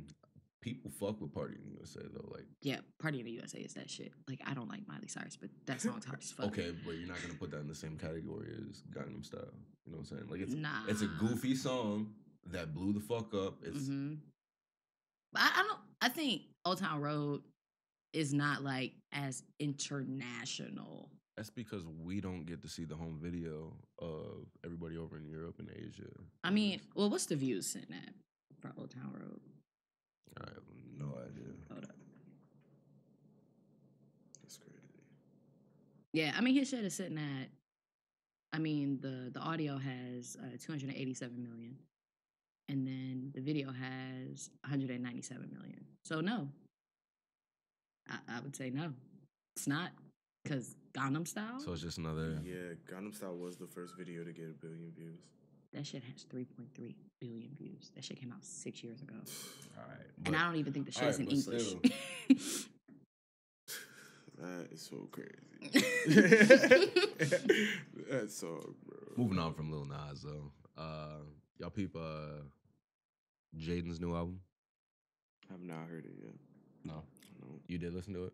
people 0.65 0.91
fuck 0.91 1.21
with 1.21 1.33
Party 1.35 1.55
in 1.57 1.63
the 1.71 1.77
USA 1.77 2.01
though. 2.13 2.29
Like, 2.33 2.47
yeah, 2.63 2.79
Party 3.01 3.21
in 3.21 3.27
the 3.27 3.33
USA 3.33 3.59
is 3.61 3.75
that 3.75 3.91
shit. 3.91 4.13
Like 4.29 4.41
I 4.47 4.55
don't 4.55 4.69
like 4.69 4.81
Miley 4.89 5.09
Cyrus, 5.09 5.37
but 5.37 5.51
that 5.67 5.81
song's 5.83 6.07
hard 6.07 6.21
as 6.23 6.33
fuck. 6.33 6.47
okay, 6.47 6.73
but 6.87 6.93
you're 6.97 7.07
not 7.07 7.21
gonna 7.21 7.35
put 7.35 7.51
that 7.51 7.61
in 7.61 7.69
the 7.69 7.75
same 7.75 7.99
category 7.99 8.49
as 8.71 8.83
Gangnam 8.91 9.25
Style. 9.25 9.41
You 9.85 9.93
know 9.93 9.99
what 9.99 10.11
I'm 10.11 10.17
saying? 10.19 10.23
Like, 10.31 10.41
it's 10.41 10.55
Nah. 10.55 10.87
it's 10.89 11.03
a 11.03 11.07
goofy 11.07 11.55
song 11.55 12.15
that 12.51 12.75
blew 12.75 12.93
the 12.95 13.01
fuck 13.01 13.35
up. 13.35 13.59
It's 13.63 13.87
hmm 13.89 14.15
I, 15.37 15.51
I 15.57 15.63
don't. 15.63 15.79
I 16.01 16.09
think 16.09 16.43
Old 16.65 16.79
Town 16.79 17.01
Road 17.01 17.43
is 18.13 18.33
not 18.33 18.63
like 18.63 18.93
as 19.13 19.43
international. 19.59 21.11
that's 21.37 21.51
because 21.51 21.83
we 22.03 22.21
don't 22.21 22.45
get 22.47 22.63
to 22.63 22.69
see 22.69 22.85
the 22.85 22.95
home 22.95 23.19
video 23.21 23.73
of 23.99 24.47
everybody 24.65 24.97
over 24.97 25.17
in 25.17 25.27
Europe 25.29 25.57
and 25.59 25.69
Asia. 25.77 26.09
I 26.45 26.51
mean, 26.51 26.81
well, 26.95 27.11
what's 27.11 27.27
the 27.27 27.37
views 27.37 27.67
sitting 27.67 27.95
at 27.95 28.15
for 28.61 28.73
Old 28.79 28.91
Town 28.93 29.13
Road? 29.13 29.41
I 30.39 30.49
have 30.49 30.63
no 30.99 31.07
idea. 31.19 31.53
Hold 31.71 31.85
up. 31.85 31.91
that's 34.43 34.57
crazy. 34.59 35.03
Yeah, 36.13 36.35
I 36.37 36.41
mean 36.41 36.55
his 36.55 36.69
shit 36.69 36.85
is 36.85 36.95
sitting 36.95 37.19
at. 37.19 37.49
I 38.53 38.59
mean 38.59 38.99
the 39.01 39.31
the 39.33 39.41
audio 39.41 39.79
has 39.79 40.37
uh, 40.41 40.57
287 40.61 41.43
million, 41.43 41.77
and 42.69 42.87
then 42.87 43.33
the 43.35 43.41
video 43.41 43.69
has 43.73 44.51
197 44.63 45.51
million. 45.53 45.85
So 46.05 46.21
no, 46.21 46.49
I, 48.09 48.19
I 48.37 48.41
would 48.41 48.55
say 48.55 48.71
no, 48.71 48.93
it's 49.57 49.67
not 49.67 49.91
because 50.43 50.77
Gangnam 50.97 51.27
Style. 51.27 51.59
So 51.59 51.73
it's 51.73 51.83
just 51.83 51.99
another. 51.99 52.39
Yeah, 52.45 52.75
Gangnam 52.91 53.15
Style 53.15 53.37
was 53.37 53.57
the 53.57 53.67
first 53.67 53.97
video 53.97 54.25
to 54.25 54.33
get 54.33 54.51
a 54.51 54.55
billion 54.55 54.93
views. 54.97 55.21
That 55.75 55.87
shit 55.87 56.03
has 56.13 56.25
3.3 56.33 56.95
billion 57.21 57.51
views. 57.59 57.91
That 57.95 58.05
shit 58.05 58.19
came 58.21 58.33
out 58.33 58.45
six 58.45 58.83
years 58.83 59.03
ago, 59.03 59.15
All 59.77 59.85
right, 59.89 60.07
and 60.27 60.37
I 60.37 60.45
don't 60.47 60.57
even 60.57 60.73
think 60.73 60.87
the 60.87 60.93
shit 60.93 61.05
is 61.09 61.19
in 61.19 61.29
English. 61.29 61.75
That 64.37 64.67
is 64.73 64.83
so 64.83 65.09
crazy. 65.13 65.31
That's 68.11 68.35
so, 68.37 68.75
bro. 68.85 68.99
Moving 69.17 69.39
on 69.39 69.55
from 69.55 69.71
Lil 69.71 69.85
Nas 69.87 70.23
though, 70.23 70.51
uh, 70.77 71.21
y'all 71.59 71.71
peep 71.71 71.95
uh, 71.97 72.43
Jaden's 73.57 74.01
new 74.01 74.13
album? 74.15 74.41
I've 75.53 75.63
not 75.63 75.87
heard 75.89 76.05
it 76.05 76.17
yet. 76.21 76.35
No, 76.85 77.05
No. 77.41 77.61
you 77.69 77.79
did 77.79 77.95
listen 77.95 78.13
to 78.15 78.25
it. 78.25 78.33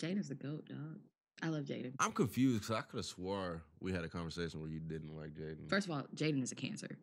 Jaden's 0.00 0.28
the 0.28 0.36
goat, 0.36 0.66
dog. 0.68 1.00
I 1.44 1.48
love 1.48 1.64
Jaden. 1.64 1.92
I'm 2.00 2.12
confused 2.12 2.62
because 2.62 2.74
I 2.74 2.80
could 2.80 2.96
have 2.96 3.04
swore 3.04 3.62
we 3.80 3.92
had 3.92 4.02
a 4.02 4.08
conversation 4.08 4.60
where 4.60 4.70
you 4.70 4.80
didn't 4.80 5.14
like 5.14 5.34
Jaden. 5.34 5.68
First 5.68 5.86
of 5.86 5.92
all, 5.92 6.02
Jaden 6.16 6.42
is 6.42 6.52
a 6.52 6.54
cancer. 6.54 6.96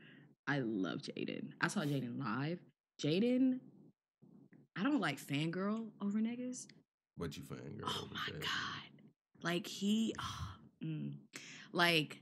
I 0.47 0.59
love 0.59 1.01
Jaden. 1.03 1.51
I 1.61 1.67
saw 1.67 1.81
Jaden 1.81 2.19
live. 2.19 2.59
Jaden, 2.99 3.59
I 4.75 4.81
don't 4.83 4.99
like 4.99 5.19
fangirl 5.19 5.85
over 6.01 6.17
niggas. 6.17 6.65
but 7.17 7.37
you 7.37 7.43
fangirl. 7.43 7.83
Oh 7.85 8.07
my 8.11 8.19
Jaden. 8.33 8.41
god! 8.41 9.03
Like 9.43 9.67
he, 9.67 10.15
ah, 10.19 10.55
mm. 10.83 11.13
like 11.71 12.19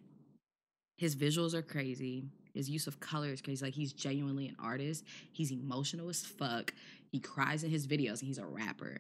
his 0.98 1.16
visuals 1.16 1.54
are 1.54 1.62
crazy. 1.62 2.26
His 2.54 2.70
use 2.70 2.88
of 2.88 3.00
color 3.00 3.30
is 3.30 3.42
crazy. 3.42 3.64
Like 3.64 3.76
he's 3.76 3.94
genuinely 3.94 4.50
an 4.50 4.58
artist. 4.62 5.06
He's 5.32 5.52
emotional 5.52 6.10
as 6.10 6.26
fuck. 6.26 6.74
He 7.14 7.20
cries 7.20 7.64
in 7.64 7.72
his 7.72 7.88
videos, 7.88 8.20
and 8.20 8.28
he's 8.28 8.40
a 8.40 8.46
rapper. 8.46 8.98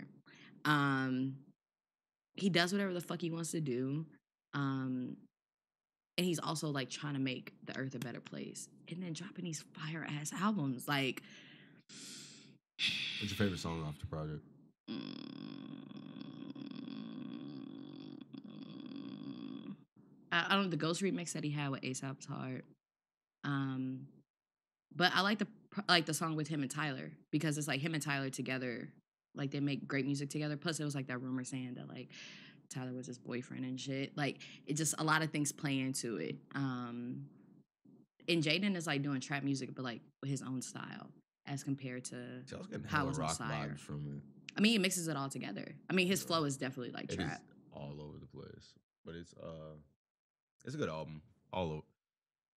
Um, 0.63 1.35
he 2.41 2.49
does 2.49 2.71
whatever 2.71 2.93
the 2.93 3.01
fuck 3.01 3.21
he 3.21 3.31
wants 3.31 3.51
to 3.51 3.61
do. 3.61 4.05
Um, 4.53 5.17
and 6.17 6.25
he's 6.25 6.39
also 6.39 6.69
like 6.69 6.89
trying 6.89 7.13
to 7.13 7.19
make 7.19 7.53
the 7.65 7.77
earth 7.77 7.95
a 7.95 7.99
better 7.99 8.19
place. 8.19 8.67
And 8.89 9.01
then 9.01 9.13
dropping 9.13 9.45
these 9.45 9.63
fire 9.73 10.05
ass 10.19 10.31
albums, 10.33 10.87
like. 10.87 11.21
What's 13.21 13.31
your 13.31 13.37
favorite 13.37 13.59
song 13.59 13.83
off 13.83 13.99
the 13.99 14.07
project? 14.07 14.41
Mm, 14.89 15.29
I, 20.31 20.45
I 20.47 20.55
don't 20.55 20.63
know 20.65 20.69
the 20.69 20.77
Ghost 20.77 21.01
remix 21.01 21.33
that 21.33 21.43
he 21.43 21.51
had 21.51 21.69
with 21.71 21.81
ASAP 21.81 22.17
was 22.17 22.25
hard. 22.25 22.63
Um, 23.43 24.07
but 24.95 25.11
I 25.15 25.21
like 25.21 25.39
the 25.39 25.47
like 25.87 26.05
the 26.05 26.13
song 26.13 26.35
with 26.35 26.47
him 26.47 26.61
and 26.61 26.71
Tyler 26.71 27.11
because 27.31 27.57
it's 27.57 27.67
like 27.67 27.79
him 27.79 27.93
and 27.93 28.03
Tyler 28.03 28.29
together, 28.29 28.89
like 29.35 29.51
they 29.51 29.59
make 29.59 29.87
great 29.87 30.05
music 30.05 30.29
together. 30.29 30.57
Plus, 30.57 30.79
it 30.79 30.83
was 30.83 30.95
like 30.95 31.07
that 31.07 31.21
rumor 31.21 31.43
saying 31.43 31.75
that 31.75 31.87
like 31.87 32.09
Tyler 32.69 32.93
was 32.93 33.07
his 33.07 33.17
boyfriend 33.17 33.65
and 33.65 33.79
shit. 33.79 34.15
Like 34.17 34.39
it 34.65 34.73
just 34.73 34.95
a 34.99 35.03
lot 35.03 35.21
of 35.23 35.31
things 35.31 35.51
play 35.51 35.79
into 35.79 36.17
it. 36.17 36.35
Um, 36.55 37.25
and 38.27 38.43
Jaden 38.43 38.75
is 38.75 38.85
like 38.87 39.01
doing 39.01 39.21
trap 39.21 39.43
music, 39.43 39.73
but 39.75 39.83
like 39.83 40.01
with 40.21 40.29
his 40.29 40.41
own 40.41 40.61
style 40.61 41.09
as 41.47 41.63
compared 41.63 42.05
to 42.05 42.15
See, 42.45 42.55
I 42.55 42.59
how 42.87 42.97
hella 42.97 43.09
was 43.09 43.17
rock 43.19 43.31
Syre. 43.37 43.47
vibes 43.71 43.79
from 43.79 44.05
it. 44.17 44.21
I 44.57 44.61
mean, 44.61 44.73
he 44.73 44.77
mixes 44.77 45.07
it 45.07 45.15
all 45.15 45.29
together. 45.29 45.73
I 45.89 45.93
mean, 45.93 46.07
his 46.07 46.21
Yeah. 46.21 46.27
flow 46.27 46.43
is 46.43 46.57
definitely 46.57 46.91
like 46.91 47.11
It 47.11 47.15
trap. 47.15 47.41
all 47.73 48.01
over 48.01 48.17
the 48.19 48.27
place, 48.27 48.73
but 49.05 49.15
it's 49.15 49.33
uh, 49.33 49.75
it's 50.65 50.75
a 50.75 50.77
good 50.77 50.89
album. 50.89 51.21
All 51.53 51.71
o- 51.71 51.85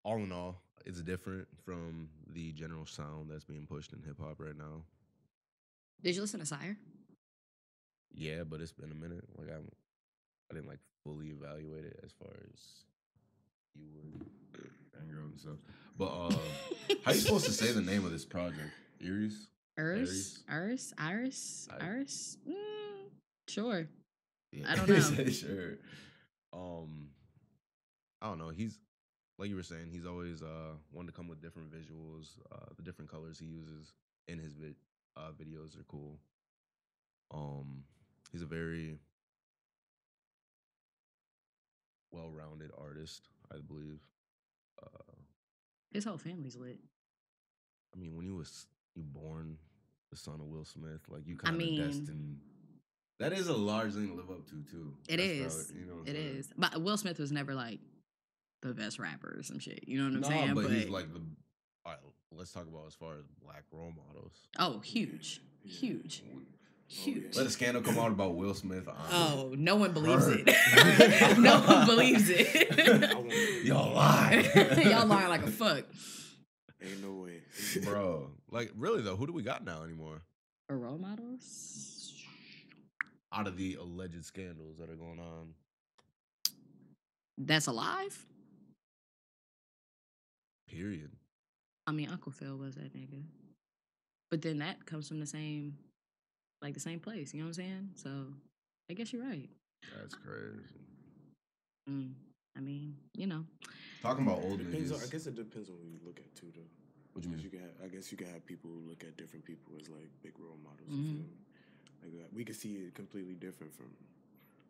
all 0.04 0.16
in 0.16 0.32
all, 0.32 0.60
it's 0.84 1.00
different 1.00 1.46
from 1.64 2.08
the 2.34 2.52
general 2.52 2.84
sound 2.84 3.30
that's 3.30 3.44
being 3.44 3.66
pushed 3.66 3.92
in 3.92 4.02
hip 4.02 4.18
hop 4.20 4.40
right 4.40 4.56
now. 4.56 4.82
Did 6.02 6.14
you 6.14 6.20
listen 6.20 6.40
to 6.40 6.46
Syre? 6.46 6.76
Yeah, 8.14 8.42
but 8.44 8.60
it's 8.60 8.72
been 8.72 8.90
a 8.90 8.94
minute. 8.94 9.24
Like 9.38 9.48
I'm, 9.48 9.68
I 10.50 10.54
didn't 10.54 10.68
like 10.68 10.80
fully 11.04 11.28
evaluate 11.28 11.84
it 11.84 12.00
as 12.04 12.12
far 12.12 12.30
as 12.52 12.60
you 13.74 13.86
would 13.94 14.26
and 15.00 15.10
girl 15.10 15.24
and 15.24 15.40
stuff. 15.40 15.56
But 15.96 16.06
uh, 16.06 16.30
how 17.04 17.10
are 17.10 17.14
you 17.14 17.20
supposed 17.20 17.46
to 17.46 17.52
say 17.52 17.72
the 17.72 17.80
name 17.80 18.04
of 18.04 18.10
this 18.12 18.24
project? 18.24 18.70
Iris. 19.04 19.46
Iris? 19.78 20.38
Iris? 20.48 20.94
Iris? 20.98 21.68
I- 21.70 21.84
Iris? 21.86 22.36
Mm, 22.48 22.54
sure. 23.48 23.86
Yeah. 24.52 24.64
I 24.70 24.76
don't 24.76 24.88
know. 25.18 25.26
sure. 25.30 25.78
Um, 26.52 27.08
I 28.20 28.26
don't 28.28 28.38
know. 28.38 28.50
He's 28.50 28.78
like 29.38 29.48
you 29.48 29.56
were 29.56 29.62
saying. 29.62 29.88
He's 29.90 30.04
always 30.04 30.42
uh 30.42 30.74
wanted 30.92 31.06
to 31.08 31.12
come 31.16 31.28
with 31.28 31.40
different 31.40 31.70
visuals. 31.72 32.36
Uh, 32.52 32.66
the 32.76 32.82
different 32.82 33.10
colors 33.10 33.38
he 33.38 33.46
uses 33.46 33.94
in 34.28 34.38
his 34.38 34.52
vid- 34.52 34.76
uh, 35.16 35.30
videos 35.40 35.78
are 35.78 35.84
cool. 35.88 36.18
Um, 37.32 37.84
he's 38.30 38.42
a 38.42 38.46
very 38.46 38.98
well-rounded 42.10 42.70
artist, 42.78 43.28
I 43.52 43.56
believe. 43.66 44.00
Uh, 44.82 45.12
His 45.92 46.04
whole 46.04 46.18
family's 46.18 46.56
lit. 46.56 46.78
I 47.94 47.98
mean, 47.98 48.16
when 48.16 48.26
you 48.26 48.34
was 48.36 48.66
you 48.94 49.02
born 49.02 49.56
the 50.10 50.16
son 50.16 50.34
of 50.34 50.46
Will 50.46 50.64
Smith, 50.64 51.00
like 51.08 51.26
you 51.26 51.36
kind 51.36 51.54
of 51.54 51.58
mean- 51.58 51.80
destined. 51.80 52.38
That 53.18 53.32
is 53.32 53.46
a 53.46 53.54
large 53.56 53.92
thing 53.92 54.08
to 54.08 54.14
live 54.14 54.30
up 54.30 54.46
to, 54.48 54.64
too. 54.68 54.94
It 55.08 55.18
That's 55.18 55.54
is. 55.54 55.54
probably- 55.66 55.80
you 55.80 55.86
know 55.86 56.02
It 56.04 56.16
saying? 56.16 56.36
is. 56.38 56.52
But 56.56 56.82
Will 56.82 56.96
Smith 56.96 57.18
was 57.20 57.30
never 57.30 57.54
like 57.54 57.78
the 58.62 58.74
best 58.74 58.98
rapper 58.98 59.36
or 59.38 59.42
some 59.44 59.60
shit. 59.60 59.86
You 59.86 59.98
know 60.02 60.18
what 60.18 60.26
I'm 60.28 60.32
saying? 60.32 60.54
but, 60.54 60.70
he's 60.70 60.88
like 60.88 61.12
the. 61.12 61.20
Let's 62.36 62.52
talk 62.52 62.66
about 62.66 62.86
as 62.86 62.94
far 62.94 63.14
as 63.18 63.24
black 63.44 63.64
role 63.72 63.92
models. 64.06 64.32
oh, 64.58 64.80
huge. 64.80 65.40
Yeah. 65.64 65.70
Huge. 65.72 66.22
Oh, 66.26 66.38
yeah. 66.38 66.46
Huge. 66.86 67.36
Let 67.36 67.46
a 67.46 67.50
scandal 67.50 67.82
come 67.82 67.98
out 67.98 68.10
about 68.10 68.34
Will 68.34 68.52
Smith. 68.54 68.86
on- 68.88 68.94
Oh, 69.10 69.54
no 69.56 69.76
one 69.76 69.92
believes 69.92 70.26
Heard. 70.26 70.42
it. 70.46 71.38
no 71.38 71.60
one 71.60 71.86
believes 71.86 72.28
it. 72.28 73.64
Y'all 73.64 73.94
lie. 73.94 74.50
Y'all 74.84 75.06
lying 75.06 75.28
like 75.28 75.42
a 75.44 75.50
fuck. 75.50 75.84
Ain't 76.82 77.02
no 77.02 77.12
way. 77.22 77.40
bro. 77.84 78.30
Like, 78.50 78.72
really 78.76 79.00
though, 79.02 79.16
who 79.16 79.26
do 79.26 79.32
we 79.32 79.42
got 79.42 79.64
now 79.64 79.84
anymore? 79.84 80.22
For 80.68 80.76
role 80.78 80.98
models? 80.98 82.12
Out 83.32 83.46
of 83.46 83.56
the 83.56 83.76
alleged 83.76 84.24
scandals 84.26 84.76
that 84.78 84.90
are 84.90 84.96
going 84.96 85.18
on, 85.18 85.54
That's 87.38 87.66
alive? 87.66 88.26
period. 90.68 91.10
I 91.86 91.92
mean, 91.92 92.08
Uncle 92.10 92.32
Phil 92.32 92.56
was 92.56 92.74
that 92.76 92.94
nigga. 92.94 93.22
But 94.30 94.42
then 94.42 94.58
that 94.58 94.86
comes 94.86 95.08
from 95.08 95.20
the 95.20 95.26
same, 95.26 95.76
like 96.62 96.74
the 96.74 96.80
same 96.80 97.00
place. 97.00 97.34
You 97.34 97.40
know 97.40 97.46
what 97.46 97.58
I'm 97.58 97.64
saying? 97.64 97.88
So 97.96 98.10
I 98.90 98.94
guess 98.94 99.12
you're 99.12 99.24
right. 99.24 99.50
That's 99.98 100.14
crazy. 100.14 100.80
Mm, 101.90 102.12
I 102.56 102.60
mean, 102.60 102.96
you 103.14 103.26
know. 103.26 103.44
Talking 104.00 104.26
about 104.26 104.42
old 104.42 104.58
Depends 104.58 104.92
on. 104.92 104.98
I 104.98 105.06
guess 105.10 105.26
it 105.26 105.34
depends 105.36 105.68
on 105.68 105.76
who 105.82 105.88
you 105.90 105.98
look 106.04 106.18
at 106.18 106.34
too, 106.34 106.46
though. 106.54 106.62
What 107.12 107.22
do 107.22 107.28
you 107.28 107.36
mean? 107.36 107.44
you 107.44 107.50
can 107.50 107.60
have, 107.60 107.70
I 107.84 107.88
guess 107.88 108.10
you 108.10 108.16
can 108.16 108.28
have 108.28 108.46
people 108.46 108.70
who 108.70 108.88
look 108.88 109.04
at 109.04 109.16
different 109.16 109.44
people 109.44 109.74
as 109.80 109.88
like 109.88 110.08
big 110.22 110.32
role 110.38 110.56
models. 110.64 110.88
Mhm. 110.88 110.96
You 110.96 111.04
feel 111.04 111.28
me? 111.28 111.36
Like 112.02 112.24
uh, 112.24 112.28
we 112.34 112.44
could 112.44 112.56
see 112.56 112.74
it 112.76 112.94
completely 112.94 113.34
different 113.34 113.74
from 113.74 113.90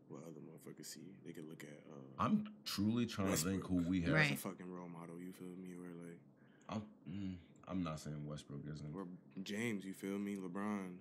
what 0.09 0.23
other 0.27 0.41
motherfuckers 0.41 0.87
see. 0.87 1.15
They 1.25 1.33
could 1.33 1.49
look 1.49 1.63
at. 1.63 1.81
Uh, 1.89 2.25
I'm 2.25 2.45
truly 2.65 3.07
trying 3.07 3.31
to 3.31 3.37
think 3.37 3.65
who 3.65 3.77
we 3.89 4.03
have. 4.03 4.13
Right. 4.13 4.33
as 4.33 4.39
a 4.39 4.49
fucking 4.49 4.69
role 4.69 4.89
model. 4.89 5.21
You 5.21 5.33
feel 5.33 5.55
me? 5.57 5.73
Or 5.79 5.89
like, 6.05 6.19
I'm, 6.75 6.83
mm, 7.11 7.35
I'm 7.69 7.83
not 7.83 8.01
saying 8.01 8.27
Westbrook 8.27 8.61
isn't. 8.73 8.95
or 8.95 9.07
James. 9.43 9.85
You 9.85 9.93
feel 9.95 10.19
me? 10.19 10.37
LeBron. 10.37 10.97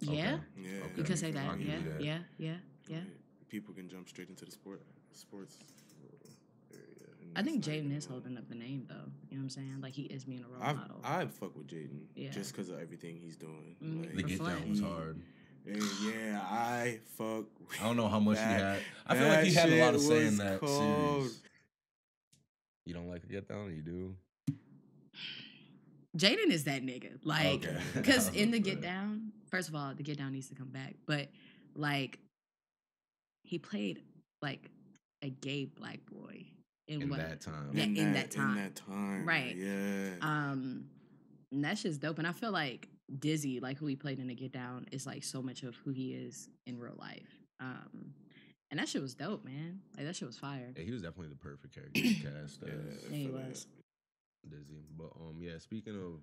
Yeah, 0.00 0.10
Okay. 0.10 0.42
Yeah, 0.62 0.70
Okay. 0.84 0.92
you 0.96 1.02
could 1.04 1.18
say 1.18 1.30
that. 1.32 1.44
I'll 1.46 1.56
me? 1.56 1.64
give 1.64 1.72
Yeah, 1.74 1.88
that. 1.92 2.00
yeah, 2.04 2.18
yeah, 2.38 2.54
yeah. 2.88 2.96
Like, 2.98 3.48
people 3.48 3.74
can 3.74 3.88
jump 3.88 4.08
straight 4.08 4.28
into 4.28 4.44
the 4.44 4.50
sport 4.52 4.80
sports 5.12 5.56
area. 6.72 6.84
I 7.36 7.42
think 7.42 7.62
Jaden 7.64 7.96
is 7.96 8.06
holding 8.06 8.36
up 8.38 8.48
the 8.48 8.54
name 8.54 8.86
though. 8.88 8.94
You 9.30 9.36
know 9.38 9.42
what 9.42 9.42
I'm 9.44 9.50
saying? 9.50 9.80
Like 9.80 9.94
he 9.94 10.02
is 10.02 10.24
being 10.24 10.44
a 10.44 10.48
role 10.48 10.62
I 10.62 10.72
model. 10.72 11.00
I 11.04 11.26
fuck 11.26 11.56
with 11.56 11.66
Jaden 11.66 12.02
Yeah. 12.14 12.30
just 12.30 12.52
because 12.52 12.68
of 12.68 12.78
everything 12.78 13.16
he's 13.16 13.36
doing. 13.36 13.76
Mm, 13.82 14.04
Like, 14.06 14.14
The 14.16 14.22
get 14.22 14.38
down 14.38 14.70
was 14.70 14.80
hard. 14.80 15.20
and 15.66 15.82
yeah, 16.04 16.40
I 16.42 17.00
fuck. 17.16 17.46
I 17.80 17.84
don't 17.84 17.96
know 17.96 18.08
how 18.08 18.20
much 18.20 18.36
that- 18.36 18.56
he 18.56 18.62
had. 18.62 18.82
I 19.06 19.16
feel 19.18 19.28
like 19.28 19.44
he 19.44 19.52
had 19.54 19.68
a 19.72 19.80
lot 19.84 19.94
of 19.94 20.00
shit 20.00 20.10
say 20.10 20.26
in 20.28 20.36
that 20.38 20.60
cold. 20.60 21.22
series. 21.22 21.40
You 22.86 22.94
don't 22.94 23.08
like 23.08 23.20
the 23.22 23.26
get 23.28 23.48
down? 23.48 23.74
You 23.74 23.82
do? 23.82 24.16
Jaden 26.16 26.50
is 26.50 26.64
that 26.64 26.82
nigga. 26.82 27.18
Like, 27.22 27.64
Okay. 27.64 27.76
because 27.94 28.28
in 28.34 28.50
the 28.50 28.58
Get 28.60 28.80
Down, 28.80 29.32
first 29.50 29.68
of 29.68 29.74
all, 29.74 29.92
the 29.94 30.02
Get 30.02 30.18
Down 30.18 30.32
needs 30.32 30.48
to 30.48 30.54
come 30.54 30.68
back. 30.68 30.94
But 31.06 31.28
like, 31.74 32.18
he 33.44 33.58
played 33.58 34.02
like 34.42 34.70
a 35.22 35.30
gay 35.30 35.64
black 35.64 36.00
boy 36.10 36.46
in, 36.86 37.02
in 37.02 37.08
what? 37.10 37.18
that 37.18 37.40
time. 37.40 37.70
Yeah, 37.72 37.84
in 37.84 38.12
that 38.14 38.30
time. 38.30 38.50
In 38.56 38.64
that 38.64 38.76
time. 38.76 39.26
Right. 39.26 39.56
Yeah. 39.56 40.10
Um, 40.22 40.84
and 41.52 41.64
that's 41.64 41.82
just 41.82 42.00
dope. 42.00 42.18
And 42.18 42.26
I 42.26 42.32
feel 42.32 42.52
like 42.52 42.88
Dizzy, 43.18 43.60
like 43.60 43.78
who 43.78 43.86
he 43.86 43.96
played 43.96 44.18
in 44.18 44.26
the 44.26 44.34
Get 44.34 44.52
Down, 44.52 44.86
is 44.92 45.06
like 45.06 45.24
so 45.24 45.40
much 45.42 45.62
of 45.62 45.76
who 45.76 45.90
he 45.90 46.12
is 46.12 46.48
in 46.66 46.78
real 46.78 46.96
life. 46.98 47.38
Um, 47.60 48.12
and 48.70 48.78
that 48.78 48.88
shit 48.88 49.00
was 49.00 49.14
dope, 49.14 49.44
man. 49.44 49.80
Like 49.96 50.06
that 50.06 50.14
shit 50.16 50.28
was 50.28 50.36
fire. 50.38 50.72
Yeah, 50.76 50.84
he 50.84 50.90
was 50.90 51.02
definitely 51.02 51.28
the 51.28 51.36
perfect 51.36 51.74
character 51.74 52.00
to 52.00 52.08
cast 52.14 52.22
yeah, 52.62 52.68
as 52.68 53.04
Yeah, 53.10 53.16
he 53.16 53.24
feel 53.26 53.32
that. 53.38 53.48
was. 53.48 53.66
Dizzy. 54.48 54.82
But 54.96 55.10
um, 55.20 55.36
yeah. 55.40 55.58
Speaking 55.58 55.94
of 55.94 56.20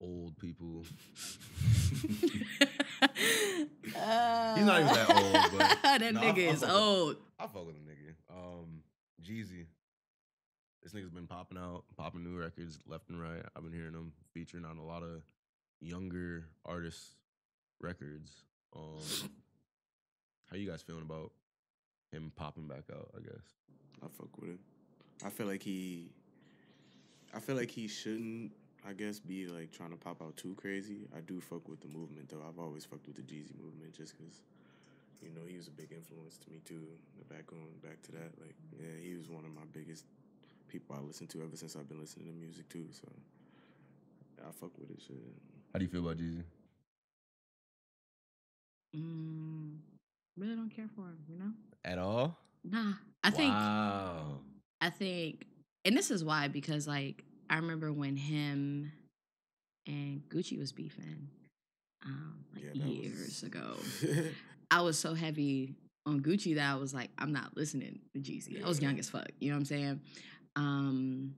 old 0.00 0.36
people, 0.38 0.84
He's 3.84 4.64
not 4.64 4.80
even 4.80 4.92
that 4.92 5.10
old, 5.16 5.58
but- 5.58 5.78
that 5.82 6.00
No, 6.12 6.20
I- 6.20 6.24
nigga 6.24 6.48
I 6.48 6.52
is 6.52 6.60
fuck 6.60 6.68
with- 6.68 6.76
old. 6.76 7.16
I 7.38 7.46
fuck 7.46 7.66
with 7.66 7.74
the 7.76 7.80
nigga. 7.90 8.14
Um, 8.36 8.82
Jeezy. 9.22 9.66
This 10.82 10.92
nigga's 10.92 11.10
been 11.10 11.26
popping 11.26 11.56
out, 11.58 11.84
popping 11.96 12.22
new 12.24 12.38
records 12.38 12.78
left 12.86 13.08
and 13.08 13.20
right. 13.20 13.42
I've 13.56 13.62
been 13.62 13.72
hearing 13.72 13.94
him 13.94 14.12
featuring 14.34 14.64
on 14.66 14.76
a 14.76 14.84
lot 14.84 15.02
of 15.02 15.22
younger 15.80 16.44
artists' 16.66 17.14
records. 17.80 18.30
Um, 18.76 18.98
how 20.50 20.56
you 20.56 20.68
guys 20.68 20.82
feeling 20.82 21.02
about 21.02 21.32
him 22.12 22.32
popping 22.36 22.68
back 22.68 22.84
out? 22.92 23.08
I 23.16 23.20
guess. 23.20 23.42
I 24.02 24.06
fuck 24.18 24.36
with 24.38 24.50
him. 24.50 24.58
I 25.24 25.30
feel 25.30 25.46
like 25.46 25.62
he. 25.62 26.10
I 27.34 27.40
feel 27.40 27.56
like 27.56 27.70
he 27.70 27.88
shouldn't. 27.88 28.52
I 28.86 28.92
guess 28.92 29.18
be 29.18 29.46
like 29.46 29.72
trying 29.72 29.90
to 29.90 29.96
pop 29.96 30.20
out 30.22 30.36
too 30.36 30.54
crazy. 30.56 31.08
I 31.16 31.20
do 31.20 31.40
fuck 31.40 31.68
with 31.68 31.80
the 31.80 31.88
movement 31.88 32.28
though. 32.28 32.42
I've 32.46 32.58
always 32.58 32.84
fucked 32.84 33.06
with 33.06 33.16
the 33.16 33.22
Jeezy 33.22 33.56
movement 33.62 33.94
just 33.96 34.14
because, 34.16 34.42
you 35.22 35.30
know, 35.30 35.40
he 35.48 35.56
was 35.56 35.68
a 35.68 35.70
big 35.70 35.90
influence 35.90 36.36
to 36.44 36.50
me 36.50 36.60
too. 36.66 36.82
Back 37.30 37.50
on 37.52 37.64
back 37.82 38.02
to 38.02 38.12
that, 38.12 38.30
like 38.40 38.54
yeah, 38.78 39.00
he 39.02 39.16
was 39.16 39.30
one 39.30 39.44
of 39.44 39.54
my 39.54 39.64
biggest 39.72 40.04
people 40.68 40.94
I 40.96 41.00
listened 41.00 41.30
to 41.30 41.42
ever 41.42 41.56
since 41.56 41.76
I've 41.76 41.88
been 41.88 42.00
listening 42.00 42.26
to 42.26 42.32
music 42.32 42.68
too. 42.68 42.86
So 42.92 43.08
I 44.46 44.52
fuck 44.52 44.76
with 44.78 44.90
it. 44.90 45.00
Shit. 45.06 45.16
How 45.72 45.78
do 45.78 45.84
you 45.84 45.90
feel 45.90 46.00
about 46.00 46.18
Jeezy? 46.18 46.42
Mm, 48.96 49.78
really 50.36 50.54
don't 50.54 50.70
care 50.70 50.88
for 50.94 51.02
him, 51.02 51.18
you 51.28 51.38
know? 51.38 51.50
At 51.84 51.98
all? 51.98 52.36
Nah. 52.64 52.92
I 53.24 53.30
think 53.30 53.52
Wow. 53.52 54.38
I 54.80 54.90
think 54.90 55.46
and 55.84 55.96
this 55.96 56.10
is 56.10 56.24
why, 56.24 56.48
because 56.48 56.86
like 56.86 57.24
I 57.50 57.56
remember 57.56 57.92
when 57.92 58.16
him 58.16 58.92
and 59.86 60.22
Gucci 60.28 60.58
was 60.58 60.72
beefing, 60.72 61.28
um, 62.04 62.44
like 62.54 62.64
Yeah, 62.74 62.86
years 62.86 63.18
was- 63.18 63.42
ago. 63.42 63.76
I 64.70 64.80
was 64.80 64.98
so 64.98 65.14
heavy 65.14 65.74
on 66.06 66.20
Gucci 66.20 66.54
that 66.56 66.72
I 66.72 66.76
was 66.76 66.92
like, 66.94 67.10
I'm 67.18 67.32
not 67.32 67.56
listening 67.56 68.00
to 68.14 68.20
Jeezy. 68.20 68.62
I 68.64 68.68
was 68.68 68.80
young 68.80 68.98
as 68.98 69.08
fuck. 69.08 69.28
You 69.40 69.50
know 69.50 69.56
what 69.56 69.60
I'm 69.60 69.64
saying? 69.66 70.00
Um, 70.56 71.34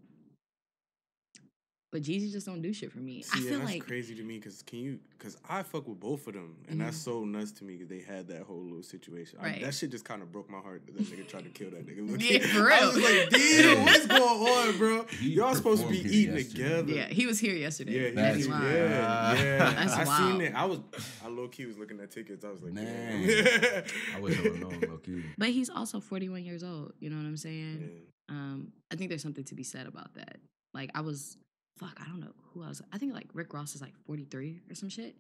but 1.93 2.03
Jeezy 2.03 2.31
just 2.33 2.47
don't 2.47 2.61
do 2.63 2.73
shit 2.73 2.91
for 2.93 2.99
me. 2.99 3.23
See, 3.23 3.39
I 3.39 3.43
feel 3.49 3.59
that's 3.61 3.71
like 3.73 3.87
crazy 3.87 4.15
to 4.17 4.23
me 4.23 4.37
because 4.39 4.61
can 4.63 4.81
you? 4.81 4.99
Because 5.17 5.37
I 5.49 5.63
fuck 5.63 5.87
with 5.89 5.99
both 6.01 6.27
of 6.27 6.35
them, 6.35 6.57
and 6.69 6.81
that's 6.81 6.97
so 6.97 7.25
nuts 7.25 7.53
to 7.53 7.65
me 7.65 7.75
because 7.77 7.89
they 7.89 8.01
had 8.01 8.29
that 8.29 8.43
whole 8.43 8.63
little 8.63 8.83
situation. 8.83 9.39
I- 9.41 9.47
Mm-hmm. 9.51 9.65
That 9.65 9.75
shit 9.75 9.91
just 9.91 10.05
kind 10.05 10.21
of 10.23 10.31
broke 10.33 10.51
my 10.51 10.59
heart 10.59 10.83
that 10.87 10.97
that 10.97 11.05
nigga 11.07 11.27
tried 11.29 11.45
to 11.45 11.51
kill 11.51 11.71
that 11.71 11.87
nigga. 11.87 12.11
Look, 12.11 12.21
Yeah, 12.23 12.39
for 12.41 12.65
real. 12.67 12.73
I 12.75 12.87
was 12.87 12.97
like, 12.97 13.31
damn, 13.31 13.85
what's 13.85 14.07
going 14.07 14.23
on, 14.23 14.79
bro? 14.79 15.05
He 15.19 15.31
Y'all 15.35 15.55
supposed 15.55 15.83
to 15.83 15.89
be 15.89 15.99
eating 16.01 16.37
yesterday. 16.37 16.65
together. 16.69 16.93
yeah, 16.93 17.07
he 17.09 17.27
was 17.27 17.39
here 17.39 17.55
yesterday. 17.55 17.93
Yeah, 18.09 18.11
That's 18.15 18.37
he, 18.45 18.51
That's 18.51 18.63
yeah, 18.65 19.29
wild. 19.29 19.39
yeah. 19.39 19.59
That's 19.71 19.93
I 19.95 20.05
wild. 20.05 20.33
seen 20.33 20.41
it. 20.43 20.55
I 20.55 20.65
was, 20.67 20.81
I 21.25 21.29
low 21.29 21.49
key 21.49 21.67
was 21.67 21.79
looking 21.79 22.01
at 22.01 22.11
tickets. 22.11 22.45
I 22.45 22.51
was 22.51 22.63
like, 22.63 22.73
Man. 22.75 23.27
damn. 23.27 23.85
I 24.17 24.21
wish 24.21 24.39
I 24.39 24.43
would 24.43 24.53
have 24.53 24.61
known, 24.61 24.81
low 24.89 24.97
key. 24.99 25.23
But 25.39 25.49
he's 25.51 25.71
also 25.71 26.01
41 26.01 26.45
years 26.45 26.63
old. 26.65 26.93
You 26.99 27.09
know 27.11 27.17
what 27.17 27.25
I'm 27.27 27.37
saying? 27.37 27.89
Yeah. 28.29 28.35
Um, 28.35 28.73
I 28.93 28.97
think 28.97 29.09
there's 29.11 29.23
something 29.23 29.45
to 29.45 29.55
be 29.55 29.63
said 29.63 29.87
about 29.87 30.13
that. 30.15 30.39
Like 30.75 30.91
I 30.95 31.01
was, 31.01 31.37
fuck, 31.79 31.99
I 32.01 32.05
don't 32.07 32.21
know 32.21 32.33
who 32.53 32.63
I 32.63 32.69
was. 32.69 32.83
I 32.93 32.99
think 32.99 33.13
like 33.15 33.27
Rick 33.35 33.53
Ross 33.55 33.75
is 33.75 33.81
like 33.83 33.95
43 34.07 34.61
or 34.71 34.75
some 34.75 34.89
shit, 34.89 35.17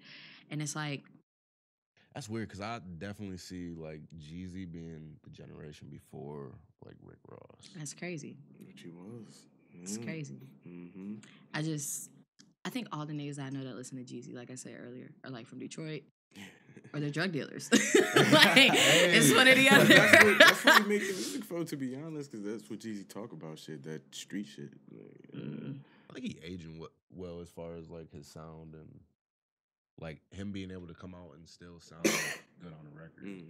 and 0.51 0.61
it's 0.63 0.75
like, 0.77 1.03
That's 2.15 2.29
weird 2.29 2.49
because 2.49 2.61
I 2.61 2.81
definitely 2.99 3.39
see 3.39 3.75
like 3.77 4.01
Jeezy 4.19 4.71
being 4.71 5.17
the 5.25 5.31
generation 5.31 5.89
before 5.91 6.53
like 6.85 6.97
Rick 7.03 7.19
Ross. 7.31 7.71
that's 7.77 7.95
crazy. 7.95 8.37
Which 8.67 8.83
he 8.83 8.91
was. 8.91 9.47
It's 9.83 9.99
crazy. 9.99 10.41
Mm-hmm. 10.67 11.17
I 11.53 11.61
just, 11.61 12.11
I 12.65 12.71
think 12.71 12.89
all 12.93 13.05
the 13.05 13.13
niggas 13.13 13.39
I 13.39 13.51
know 13.51 13.63
that 13.65 13.77
listen 13.77 14.03
to 14.03 14.05
Jeezy, 14.05 14.35
like 14.35 14.51
I 14.51 14.55
said 14.55 14.75
earlier, 14.83 15.11
are 15.23 15.31
like 15.31 15.47
from 15.47 15.59
Detroit 15.59 16.03
or 16.95 17.01
they're 17.01 17.11
drug 17.11 17.33
dealers. 17.33 17.69
like 17.73 18.71
it's 18.75 19.35
one 19.35 19.49
or 19.49 19.55
the 19.55 19.69
other. 19.69 19.85
That's 19.85 20.25
what, 20.25 20.39
that's 20.39 20.65
what 20.65 20.83
he 20.83 20.89
making 20.89 21.07
music 21.09 21.45
for, 21.45 21.65
to 21.65 21.77
be 21.77 21.95
honest, 21.97 22.31
because 22.31 22.47
that's 22.47 22.71
what 22.71 22.79
Jeezy 22.81 23.07
talk 23.07 23.33
about 23.33 23.59
shit, 23.59 23.83
that 23.85 24.15
street 24.15 24.47
shit. 24.47 24.71
Like, 24.91 25.13
Mm. 25.37 25.66
I 26.17 26.21
think 26.21 26.33
he 26.43 26.47
aging 26.53 26.83
well 27.11 27.41
as 27.41 27.49
far 27.51 27.75
as 27.75 27.91
like 27.91 28.11
his 28.11 28.27
sound 28.27 28.75
and 28.75 29.01
like 30.01 30.21
him 30.31 30.51
being 30.53 30.71
able 30.71 30.87
to 30.87 30.95
come 30.95 31.15
out 31.15 31.35
and 31.37 31.47
still 31.49 31.79
sound 31.81 32.03
good 32.63 32.73
on 32.73 32.85
the 32.85 32.99
record. 32.99 33.25
mm. 33.25 33.43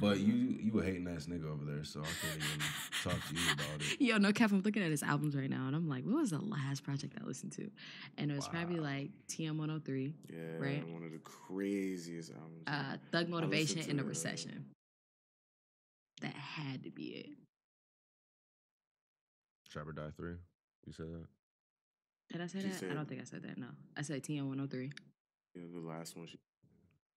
But 0.00 0.18
you 0.20 0.34
you 0.34 0.80
a 0.80 0.82
hating 0.84 1.06
ass 1.08 1.26
nigga 1.26 1.44
over 1.44 1.64
there, 1.64 1.84
so 1.84 2.00
I 2.00 2.04
can't 2.04 2.36
even 2.36 2.60
talk 3.02 3.28
to 3.28 3.34
you 3.34 3.52
about 3.52 3.80
it. 3.82 4.00
Yo, 4.00 4.16
no 4.16 4.32
cap, 4.32 4.50
I'm 4.50 4.62
looking 4.62 4.82
at 4.82 4.90
his 4.90 5.02
albums 5.02 5.36
right 5.36 5.48
now, 5.50 5.66
and 5.66 5.76
I'm 5.76 5.88
like, 5.90 6.04
what 6.04 6.16
was 6.16 6.30
the 6.30 6.38
last 6.38 6.82
project 6.84 7.14
I 7.20 7.24
listened 7.26 7.52
to? 7.52 7.70
And 8.16 8.30
it 8.30 8.34
was 8.34 8.48
probably 8.48 8.80
like 8.80 9.10
TM103, 9.28 10.12
Yeah, 10.32 10.38
Right. 10.58 10.88
one 10.88 11.02
of 11.02 11.12
the 11.12 11.18
craziest 11.18 12.30
albums. 12.32 12.62
uh, 12.66 12.96
Thug 13.12 13.28
Motivation, 13.28 13.78
in 13.80 13.98
The 13.98 14.02
uh, 14.04 14.06
Recession. 14.06 14.64
That 16.22 16.34
had 16.34 16.84
to 16.84 16.90
be 16.90 17.04
it. 17.08 17.28
Trap 19.70 19.88
or 19.88 19.92
Die 19.92 20.10
Three. 20.16 20.36
You 20.86 20.92
said 20.92 21.06
that? 21.12 21.26
Did 22.32 22.40
I 22.42 22.46
say 22.46 22.60
She 22.60 22.68
that? 22.68 22.90
I 22.90 22.94
don't 22.94 23.08
think 23.08 23.20
I 23.20 23.24
said 23.24 23.42
that. 23.42 23.58
No, 23.58 23.66
I 23.96 24.02
said 24.02 24.22
TM103. 24.22 24.92
yeah, 25.54 25.62
the 25.72 25.80
last 25.80 26.16
one. 26.16 26.26
She, 26.26 26.38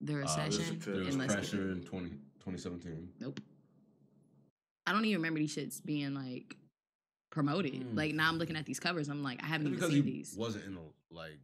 The 0.01 0.13
Uh, 0.13 0.17
Recession. 0.17 0.79
to- 0.81 0.91
there 0.91 1.03
was 1.05 1.15
and 1.15 1.27
pressure 1.29 1.71
in 1.71 1.81
20, 1.83 2.09
2017. 2.39 3.13
Nope. 3.19 3.39
I 4.85 4.91
don't 4.93 5.03
even 5.05 5.17
remember 5.17 5.39
these 5.39 5.55
shits 5.55 5.83
being 5.83 6.13
like 6.13 6.55
promoted. 7.31 7.73
Mm. 7.73 7.95
Like 7.97 8.13
now 8.13 8.29
I'm 8.29 8.37
looking 8.37 8.55
at 8.55 8.65
these 8.65 8.79
covers. 8.79 9.09
I'm 9.09 9.23
like, 9.23 9.41
I 9.43 9.47
haven't 9.47 9.67
even 9.67 9.79
because 9.79 9.91
seen 9.93 10.03
he 10.03 10.11
these. 10.11 10.35
wasn't 10.37 10.65
in 10.65 10.75
the 10.75 10.81
like 11.11 11.39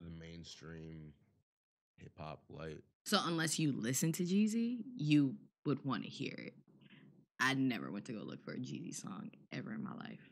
the 0.00 0.10
mainstream 0.10 1.12
hip 1.96 2.12
hop 2.18 2.42
light. 2.50 2.82
So 3.06 3.18
unless 3.24 3.58
you 3.58 3.72
listen 3.72 4.12
to 4.12 4.22
Jeezy, 4.22 4.84
you 4.96 5.34
would 5.64 5.84
want 5.84 6.04
to 6.04 6.08
hear 6.10 6.34
it. 6.38 6.54
I 7.40 7.54
never 7.54 7.90
went 7.90 8.04
to 8.06 8.12
go 8.12 8.20
look 8.22 8.44
for 8.44 8.52
a 8.52 8.58
Jeezy 8.58 8.94
song 8.94 9.30
ever 9.50 9.72
in 9.72 9.82
my 9.82 9.94
life. 9.94 10.28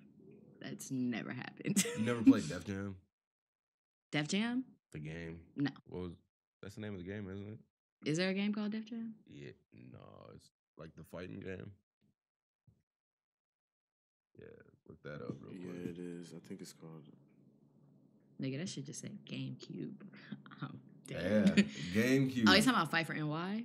That's 0.61 0.91
never 0.91 1.33
happened. 1.33 1.85
You 1.99 2.05
never 2.05 2.23
played 2.23 2.49
Def 2.49 2.65
Jam, 2.65 2.97
Def 4.13 4.29
Jam? 4.29 4.65
the 4.93 4.99
game. 4.99 5.41
No. 5.57 5.71
What 5.89 6.03
was 6.03 6.13
that's 6.63 6.75
the 6.77 6.81
name 6.81 6.95
of 6.95 6.99
the 7.05 7.11
game, 7.11 7.29
isn't 7.31 7.47
it? 7.49 7.59
Is 8.09 8.19
there 8.19 8.31
a 8.31 8.35
game 8.35 8.53
called 8.53 8.73
Def 8.73 8.87
Jam? 8.87 9.15
Yeah, 9.29 9.51
no, 9.93 9.99
it's 10.35 10.49
like 10.79 10.95
the 10.97 11.05
fighting 11.05 11.41
game. 11.41 11.71
Yeah, 14.39 14.47
look 14.89 15.03
that 15.03 15.23
up 15.25 15.35
real 15.43 15.51
quick. 15.61 15.63
yeah, 15.85 15.91
it 15.91 15.99
is. 15.99 16.33
I 16.37 16.47
think 16.47 16.61
it's 16.61 16.73
called. 16.73 17.05
Nigga, 18.41 18.59
that 18.59 18.69
should 18.69 18.85
just 18.85 19.01
say 19.01 19.13
GameCube. 19.25 19.95
I'm 20.63 20.79
Yeah. 21.09 21.45
GameCube. 21.95 22.45
oh, 22.49 22.53
you 22.53 22.59
talking 22.61 22.69
about 22.71 22.91
Fight 22.91 23.07
for 23.07 23.15
NY? 23.15 23.65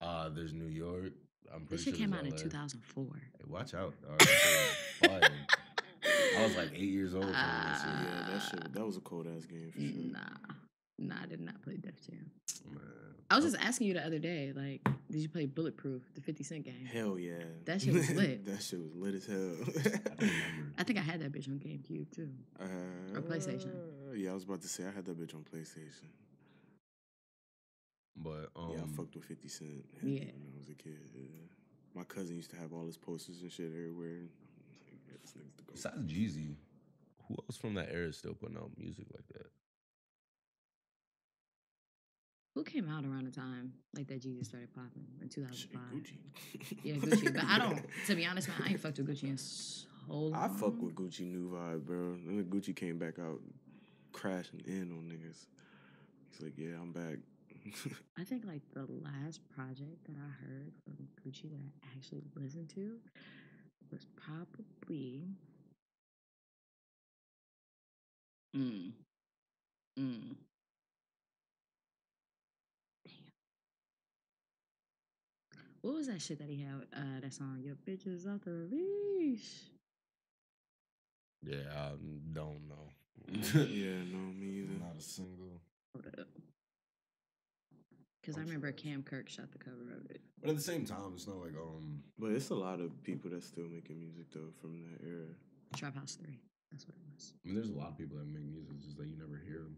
Uh, 0.00 0.28
there's 0.30 0.54
New 0.54 0.68
York. 0.68 1.12
I'm 1.52 1.66
pretty 1.66 1.76
This 1.76 1.84
shit 1.84 1.96
sure 1.96 2.06
came 2.06 2.14
out 2.14 2.24
in 2.24 2.32
2004. 2.36 3.04
Hey, 3.04 3.44
watch 3.46 3.74
out. 3.74 3.94
dog. 4.00 4.18
That 4.18 4.28
shit 4.28 5.10
was 5.10 5.20
fire. 5.20 5.30
I 6.04 6.44
was 6.44 6.56
like 6.56 6.70
eight 6.74 6.90
years 6.90 7.14
old. 7.14 7.22
playing 7.24 7.36
that 7.36 7.82
Uh. 7.84 8.02
Yeah, 8.04 8.28
that 8.32 8.40
shit. 8.42 8.72
That 8.72 8.86
was 8.86 8.96
a 8.96 9.00
cold 9.00 9.26
ass 9.26 9.44
game 9.46 9.70
for 9.72 9.80
sure. 9.80 10.12
Nah. 10.12 10.54
Nah, 11.00 11.22
I 11.22 11.26
did 11.26 11.40
not 11.40 11.60
play 11.62 11.76
Def 11.76 11.94
Jam. 12.06 12.30
Man. 12.70 12.80
I 13.30 13.36
was 13.36 13.44
just 13.44 13.56
asking 13.62 13.88
you 13.88 13.94
the 13.94 14.04
other 14.04 14.18
day, 14.18 14.52
like, 14.56 14.80
did 15.10 15.20
you 15.20 15.28
play 15.28 15.44
Bulletproof, 15.46 16.02
the 16.14 16.20
50 16.22 16.42
Cent 16.44 16.64
game? 16.64 16.86
Hell 16.90 17.18
yeah. 17.18 17.44
That 17.66 17.82
shit 17.82 17.92
was 17.92 18.10
lit. 18.10 18.44
that 18.46 18.62
shit 18.62 18.80
was 18.80 18.94
lit 18.94 19.14
as 19.14 19.26
hell. 19.26 19.54
I. 20.20 20.30
I 20.78 20.84
think 20.84 20.98
I 20.98 21.02
had 21.02 21.20
that 21.20 21.30
bitch 21.32 21.46
on 21.48 21.58
GameCube 21.58 22.10
too. 22.14 22.30
Uh, 22.58 22.64
Or 23.14 23.20
PlayStation. 23.22 23.70
Yeah, 24.14 24.30
I 24.30 24.34
was 24.34 24.44
about 24.44 24.62
to 24.62 24.68
say 24.68 24.84
I 24.86 24.90
had 24.90 25.04
that 25.04 25.18
bitch 25.20 25.34
on 25.34 25.44
PlayStation. 25.44 26.08
But 28.16 28.48
um, 28.56 28.70
yeah, 28.72 28.82
I 28.82 28.96
fucked 28.96 29.14
with 29.14 29.24
50 29.24 29.48
Cent 29.48 29.70
Yeah. 30.02 30.20
when 30.20 30.52
I 30.54 30.58
was 30.58 30.68
a 30.70 30.74
kid. 30.74 30.98
Yeah. 31.14 31.28
My 31.94 32.04
cousin 32.04 32.34
used 32.36 32.50
to 32.50 32.56
have 32.56 32.72
all 32.72 32.86
his 32.86 32.96
posters 32.96 33.42
and 33.42 33.52
shit 33.52 33.66
everywhere. 33.66 34.22
Like, 34.90 35.00
yeah, 35.06 35.14
this 35.20 35.32
nigga's 35.32 35.54
the 35.56 35.57
goat. 35.57 35.57
Besides 35.72 36.12
Jeezy, 36.12 36.56
who 37.26 37.36
else 37.48 37.56
from 37.56 37.74
that 37.74 37.88
era 37.92 38.08
is 38.08 38.16
still 38.16 38.34
putting 38.34 38.56
out 38.56 38.70
music 38.76 39.06
like 39.14 39.26
that? 39.28 39.46
Who 42.54 42.64
came 42.64 42.88
out 42.88 43.04
around 43.04 43.24
the 43.24 43.30
time 43.30 43.72
like 43.94 44.08
that 44.08 44.20
Jeezy 44.20 44.44
started 44.44 44.74
popping 44.74 45.06
in 45.22 45.28
2005? 45.28 45.80
Gucci. 45.94 46.78
Yeah, 46.82 46.94
Gucci. 46.94 47.32
But 47.32 47.44
I 47.44 47.58
don't, 47.58 47.84
to 48.06 48.14
be 48.16 48.26
honest, 48.26 48.48
man, 48.48 48.56
I 48.64 48.70
ain't 48.70 48.80
fucked 48.80 48.98
with 48.98 49.08
Gucci 49.08 49.28
in 49.28 49.38
so 49.38 49.86
long. 50.08 50.34
I 50.34 50.48
fuck 50.48 50.80
with 50.82 50.94
Gucci 50.96 51.20
new 51.20 51.50
vibe, 51.50 51.86
bro. 51.86 51.96
And 51.98 52.38
then 52.38 52.44
Gucci 52.46 52.74
came 52.74 52.98
back 52.98 53.18
out 53.20 53.40
crashing 54.12 54.60
in 54.66 54.90
on 54.90 55.08
niggas. 55.08 55.46
He's 56.32 56.42
like, 56.42 56.54
yeah, 56.56 56.74
I'm 56.80 56.92
back. 56.92 57.18
I 58.18 58.24
think 58.24 58.44
like 58.44 58.62
the 58.72 58.86
last 59.04 59.40
project 59.54 60.04
that 60.06 60.16
I 60.16 60.44
heard 60.44 60.72
from 60.82 60.96
Gucci 61.22 61.42
that 61.50 61.60
I 61.60 61.96
actually 61.96 62.22
listened 62.34 62.70
to 62.70 62.96
was 63.92 64.06
probably. 64.16 65.22
Mm. 68.56 68.92
Mm. 69.98 70.36
Damn. 75.52 75.62
What 75.82 75.94
was 75.94 76.06
that 76.06 76.22
shit 76.22 76.38
that 76.38 76.48
he 76.48 76.62
had? 76.62 76.86
Uh, 76.96 77.20
that 77.20 77.32
song, 77.32 77.60
"Your 77.62 77.74
bitches 77.74 78.26
off 78.26 78.42
the 78.44 78.68
leash." 78.70 79.64
Yeah, 81.42 81.56
I 81.72 81.90
don't 82.32 82.68
know. 82.68 82.90
yeah, 83.30 84.02
no, 84.12 84.18
me 84.32 84.60
either. 84.60 84.78
Not 84.80 84.96
a 84.98 85.02
single. 85.02 85.60
Hold 85.94 86.06
up. 86.18 86.26
Because 88.20 88.36
I 88.36 88.40
remember. 88.40 88.72
Cam 88.72 89.02
Kirk 89.02 89.28
shot 89.28 89.52
the 89.52 89.58
cover 89.58 89.94
of 89.96 90.10
it. 90.10 90.20
But 90.40 90.50
at 90.50 90.56
the 90.56 90.62
same 90.62 90.84
time, 90.84 91.12
it's 91.14 91.26
not 91.26 91.36
like 91.36 91.54
um. 91.56 92.02
But 92.18 92.32
it's 92.32 92.50
a 92.50 92.54
lot 92.54 92.80
of 92.80 93.02
people 93.02 93.30
that's 93.30 93.46
still 93.46 93.68
making 93.68 93.98
music 93.98 94.26
though 94.32 94.52
from 94.60 94.80
that 94.82 95.06
era. 95.06 95.26
Trap 95.76 95.96
House 95.96 96.16
Three. 96.22 96.38
That's 96.70 96.86
what 96.86 96.96
it 96.96 97.02
was. 97.14 97.32
I 97.44 97.48
mean, 97.48 97.54
there's 97.56 97.70
a 97.70 97.72
lot 97.78 97.88
of 97.88 97.98
people 97.98 98.16
that 98.18 98.26
make 98.26 98.44
music, 98.44 98.72
it's 98.76 98.84
just 98.84 98.98
that 98.98 99.06
you 99.06 99.16
never 99.16 99.40
hear 99.44 99.58
them. 99.62 99.76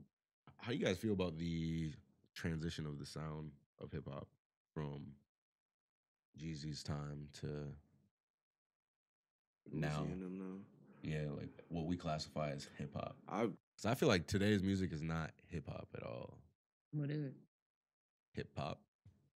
How 0.58 0.72
you 0.72 0.84
guys 0.84 0.98
feel 0.98 1.12
about 1.12 1.38
the 1.38 1.92
transition 2.34 2.86
of 2.86 2.98
the 2.98 3.06
sound 3.06 3.52
of 3.80 3.90
hip 3.92 4.08
hop 4.12 4.26
from 4.74 5.06
Jeezy's 6.38 6.82
time 6.82 7.28
to 7.40 7.46
Now. 9.72 10.06
yeah, 11.02 11.22
like 11.36 11.48
what 11.68 11.86
we 11.86 11.96
classify 11.96 12.50
as 12.50 12.68
hip 12.78 12.92
hop? 12.94 13.16
I 13.28 13.42
Because 13.42 13.86
I 13.86 13.94
feel 13.94 14.08
like 14.08 14.26
today's 14.26 14.62
music 14.62 14.92
is 14.92 15.02
not 15.02 15.30
hip 15.48 15.68
hop 15.68 15.88
at 15.96 16.02
all. 16.02 16.38
What 16.92 17.10
is 17.10 17.24
it? 17.24 17.34
Hip 18.34 18.50
hop, 18.56 18.80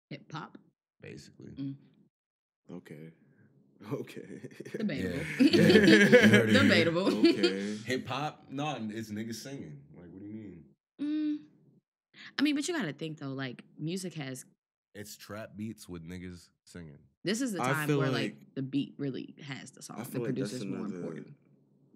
Hip 0.09 0.31
hop. 0.31 0.57
basically. 1.01 1.51
Mm. 1.51 1.75
okay, 2.77 3.09
okay. 3.93 4.25
Debatable. 4.77 5.19
Yeah. 5.39 5.51
You 5.51 5.61
heard 5.63 5.89
it 5.89 6.29
here. 6.29 6.45
Debatable. 6.47 7.07
okay. 7.19 7.77
Hip 7.85 8.07
hop? 8.07 8.43
No, 8.49 8.77
it's 8.89 9.09
niggas 9.11 9.35
singing. 9.35 9.77
Like, 9.95 10.05
what 10.11 10.21
do 10.21 10.27
you 10.27 10.33
mean? 10.33 10.63
Mm. 11.01 11.37
I 12.39 12.41
mean, 12.41 12.55
but 12.55 12.67
you 12.67 12.73
gotta 12.75 12.93
think 12.93 13.19
though, 13.19 13.33
like 13.33 13.63
music 13.77 14.13
has 14.15 14.45
It's 14.93 15.15
trap 15.17 15.51
beats 15.55 15.87
with 15.89 16.07
niggas 16.07 16.47
singing. 16.63 16.97
this 17.23 17.41
is 17.41 17.51
the 17.51 17.59
time 17.59 17.87
where 17.89 18.07
like, 18.09 18.13
like- 18.13 18.35
the 18.55 18.61
beat 18.61 18.93
really 18.97 19.35
has 19.47 19.71
the 19.71 19.81
song. 19.81 19.97
I 19.99 20.03
The 20.03 20.09
feel 20.11 20.21
like 20.23 20.35
that's 20.35 20.51
producer's 20.51 20.65
more 20.65 20.79
another. 20.85 20.95
important. 20.95 21.27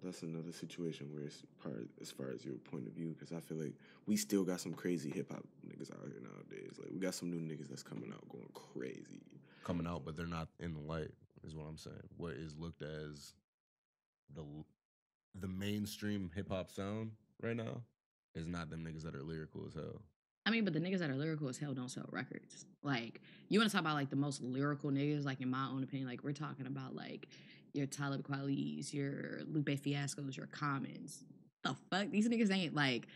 That's 0.02 0.22
another 0.22 0.52
situation 0.52 1.12
where 1.12 1.24
it's 1.24 1.42
part 1.62 1.86
as 2.00 2.10
far 2.10 2.30
as 2.30 2.42
your 2.42 2.54
point 2.54 2.86
of 2.86 2.94
view, 2.94 3.14
because 3.18 3.32
I 3.36 3.40
feel 3.40 3.58
like 3.58 3.74
we 4.06 4.16
still 4.16 4.44
got 4.44 4.58
some 4.60 4.72
crazy 4.72 5.10
hip 5.10 5.30
hop 5.30 5.44
niggas 5.66 5.90
out 5.92 6.00
here 6.08 6.22
nowadays. 6.22 6.72
Like 6.78 6.88
we 6.92 7.00
got 7.00 7.14
some 7.14 7.30
new 7.30 7.36
niggas 7.40 7.68
that's 7.68 7.82
coming 7.82 8.10
out 8.12 8.26
going 8.30 8.48
crazy. 8.54 9.20
coming 9.64 9.86
out, 9.86 10.04
but 10.06 10.16
they're 10.16 10.26
not 10.26 10.48
in 10.58 10.72
the 10.74 10.80
light. 10.80 11.10
Is 11.44 11.54
what 11.54 11.66
I'm 11.68 11.76
saying. 11.76 11.96
What 12.16 12.32
is 12.32 12.56
looked 12.58 12.82
as 12.82 13.32
the 14.34 14.44
the 15.40 15.48
mainstream 15.48 16.30
hip 16.34 16.50
hop 16.50 16.70
sound 16.70 17.12
right 17.42 17.56
now 17.56 17.82
is 18.34 18.46
not 18.46 18.70
them 18.70 18.84
niggas 18.84 19.02
that 19.02 19.14
are 19.14 19.22
lyrical 19.22 19.64
as 19.66 19.74
hell. 19.74 20.02
I 20.46 20.50
mean, 20.50 20.64
but 20.64 20.72
the 20.72 20.80
niggas 20.80 20.98
that 20.98 21.10
are 21.10 21.16
lyrical 21.16 21.48
as 21.48 21.58
hell 21.58 21.74
don't 21.74 21.90
sell 21.90 22.08
records. 22.10 22.66
Like, 22.82 23.20
you 23.48 23.58
want 23.58 23.70
to 23.70 23.76
talk 23.76 23.82
about 23.82 23.94
like 23.94 24.10
the 24.10 24.16
most 24.16 24.42
lyrical 24.42 24.90
niggas? 24.90 25.24
Like, 25.24 25.40
in 25.40 25.50
my 25.50 25.66
own 25.68 25.82
opinion, 25.82 26.08
like 26.08 26.24
we're 26.24 26.32
talking 26.32 26.66
about 26.66 26.94
like 26.94 27.28
your 27.72 27.86
Talib 27.86 28.26
Kweli's, 28.26 28.92
your 28.92 29.40
Lupe 29.46 29.78
Fiasco's, 29.78 30.36
your 30.36 30.46
Commons. 30.46 31.24
The 31.62 31.76
fuck, 31.90 32.10
these 32.10 32.28
niggas 32.28 32.52
ain't 32.52 32.74
like 32.74 33.06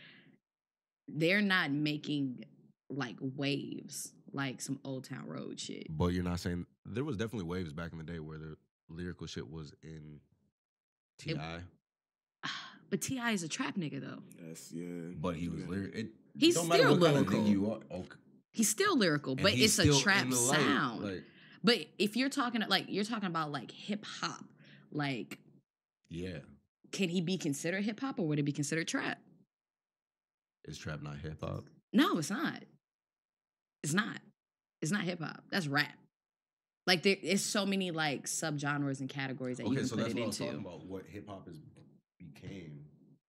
they're 1.07 1.41
not 1.41 1.71
making 1.71 2.45
like 2.89 3.15
waves 3.19 4.13
like 4.35 4.61
some 4.61 4.79
Old 4.83 5.05
Town 5.05 5.25
Road 5.27 5.59
shit. 5.59 5.87
But 5.89 6.07
you're 6.13 6.23
not 6.23 6.39
saying 6.39 6.65
there 6.85 7.03
was 7.03 7.17
definitely 7.17 7.45
waves 7.47 7.73
back 7.73 7.91
in 7.91 7.97
the 7.97 8.03
day 8.03 8.19
where 8.19 8.37
the 8.37 8.55
lyrical 8.89 9.25
shit 9.27 9.49
was 9.49 9.73
in 9.83 10.19
T.I., 11.19 11.55
It- 11.57 11.63
But 12.91 13.01
T.I. 13.01 13.31
is 13.31 13.41
a 13.41 13.47
trap 13.47 13.75
nigga 13.77 13.99
though. 13.99 14.21
That's 14.39 14.71
yeah. 14.71 14.85
but 15.15 15.35
he 15.35 15.49
was 15.49 15.61
yeah. 15.61 15.67
lyrical. 15.67 16.03
He's 16.37 16.55
don't 16.55 16.65
still 16.65 16.97
what 16.97 17.01
kind 17.01 17.17
of 17.17 17.27
lyrical. 17.27 17.47
you 17.47 17.71
are. 17.71 17.79
Oh, 17.89 17.99
okay. 17.99 18.09
He's 18.51 18.69
still 18.69 18.95
lyrical, 18.97 19.33
And 19.33 19.41
but 19.41 19.53
it's 19.53 19.79
a 19.79 19.99
trap 19.99 20.31
sound. 20.31 21.03
Like, 21.03 21.23
But 21.63 21.79
if 21.97 22.15
you're 22.15 22.29
talking 22.29 22.61
like 22.67 22.85
you're 22.89 23.03
talking 23.03 23.27
about 23.27 23.51
like 23.51 23.71
hip 23.71 24.05
hop, 24.05 24.45
like 24.91 25.39
yeah, 26.09 26.37
can 26.91 27.09
he 27.09 27.21
be 27.21 27.37
considered 27.37 27.83
hip 27.83 27.99
hop 27.99 28.19
or 28.19 28.27
would 28.27 28.37
it 28.39 28.43
be 28.43 28.51
considered 28.51 28.87
trap? 28.87 29.17
is 30.65 30.77
trap 30.77 31.01
not 31.01 31.17
hip 31.17 31.39
hop? 31.41 31.65
No, 31.91 32.17
it's 32.17 32.29
not. 32.29 32.63
It's 33.85 33.93
not. 33.93 34.17
It's 34.81 34.91
not 34.91 35.01
hip 35.03 35.21
hop. 35.21 35.43
That's 35.51 35.67
rap. 35.67 35.93
Like 36.87 37.03
there 37.03 37.15
is 37.21 37.45
so 37.45 37.67
many 37.67 37.91
like 37.91 38.25
subgenres 38.25 38.99
and 38.99 39.07
categories 39.07 39.57
that 39.57 39.67
you 39.67 39.73
Okay, 39.73 39.81
can 39.81 39.87
so 39.87 39.95
put 39.95 40.01
that's 40.01 40.13
it 40.13 40.17
what 40.17 40.23
I 40.23 40.25
was 40.25 40.39
into. 40.39 40.51
talking 40.53 40.65
about. 40.65 40.85
What 40.87 41.03
hip 41.07 41.29
hop 41.29 41.45
has 41.45 41.57
became 42.17 42.79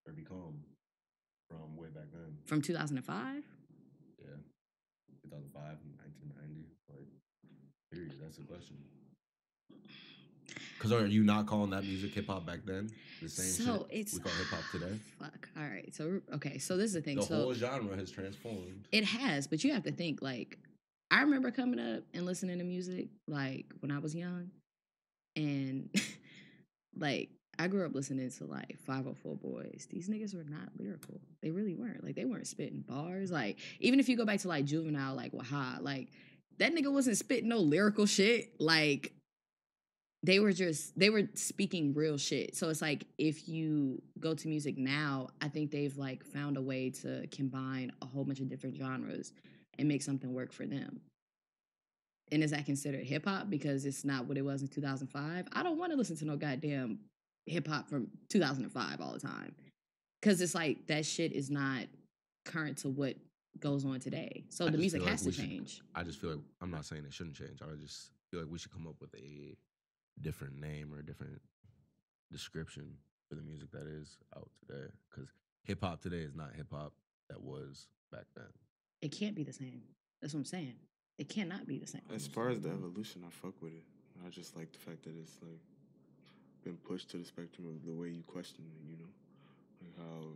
or 0.06 0.14
become 0.14 0.64
from 1.50 1.76
way 1.76 1.88
back 1.94 2.04
then. 2.10 2.38
From 2.46 2.62
2005? 2.62 3.44
Yeah. 4.16 4.24
2005, 5.28 5.60
1990. 5.60 6.72
Like, 6.88 7.04
period. 7.92 8.12
That's 8.18 8.38
the 8.38 8.44
question. 8.44 8.76
Because 10.78 10.92
are 10.92 11.06
you 11.06 11.22
not 11.22 11.46
calling 11.46 11.70
that 11.70 11.84
music 11.84 12.14
hip 12.14 12.26
hop 12.26 12.46
back 12.46 12.60
then? 12.64 12.90
The 13.22 13.28
same 13.28 13.66
so 13.66 13.86
shit 13.90 13.98
it's 13.98 14.14
we 14.14 14.20
call 14.20 14.32
hip 14.32 14.46
hop 14.48 14.70
today? 14.70 14.98
Fuck. 15.18 15.48
All 15.56 15.64
right. 15.64 15.94
So 15.94 16.20
okay. 16.34 16.58
So 16.58 16.76
this 16.76 16.86
is 16.86 16.94
the 16.94 17.00
thing. 17.00 17.16
The 17.16 17.22
so 17.22 17.34
whole 17.34 17.54
genre 17.54 17.96
has 17.96 18.10
transformed. 18.10 18.86
It 18.92 19.04
has, 19.04 19.46
but 19.46 19.64
you 19.64 19.72
have 19.72 19.84
to 19.84 19.92
think 19.92 20.22
like 20.22 20.58
I 21.10 21.22
remember 21.22 21.50
coming 21.50 21.80
up 21.80 22.02
and 22.14 22.26
listening 22.26 22.58
to 22.58 22.64
music 22.64 23.08
like 23.28 23.66
when 23.80 23.90
I 23.90 23.98
was 23.98 24.14
young, 24.14 24.50
and 25.34 25.88
like 26.98 27.30
I 27.58 27.68
grew 27.68 27.86
up 27.86 27.94
listening 27.94 28.30
to 28.30 28.44
like 28.44 28.76
504 28.86 29.36
Boys. 29.36 29.86
These 29.90 30.08
niggas 30.08 30.34
were 30.34 30.44
not 30.44 30.68
lyrical. 30.78 31.20
They 31.42 31.50
really 31.50 31.74
weren't. 31.74 32.04
Like 32.04 32.16
they 32.16 32.24
weren't 32.24 32.46
spitting 32.46 32.84
bars. 32.86 33.30
Like 33.30 33.58
even 33.80 34.00
if 34.00 34.08
you 34.08 34.16
go 34.16 34.24
back 34.24 34.40
to 34.40 34.48
like 34.48 34.64
Juvenile, 34.64 35.14
like 35.14 35.32
Wahad, 35.32 35.82
like 35.82 36.08
that 36.58 36.74
nigga 36.74 36.92
wasn't 36.92 37.16
spitting 37.16 37.48
no 37.48 37.58
lyrical 37.58 38.06
shit. 38.06 38.60
Like 38.60 39.12
they 40.26 40.40
were 40.40 40.52
just 40.52 40.98
they 40.98 41.08
were 41.08 41.28
speaking 41.34 41.94
real 41.94 42.18
shit. 42.18 42.56
So 42.56 42.68
it's 42.68 42.82
like 42.82 43.06
if 43.16 43.48
you 43.48 44.02
go 44.18 44.34
to 44.34 44.48
music 44.48 44.76
now, 44.76 45.28
I 45.40 45.48
think 45.48 45.70
they've 45.70 45.96
like 45.96 46.24
found 46.24 46.56
a 46.56 46.62
way 46.62 46.90
to 47.02 47.28
combine 47.28 47.92
a 48.02 48.06
whole 48.06 48.24
bunch 48.24 48.40
of 48.40 48.48
different 48.48 48.76
genres 48.76 49.32
and 49.78 49.86
make 49.86 50.02
something 50.02 50.34
work 50.34 50.52
for 50.52 50.66
them. 50.66 51.00
And 52.32 52.42
is 52.42 52.50
that 52.50 52.66
considered 52.66 53.04
hip 53.04 53.24
hop 53.24 53.48
because 53.48 53.86
it's 53.86 54.04
not 54.04 54.26
what 54.26 54.36
it 54.36 54.44
was 54.44 54.62
in 54.62 54.68
2005? 54.68 55.46
I 55.52 55.62
don't 55.62 55.78
want 55.78 55.92
to 55.92 55.96
listen 55.96 56.16
to 56.16 56.24
no 56.24 56.36
goddamn 56.36 56.98
hip 57.46 57.68
hop 57.68 57.88
from 57.88 58.08
2005 58.28 59.00
all 59.00 59.12
the 59.12 59.20
time. 59.20 59.54
Cuz 60.22 60.40
it's 60.40 60.56
like 60.56 60.88
that 60.88 61.06
shit 61.06 61.32
is 61.32 61.50
not 61.50 61.84
current 62.44 62.78
to 62.78 62.88
what 62.88 63.14
goes 63.60 63.84
on 63.84 64.00
today. 64.00 64.44
So 64.48 64.66
I 64.66 64.70
the 64.70 64.78
music 64.78 65.02
like 65.02 65.10
has 65.10 65.22
to 65.22 65.30
should- 65.30 65.44
change. 65.44 65.82
I 65.94 66.02
just 66.02 66.20
feel 66.20 66.30
like 66.30 66.40
I'm 66.60 66.72
not 66.72 66.84
saying 66.84 67.04
it 67.04 67.12
shouldn't 67.12 67.36
change. 67.36 67.62
I 67.62 67.72
just 67.76 68.10
feel 68.32 68.40
like 68.40 68.50
we 68.50 68.58
should 68.58 68.72
come 68.72 68.88
up 68.88 68.96
with 69.00 69.14
a 69.14 69.56
different 70.20 70.58
name 70.60 70.92
or 70.94 70.98
a 71.00 71.04
different 71.06 71.40
description 72.32 72.84
for 73.28 73.34
the 73.34 73.42
music 73.42 73.70
that 73.72 73.86
is 73.86 74.16
out 74.36 74.48
today. 74.60 74.86
Because 75.10 75.28
hip 75.64 75.82
hop 75.82 76.00
today 76.00 76.18
is 76.22 76.34
not 76.34 76.50
hip 76.56 76.68
hop 76.72 76.92
that 77.28 77.42
was 77.42 77.86
back 78.12 78.24
then. 78.34 78.46
It 79.02 79.12
can't 79.12 79.34
be 79.34 79.42
the 79.44 79.52
same. 79.52 79.82
That's 80.20 80.32
what 80.34 80.40
I'm 80.40 80.44
saying. 80.44 80.74
It 81.18 81.28
cannot 81.28 81.66
be 81.66 81.78
the 81.78 81.86
same. 81.86 82.02
As 82.14 82.26
far 82.26 82.50
as 82.50 82.60
the 82.60 82.68
evolution, 82.70 83.22
I 83.26 83.30
fuck 83.30 83.54
with 83.62 83.72
it. 83.72 83.84
I 84.26 84.30
just 84.30 84.56
like 84.56 84.72
the 84.72 84.78
fact 84.78 85.04
that 85.04 85.14
it's 85.20 85.36
like 85.42 85.60
been 86.64 86.76
pushed 86.76 87.10
to 87.10 87.16
the 87.18 87.24
spectrum 87.24 87.66
of 87.68 87.86
the 87.86 87.92
way 87.92 88.08
you 88.08 88.22
question 88.26 88.64
it. 88.64 88.90
You 88.90 88.96
know, 88.98 89.10
like 89.82 89.96
how 89.98 90.26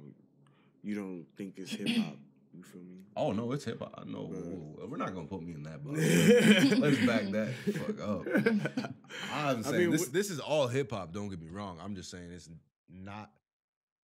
you 0.83 0.95
don't 0.95 1.27
think 1.37 1.55
it's 1.59 1.73
hip 1.73 1.89
hop 1.89 2.17
You 2.57 2.63
feel 2.65 2.83
me? 2.83 2.97
Oh 3.17 3.33
no, 3.33 3.53
it's 3.53 3.65
hip 3.65 3.79
hop. 3.79 4.05
No, 4.07 4.29
Right. 4.31 4.89
we're 4.91 4.97
not 4.97 5.15
gonna 5.15 5.27
put 5.27 5.43
me 5.43 5.55
in 5.55 5.63
that 5.65 5.85
box. 5.85 5.99
Let's 6.79 7.07
back 7.07 7.31
that 7.31 7.55
fuck 7.77 8.01
up. 8.01 8.93
I'm 9.33 9.63
saying 9.63 9.77
mean, 9.77 9.91
this. 9.91 10.09
wh- 10.09 10.13
This 10.13 10.31
is 10.31 10.41
all 10.41 10.67
hip 10.69 10.91
hop. 10.91 11.13
Don't 11.13 11.29
get 11.29 11.41
me 11.41 11.49
wrong. 11.51 11.79
I'm 11.83 11.95
just 11.95 12.11
saying 12.11 12.31
it's 12.33 12.49
not. 12.89 13.31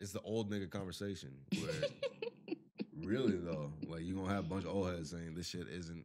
It's 0.00 0.12
the 0.12 0.20
old 0.20 0.50
nigga 0.50 0.70
conversation. 0.70 1.30
Where 1.58 1.70
really 3.04 3.36
though, 3.36 3.72
like 3.88 4.02
you 4.02 4.14
gonna 4.14 4.28
have 4.34 4.44
a 4.44 4.48
bunch 4.48 4.64
of 4.64 4.70
old 4.74 4.88
heads 4.90 5.10
saying 5.10 5.34
this 5.34 5.48
shit 5.48 5.66
isn't 5.68 6.04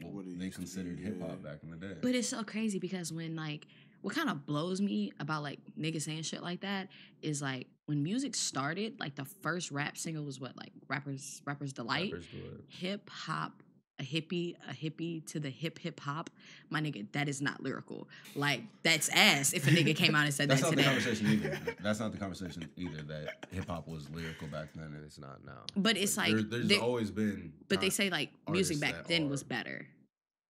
what, 0.00 0.12
What 0.14 0.24
they 0.24 0.30
used 0.30 0.40
to 0.40 0.60
be, 0.60 0.66
considered 0.66 0.98
hip 0.98 1.20
hop 1.20 1.42
back 1.42 1.58
in 1.62 1.70
the 1.70 1.76
day. 1.76 1.94
But 2.02 2.14
it's 2.14 2.28
so 2.28 2.42
crazy 2.42 2.78
because 2.78 3.12
when 3.12 3.36
like 3.36 3.66
what 4.02 4.14
kind 4.14 4.28
of 4.28 4.46
blows 4.46 4.80
me 4.80 5.12
about 5.20 5.42
like 5.42 5.58
niggas 5.78 6.02
saying 6.02 6.22
shit 6.22 6.42
like 6.42 6.60
that 6.60 6.88
is 7.22 7.40
like 7.42 7.66
when 7.86 8.02
music 8.02 8.34
started, 8.34 8.98
like 9.00 9.14
the 9.14 9.24
first 9.24 9.70
rap 9.70 9.96
single 9.96 10.24
was 10.24 10.40
what 10.40 10.56
like 10.56 10.72
rappers 10.88 11.40
rappers 11.44 11.72
delight, 11.72 12.12
Rappers 12.12 12.26
do 12.32 12.62
hip 12.68 13.08
hop, 13.08 13.62
a 13.98 14.02
hippie, 14.02 14.54
a 14.68 14.72
hippie 14.74 15.24
to 15.26 15.40
the 15.40 15.48
hip 15.48 15.78
hip 15.78 15.98
hop. 16.00 16.28
My 16.70 16.80
nigga, 16.80 17.06
that 17.12 17.28
is 17.28 17.40
not 17.40 17.62
lyrical. 17.62 18.08
Like 18.34 18.62
that's 18.82 19.08
ass. 19.08 19.52
If 19.54 19.66
a 19.66 19.70
nigga 19.70 19.96
came 19.96 20.14
out 20.14 20.24
and 20.26 20.34
said 20.34 20.48
That's 20.50 20.60
that 20.62 20.66
not 20.68 20.76
the 20.76 20.82
today, 20.82 20.88
conversation 20.94 21.26
either. 21.32 21.58
That's 21.82 22.00
not 22.00 22.12
the 22.12 22.18
conversation 22.18 22.68
either. 22.76 23.02
That 23.02 23.46
hip 23.52 23.68
hop 23.68 23.88
was 23.88 24.08
lyrical 24.10 24.48
back 24.48 24.68
then 24.74 24.86
and 24.94 25.04
it's 25.04 25.18
not 25.18 25.44
now. 25.46 25.62
but 25.76 25.96
it's 25.96 26.16
like 26.16 26.32
there- 26.32 26.42
there's 26.42 26.68
they- 26.68 26.78
always 26.78 27.10
been. 27.10 27.52
But 27.68 27.80
they 27.80 27.90
say 27.90 28.10
like 28.10 28.30
music 28.50 28.80
back 28.80 28.92
that 28.94 29.08
then 29.08 29.28
was 29.30 29.42
better. 29.42 29.86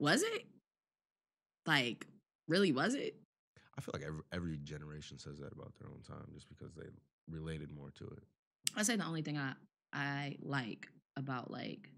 Was 0.01 0.23
it? 0.23 0.45
Like, 1.67 2.07
really 2.49 2.73
was 2.73 2.95
it? 2.95 3.15
I 3.77 3.81
feel 3.81 3.91
like 3.95 4.03
every, 4.07 4.21
every 4.33 4.57
generation 4.65 5.19
says 5.19 5.39
that 5.41 5.53
about 5.53 5.73
their 5.79 5.89
own 5.91 6.01
time, 6.07 6.27
just 6.35 6.49
because 6.49 6.75
they 6.75 6.87
related 7.31 7.71
more 7.77 7.91
to 7.99 8.05
it. 8.07 8.23
I 8.77 8.83
say 8.83 8.97
the 8.97 9.05
only 9.05 9.23
thing 9.23 9.37
I 9.39 9.53
I 9.93 10.37
like 10.43 10.89
about 11.17 11.51
like 11.51 11.91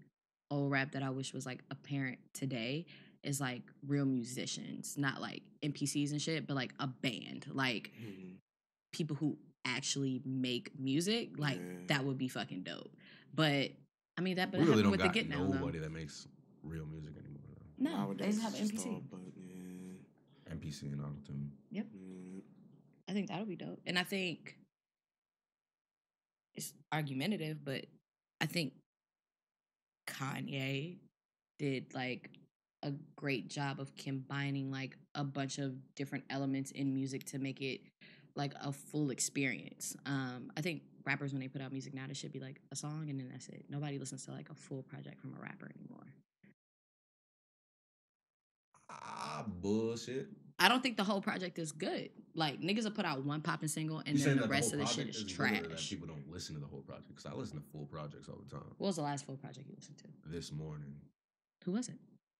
old 0.51 0.71
rap 0.71 0.91
that 0.93 1.03
I 1.03 1.09
wish 1.09 1.33
was 1.33 1.45
like 1.45 1.63
apparent 1.71 2.17
today 2.33 2.85
is 3.23 3.39
like 3.41 3.61
real 3.85 4.05
musicians, 4.05 4.97
not 4.97 5.21
like 5.21 5.43
MPCs 5.63 6.11
and 6.11 6.21
shit, 6.21 6.47
but 6.47 6.55
like 6.55 6.73
a 6.79 6.87
band, 6.87 7.45
like 7.51 7.91
Mhm. 8.01 8.35
people 8.93 9.15
who 9.15 9.37
actually 9.65 10.21
make 10.25 10.77
music. 10.79 11.37
Like 11.37 11.59
Yeah. 11.59 11.73
that 11.87 12.05
would 12.05 12.17
be 12.17 12.27
fucking 12.29 12.63
dope. 12.63 12.95
But 13.33 13.71
I 14.17 14.21
mean 14.21 14.37
that 14.37 14.51
but 14.51 14.59
we 14.61 14.65
really 14.67 14.81
don't 14.83 14.91
with 14.91 14.99
the 15.01 15.05
got 15.07 15.13
Get 15.13 15.29
Down 15.29 15.51
though. 15.51 15.59
nobody 15.59 15.79
that 15.79 15.91
makes 15.91 16.27
real 16.63 16.85
music 16.85 17.15
anymore. 17.17 17.41
Though. 17.47 17.83
No, 17.83 17.91
they 17.91 17.97
Nowadays, 17.97 18.35
just 18.35 18.41
have 18.41 18.55
it's 18.61 18.71
just 18.71 18.85
MPC. 18.85 18.93
all 18.93 19.01
But 19.09 19.19
yeah, 19.37 20.53
MPC 20.55 20.81
and 20.91 21.01
autotune. 21.01 21.49
yeah. 21.71 21.83
I 23.07 23.13
think 23.13 23.27
that'll 23.27 23.45
be 23.45 23.55
dope. 23.55 23.81
And 23.85 23.97
I 23.99 24.03
think 24.03 24.57
it's 26.55 26.73
argumentative, 26.91 27.63
but 27.63 27.85
I 28.41 28.45
think 28.45 28.73
Kanye 30.09 30.97
did 31.57 31.93
like 31.93 32.29
a 32.83 32.91
great 33.15 33.49
job 33.49 33.79
of 33.79 33.95
combining 33.95 34.71
like 34.71 34.97
a 35.15 35.23
bunch 35.23 35.57
of 35.57 35.73
different 35.95 36.23
elements 36.29 36.71
in 36.71 36.93
music 36.93 37.25
to 37.25 37.39
make 37.39 37.61
it 37.61 37.81
like 38.35 38.53
a 38.61 38.71
full 38.71 39.09
experience. 39.09 39.95
Um, 40.05 40.51
I 40.55 40.61
think 40.61 40.83
rappers 41.05 41.33
when 41.33 41.41
they 41.41 41.47
put 41.47 41.61
out 41.61 41.71
music 41.71 41.93
now, 41.93 42.05
it 42.09 42.15
should 42.15 42.31
be 42.31 42.39
like 42.39 42.61
a 42.71 42.75
song 42.75 43.07
and 43.09 43.19
then 43.19 43.29
that's 43.29 43.49
it. 43.49 43.65
Nobody 43.69 43.99
listens 43.99 44.25
to 44.25 44.31
like 44.31 44.49
a 44.49 44.55
full 44.55 44.83
project 44.83 45.19
from 45.19 45.35
a 45.37 45.41
rapper 45.41 45.69
anymore. 45.77 46.07
Ah, 48.89 49.43
bullshit. 49.47 50.27
I 50.59 50.67
don't 50.69 50.83
think 50.83 50.97
the 50.97 51.03
whole 51.03 51.21
project 51.21 51.57
is 51.57 51.71
good. 51.71 52.09
Like 52.35 52.59
niggas 52.61 52.83
will 52.83 52.91
put 52.91 53.05
out 53.05 53.23
one 53.25 53.41
popping 53.41 53.69
single 53.69 53.99
and 54.05 54.17
You 54.17 54.23
then 54.25 54.35
the 54.37 54.41
that 54.43 54.49
rest 54.49 54.73
of 54.73 54.79
the 54.79 54.85
shit 54.85 55.05
project 55.07 55.15
is 55.15 55.23
good 55.23 55.41
or 55.41 55.51
That 55.53 55.67
trash. 55.69 55.89
people 55.89 56.07
don't 56.07 56.29
listen 56.31 56.55
to 56.55 56.61
the 56.61 56.67
whole 56.67 56.81
project 56.81 57.07
because 57.09 57.25
I 57.25 57.33
listen 57.33 57.57
to 57.57 57.63
full 57.71 57.85
projects 57.85 58.27
all 58.29 58.37
the 58.43 58.49
time. 58.53 58.65
What 58.77 58.87
was 58.87 58.95
the 58.97 59.01
last 59.03 59.25
full 59.25 59.37
project 59.37 59.67
you 59.67 59.75
listened 59.77 59.97
to? 59.99 60.05
This 60.29 60.51
morning, 60.51 60.95
Who 61.65 61.71
was 61.73 61.87
it? 61.89 61.95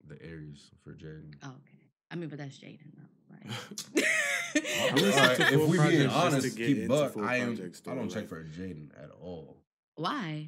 the 0.08 0.16
ERYS 0.26 0.72
for 0.84 0.94
Jaden. 0.94 1.34
Oh, 1.44 1.48
okay. 1.50 1.80
I 2.12 2.16
mean, 2.16 2.30
but 2.30 2.38
that's 2.40 2.58
Jaden 2.58 2.92
though. 2.96 3.34
Like, 3.34 4.06
I 4.56 4.90
All 4.90 4.96
listen 4.98 5.24
right, 5.24 5.40
if 5.40 5.50
full 5.60 5.68
we 5.68 5.78
being 5.78 6.10
projects 6.10 6.14
to 6.14 6.20
honest, 6.20 6.58
keep 6.58 6.78
into 6.78 6.88
buck, 6.88 7.14
I 7.18 7.38
am. 7.38 7.56
projects, 7.56 7.82
I 7.88 7.96
don't 7.96 8.10
check 8.10 8.28
for 8.28 8.44
Jaden 8.44 8.90
at 9.02 9.12
all. 9.22 9.58
why? 9.96 10.48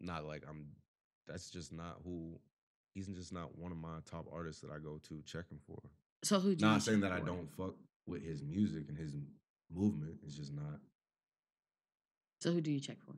Not 0.00 0.24
like 0.24 0.44
I'm. 0.48 0.66
That's 1.26 1.50
just 1.50 1.72
not 1.72 1.98
who. 2.04 2.38
He's 2.94 3.06
just 3.06 3.32
not 3.32 3.56
one 3.58 3.70
of 3.72 3.78
my 3.78 3.98
top 4.10 4.26
artists 4.32 4.62
that 4.62 4.70
I 4.70 4.78
go 4.78 4.98
to 5.08 5.22
checking 5.26 5.58
for. 5.66 5.78
So 6.22 6.38
who? 6.40 6.54
Do 6.54 6.64
you 6.64 6.70
Not 6.70 6.82
saying 6.82 7.00
that 7.00 7.12
I 7.12 7.20
don't 7.20 7.48
fuck 7.56 7.74
with 8.06 8.22
his 8.24 8.42
music 8.42 8.84
and 8.88 8.96
his 8.98 9.12
movement. 9.72 10.16
It's 10.24 10.36
just 10.36 10.52
not. 10.52 10.80
So 12.40 12.52
who 12.52 12.60
do 12.60 12.70
you 12.70 12.80
check 12.80 12.96
for? 13.04 13.14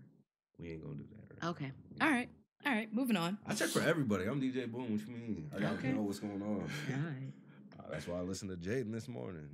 We 0.59 0.73
ain't 0.73 0.83
gonna 0.83 0.97
do 0.97 1.05
that. 1.11 1.43
Right 1.45 1.51
Okay. 1.51 1.73
now. 1.99 2.07
All 2.07 2.13
right. 2.13 2.29
All 2.67 2.73
right. 2.73 2.93
Moving 2.93 3.17
on. 3.17 3.39
I 3.47 3.55
check 3.55 3.69
for 3.69 3.81
everybody. 3.83 4.25
I'm 4.27 4.41
DJ 4.41 4.71
Boom. 4.71 4.93
What 4.93 5.01
you 5.07 5.15
mean? 5.15 5.51
I 5.55 5.61
gotta 5.61 5.75
Okay. 5.77 5.93
know 5.93 6.03
what's 6.03 6.19
going 6.21 6.43
on. 6.43 6.47
All 6.49 6.63
right. 6.99 7.33
Uh, 7.79 7.83
that's 7.91 8.07
why 8.07 8.19
I 8.19 8.23
listened 8.23 8.51
to 8.51 8.57
Jaden 8.71 8.93
this 8.93 9.09
morning. 9.09 9.49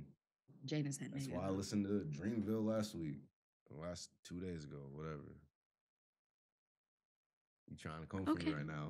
Jaden's 0.67 0.97
that 0.97 1.11
That's 1.11 1.27
nigga. 1.27 1.33
why 1.33 1.47
I 1.47 1.49
listened 1.49 1.85
to 1.85 2.05
Dreamville 2.21 2.65
last 2.65 2.93
week, 2.93 3.15
last 3.71 4.09
two 4.25 4.39
days 4.39 4.65
ago, 4.65 4.77
whatever. 4.91 5.23
You 7.69 7.77
trying 7.77 8.01
to 8.01 8.07
come 8.07 8.25
for 8.25 8.33
me 8.33 8.51
right 8.51 8.65
now? 8.65 8.89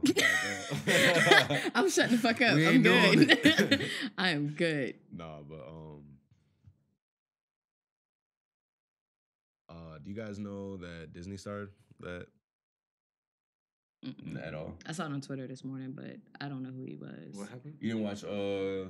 I'm 1.75 1.89
shutting 1.89 2.15
the 2.15 2.21
fuck 2.21 2.41
up. 2.41 2.55
We 2.55 2.67
I'm 2.67 2.82
doing 2.82 3.19
good. 3.25 3.32
it. 3.82 3.89
I 4.17 4.30
am 4.30 4.49
good. 4.49 4.95
nah, 5.11 5.39
but 5.47 5.67
um, 5.67 6.03
uh, 9.69 9.97
do 10.03 10.09
you 10.09 10.15
guys 10.15 10.39
know 10.39 10.77
that 10.77 11.13
Disney 11.13 11.38
started 11.38 11.69
that 11.99 12.27
Mm-mm. 14.05 14.47
at 14.47 14.53
all? 14.53 14.75
I 14.86 14.93
saw 14.93 15.05
it 15.05 15.11
on 15.11 15.21
Twitter 15.21 15.45
this 15.47 15.63
morning, 15.63 15.91
but 15.93 16.15
I 16.39 16.47
don't 16.49 16.63
know 16.63 16.71
who 16.71 16.84
he 16.84 16.95
was. 16.95 17.36
What 17.36 17.49
happened? 17.49 17.75
You 17.80 17.89
didn't 17.93 18.03
watch 18.03 18.23
uh, 18.23 18.89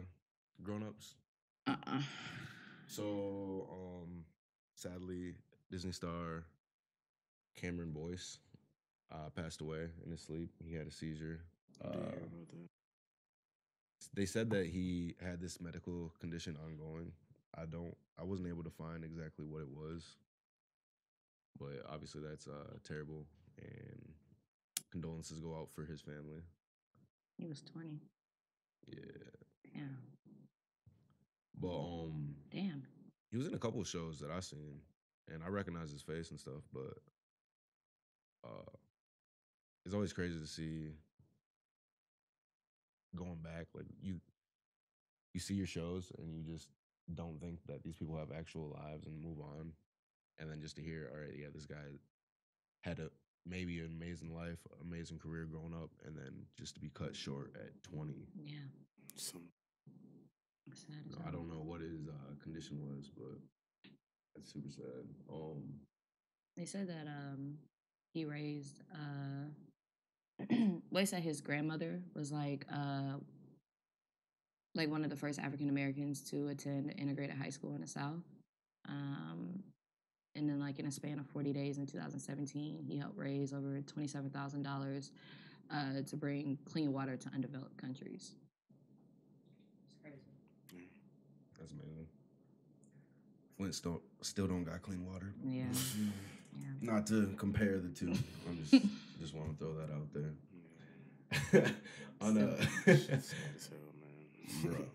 Grown 0.63 0.83
Ups? 0.87 1.15
Uh-uh. 1.67 2.01
So, 2.87 3.67
um, 3.71 4.23
sadly, 4.75 5.33
Disney 5.71 5.91
star 5.91 6.45
Cameron 7.55 7.91
Boyce 7.91 8.39
uh, 9.11 9.29
passed 9.35 9.61
away 9.61 9.87
in 10.05 10.11
his 10.11 10.21
sleep. 10.21 10.49
He 10.63 10.75
had 10.75 10.87
a 10.87 10.91
seizure. 10.91 11.41
Uh, 11.83 11.91
didn't 11.91 12.09
hear 12.09 12.17
about 12.19 12.47
that. 12.51 12.69
they 14.13 14.25
said 14.25 14.49
that 14.51 14.67
he 14.67 15.15
had 15.21 15.39
this 15.41 15.59
medical 15.61 16.13
condition 16.19 16.57
ongoing. 16.63 17.11
I 17.57 17.65
don't. 17.65 17.95
I 18.19 18.23
wasn't 18.23 18.49
able 18.49 18.63
to 18.63 18.69
find 18.69 19.03
exactly 19.03 19.45
what 19.45 19.61
it 19.61 19.69
was, 19.69 20.03
but 21.59 21.83
obviously 21.91 22.21
that's 22.21 22.47
uh, 22.47 22.77
terrible. 22.87 23.25
And 23.61 24.13
condolences 24.91 25.39
go 25.39 25.55
out 25.55 25.69
for 25.73 25.83
his 25.83 26.01
family. 26.01 26.41
He 27.37 27.47
was 27.47 27.61
20. 27.61 27.99
Yeah, 28.87 28.95
Damn. 29.73 29.97
but 31.59 31.69
um, 31.75 32.35
Damn. 32.51 32.83
he 33.31 33.37
was 33.37 33.47
in 33.47 33.53
a 33.53 33.57
couple 33.59 33.79
of 33.81 33.87
shows 33.87 34.19
that 34.19 34.31
I 34.31 34.39
seen, 34.39 34.79
and 35.31 35.43
I 35.43 35.47
recognize 35.47 35.91
his 35.91 36.01
face 36.01 36.31
and 36.31 36.39
stuff. 36.39 36.61
But 36.73 36.93
uh, 38.45 38.71
it's 39.85 39.93
always 39.95 40.13
crazy 40.13 40.39
to 40.39 40.47
see 40.47 40.91
going 43.15 43.39
back. 43.43 43.67
Like 43.73 43.85
you, 44.01 44.19
you 45.33 45.39
see 45.39 45.53
your 45.55 45.67
shows, 45.67 46.11
and 46.17 46.33
you 46.33 46.43
just 46.43 46.67
don't 47.15 47.39
think 47.41 47.59
that 47.67 47.83
these 47.83 47.95
people 47.95 48.17
have 48.17 48.31
actual 48.37 48.77
lives 48.83 49.05
and 49.07 49.23
move 49.23 49.39
on, 49.39 49.71
and 50.39 50.49
then 50.49 50.61
just 50.61 50.75
to 50.75 50.81
hear, 50.81 51.09
all 51.13 51.19
right, 51.19 51.35
yeah, 51.37 51.47
this 51.53 51.65
guy 51.65 51.75
had 52.81 52.99
a 52.99 53.09
maybe 53.45 53.79
an 53.79 53.85
amazing 53.85 54.33
life, 54.35 54.59
amazing 54.81 55.17
career 55.17 55.45
growing 55.45 55.73
up, 55.73 55.89
and 56.05 56.15
then 56.15 56.45
just 56.57 56.75
to 56.75 56.79
be 56.81 56.89
cut 56.93 57.15
short 57.15 57.53
at 57.55 57.71
twenty. 57.83 58.27
Yeah. 58.45 58.57
Some 59.15 59.41
Sad 60.75 60.97
You 61.05 61.15
know, 61.15 61.23
I 61.27 61.31
don't 61.31 61.49
know 61.49 61.63
what 61.63 61.81
his 61.81 62.07
uh, 62.07 62.35
condition 62.43 62.77
was, 62.79 63.09
but 63.09 63.39
that's 64.35 64.53
super 64.53 64.69
sad. 64.69 65.09
Um, 65.31 65.63
They 66.55 66.65
said 66.65 66.87
that 66.89 67.07
um 67.07 67.57
he 68.13 68.25
raised 68.25 68.81
uh 68.93 69.49
well, 70.39 70.81
they 70.91 71.05
said 71.05 71.23
his 71.23 71.41
grandmother 71.41 72.01
was 72.15 72.31
like 72.31 72.65
uh 72.73 73.17
like 74.75 74.89
one 74.89 75.03
of 75.03 75.09
the 75.09 75.15
first 75.15 75.39
African 75.39 75.69
Americans 75.69 76.21
to 76.29 76.47
attend 76.49 76.93
integrated 76.97 77.35
high 77.35 77.49
school 77.49 77.73
in 77.75 77.81
the 77.81 77.87
South. 77.87 78.23
Um 78.87 79.63
and 80.35 80.49
then 80.49 80.59
like 80.59 80.79
in 80.79 80.85
a 80.85 80.91
span 80.91 81.19
of 81.19 81.25
40 81.27 81.51
days 81.51 81.77
in 81.79 81.85
2017, 81.85 82.83
he 82.87 82.97
helped 82.97 83.17
raise 83.17 83.51
over 83.51 83.81
$27,000 83.81 85.09
uh, 85.71 86.01
to 86.07 86.15
bring 86.15 86.57
clean 86.65 86.93
water 86.93 87.17
to 87.17 87.29
undeveloped 87.33 87.77
countries. 87.77 88.35
It's 89.85 89.95
crazy. 90.01 90.87
That's 91.59 91.73
amazing. 91.73 92.07
Flint 93.57 93.75
still 93.75 94.01
still 94.21 94.47
don't 94.47 94.63
got 94.63 94.81
clean 94.81 95.05
water. 95.05 95.33
Yeah. 95.43 95.65
Yeah. 96.57 96.91
Not 96.93 97.07
to 97.07 97.33
compare 97.37 97.77
the 97.79 97.89
two. 97.89 98.13
I'm 98.47 98.57
just 98.63 98.83
just 99.21 99.33
want 99.35 99.57
to 99.57 99.63
throw 99.63 99.73
that 99.75 99.91
out 99.93 100.13
there. 100.13 101.73
On 102.21 102.37
uh, 102.37 102.59
shit's 102.85 103.07
sad 103.07 103.55
as 103.55 103.69
hell, 103.69 103.93
man. 104.01 104.73
Bruh. 104.73 104.85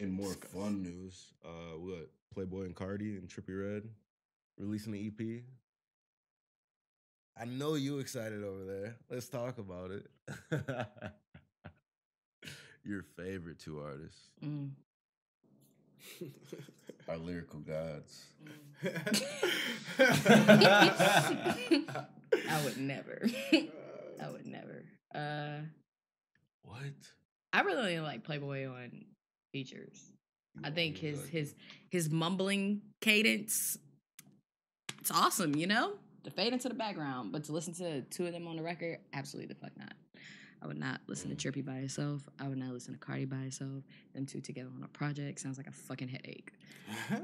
In 0.00 0.12
more 0.12 0.32
fun 0.32 0.82
news, 0.82 1.32
uh, 1.44 1.76
what 1.76 2.08
Playboi 2.36 2.66
and 2.66 2.74
Carti 2.76 3.18
and 3.18 3.28
Trippie 3.28 3.58
Redd 3.58 3.88
releasing 4.58 4.92
the 4.92 5.06
EP. 5.08 5.42
I 7.40 7.44
know 7.46 7.74
you 7.74 7.98
excited 7.98 8.44
over 8.44 8.64
there. 8.64 8.96
Let's 9.10 9.28
talk 9.28 9.58
about 9.58 9.90
it. 9.92 10.06
Your 12.84 13.02
favorite 13.02 13.58
two 13.58 13.80
artists 13.80 14.30
Mm. 14.44 14.70
are 17.08 17.16
lyrical 17.16 17.60
gods. 17.60 18.26
I 22.48 22.64
would 22.64 22.76
never. 22.78 23.28
I 24.22 24.30
would 24.30 24.46
never. 24.46 24.84
Uh, 25.14 25.60
What? 26.62 26.82
I 27.52 27.60
really 27.62 27.96
only 27.96 28.00
like 28.00 28.26
Playboi 28.26 28.70
on 28.70 29.04
features. 29.52 30.12
I 30.62 30.70
think 30.70 30.98
his 30.98 31.28
his 31.28 31.54
his 31.90 32.10
mumbling 32.10 32.82
cadence, 33.00 33.78
it's 35.00 35.10
awesome. 35.10 35.54
You 35.54 35.66
know, 35.68 35.92
to 36.24 36.30
fade 36.30 36.52
into 36.52 36.68
the 36.68 36.74
background, 36.74 37.32
but 37.32 37.44
to 37.44 37.52
listen 37.52 37.74
to 37.74 38.02
two 38.02 38.26
of 38.26 38.32
them 38.32 38.46
on 38.48 38.56
the 38.56 38.62
record, 38.62 38.98
absolutely 39.12 39.54
the 39.54 39.60
fuck 39.60 39.76
not. 39.78 39.92
I 40.60 40.66
would 40.66 40.78
not 40.78 41.00
listen 41.06 41.30
Mm. 41.30 41.38
to 41.38 41.52
Trippie 41.52 41.64
by 41.64 41.74
herself. 41.74 42.28
I 42.38 42.48
would 42.48 42.58
not 42.58 42.72
listen 42.72 42.92
to 42.94 42.98
Carti 43.00 43.28
by 43.28 43.36
herself. 43.36 43.84
Them 44.14 44.26
two 44.26 44.40
together 44.40 44.70
on 44.76 44.82
a 44.82 44.88
project 44.88 45.38
sounds 45.40 45.56
like 45.56 45.66
a 45.68 45.72
fucking 45.72 46.08
headache. 46.08 46.52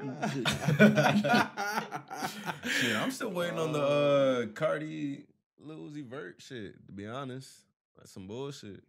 Shit, 2.68 2.96
I'm 2.96 3.10
still 3.10 3.30
waiting 3.30 3.58
on 3.58 3.72
the 3.72 3.80
uh 3.82 4.46
Carti 4.46 5.24
Lil 5.58 5.78
Uzi 5.90 6.04
Vert 6.04 6.36
shit. 6.40 6.74
To 6.86 6.92
be 6.92 7.06
honest, 7.06 7.50
that's 7.96 8.10
some 8.12 8.26
bullshit. 8.26 8.82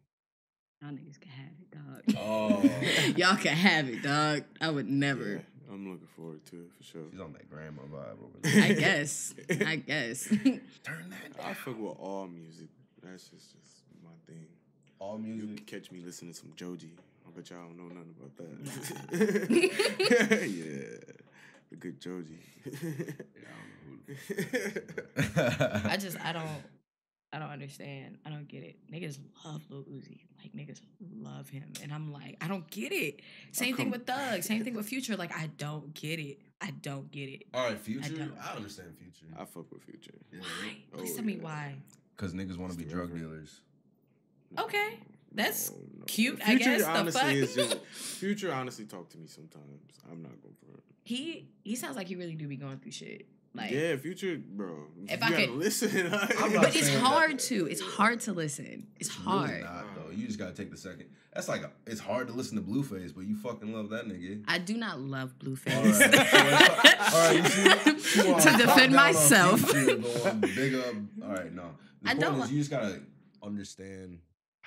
Y'all 0.81 0.91
niggas 0.91 1.19
can 1.19 1.31
have 1.31 1.53
it, 1.61 1.71
dog. 1.71 2.03
Oh. 2.19 2.61
Y'all 3.15 3.37
can 3.37 3.55
have 3.55 3.87
it, 3.89 4.01
dog. 4.03 4.43
I 4.61 4.69
would 4.69 4.89
never. 4.89 5.35
Yeah, 5.35 5.73
I'm 5.73 5.89
looking 5.89 6.07
forward 6.15 6.45
to 6.47 6.57
it 6.57 6.71
for 6.77 6.83
sure. 6.83 7.01
She's 7.11 7.19
on 7.21 7.33
that 7.33 7.49
grandma 7.49 7.83
vibe 7.83 8.21
over 8.23 8.37
there. 8.41 8.63
I 8.63 8.73
guess. 8.73 9.33
I 9.65 9.75
guess. 9.87 10.27
Turn 10.27 11.09
that 11.09 11.43
I 11.43 11.53
fuck 11.53 11.77
with 11.79 11.97
all 11.99 12.27
music. 12.27 12.67
That's 13.01 13.29
just 13.29 13.53
just 13.53 13.83
my 13.84 13.84
thing. 14.27 14.45
All 14.99 15.17
music. 15.17 15.41
You 15.41 15.47
music. 15.47 15.67
can 15.67 15.79
catch 15.79 15.91
me 15.91 16.01
listening 16.01 16.33
to 16.33 16.39
some 16.39 16.53
Joji. 16.55 16.91
I 17.27 17.31
bet 17.35 17.49
y'all 17.49 17.59
don't 17.59 17.77
know 17.77 17.87
nothing 17.93 18.15
about 18.17 18.37
that. 18.37 18.47
yeah, 20.49 21.13
the 21.69 21.75
good 21.75 21.99
Joji. 21.99 22.39
I 25.89 25.97
just 25.97 26.17
I 26.23 26.31
don't 26.33 26.63
I 27.35 27.39
don't 27.39 27.49
understand. 27.49 28.17
I 28.25 28.29
don't 28.29 28.47
get 28.47 28.63
it. 28.63 28.77
Niggas 28.89 29.19
love 29.43 29.61
Lil 29.69 29.83
Uzi. 29.83 30.21
Like 30.41 30.53
niggas 30.53 30.79
love 31.21 31.49
him. 31.49 31.73
And 31.83 31.91
I'm 31.91 32.13
like, 32.13 32.37
I 32.39 32.47
don't 32.47 32.65
get 32.69 32.93
it. 32.93 33.19
Same 33.51 33.75
thing 33.75 33.91
with 33.91 34.07
Thug. 34.07 34.41
Same 34.41 34.63
thing 34.63 34.73
with 34.73 34.85
Future. 34.85 35.17
Like, 35.17 35.35
I 35.35 35.49
don't 35.57 35.93
get 35.93 36.19
it. 36.19 36.39
I 36.61 36.71
don't 36.81 37.11
get 37.11 37.27
it. 37.27 37.43
All 37.53 37.67
right, 37.67 37.77
Future. 37.77 38.15
don't. 38.15 38.37
I, 38.41 38.55
understand 38.55 38.95
Future. 38.97 39.25
I 39.37 39.43
fuck 39.43 39.69
with 39.69 39.83
Future. 39.83 40.13
Why? 40.31 40.77
Oh, 40.93 40.99
Please 40.99 41.13
tell 41.13 41.25
me 41.25 41.37
oh, 41.41 41.43
why. 41.43 41.75
Because 42.15 42.33
niggas 42.33 42.57
want 42.57 42.71
to 42.71 42.77
be 42.77 42.85
drug 42.85 43.13
dealers. 43.13 43.59
Okay. 44.59 44.99
That's 45.33 45.69
No, 45.71 45.77
no. 45.99 46.05
cute, 46.07 46.39
I 46.41 46.45
Future 46.55 46.63
guess. 46.65 46.81
The 46.83 46.89
honestly 46.89 47.21
fuck? 47.21 47.33
is 47.33 47.55
just 47.55 47.77
Future. 48.19 48.53
Honestly, 48.53 48.85
talk 48.85 49.09
to 49.09 49.17
me 49.17 49.27
sometimes. 49.27 49.81
I'm 50.09 50.21
not 50.21 50.31
going 50.41 50.55
for 50.65 50.77
it. 50.77 50.83
He 51.03 51.47
he 51.63 51.75
sounds 51.75 51.95
like 51.97 52.07
he 52.07 52.15
really 52.15 52.35
do 52.35 52.47
be 52.47 52.55
going 52.55 52.77
through 52.79 52.91
shit. 52.91 53.27
Like 53.53 53.71
yeah, 53.71 53.95
Future, 53.97 54.37
bro. 54.37 54.87
If 55.07 55.11
you 55.11 55.25
I 55.25 55.29
gotta 55.29 55.45
could- 55.47 55.49
listen. 55.55 56.11
like- 56.11 56.29
But 56.37 56.75
it's 56.75 56.93
hard 56.95 57.31
that- 57.31 57.39
to. 57.39 57.65
It's 57.67 57.81
hard 57.81 58.19
to 58.21 58.33
listen. 58.33 58.87
It's 58.99 59.17
Really 59.19 59.31
hard. 59.31 59.61
not 59.63 59.85
though. 59.95 60.11
You 60.11 60.25
just 60.27 60.39
gotta 60.39 60.53
take 60.53 60.71
the 60.71 60.77
second. 60.77 61.05
That's 61.33 61.49
like 61.49 61.63
a, 61.63 61.71
it's 61.85 61.99
hard 61.99 62.27
to 62.27 62.33
listen 62.33 62.55
to 62.55 62.63
Blueface, 62.63 63.13
but 63.13 63.25
you 63.25 63.35
fucking 63.35 63.73
love 63.73 63.89
that 63.89 64.05
nigga. 64.07 64.43
I 64.47 64.57
do 64.57 64.77
not 64.77 65.01
love 65.01 65.37
Blueface. 65.37 65.73
All 65.75 65.83
right, 65.83 66.99
all 67.13 67.19
right 67.29 67.83
you 67.93 67.99
see, 67.99 68.25
you 68.25 68.31
wanna 68.31 68.57
defend 68.57 68.93
myself. 68.93 69.59
Future, 69.69 70.33
big 70.55 70.75
up. 70.75 70.95
All 71.23 71.29
right, 71.33 71.53
no. 71.53 71.71
The 72.03 72.09
I 72.09 72.13
point 72.13 72.19
don't 72.21 72.35
is, 72.41 72.49
li- 72.49 72.55
you 72.55 72.59
just 72.61 72.71
gotta 72.71 73.01
understand 73.43 74.19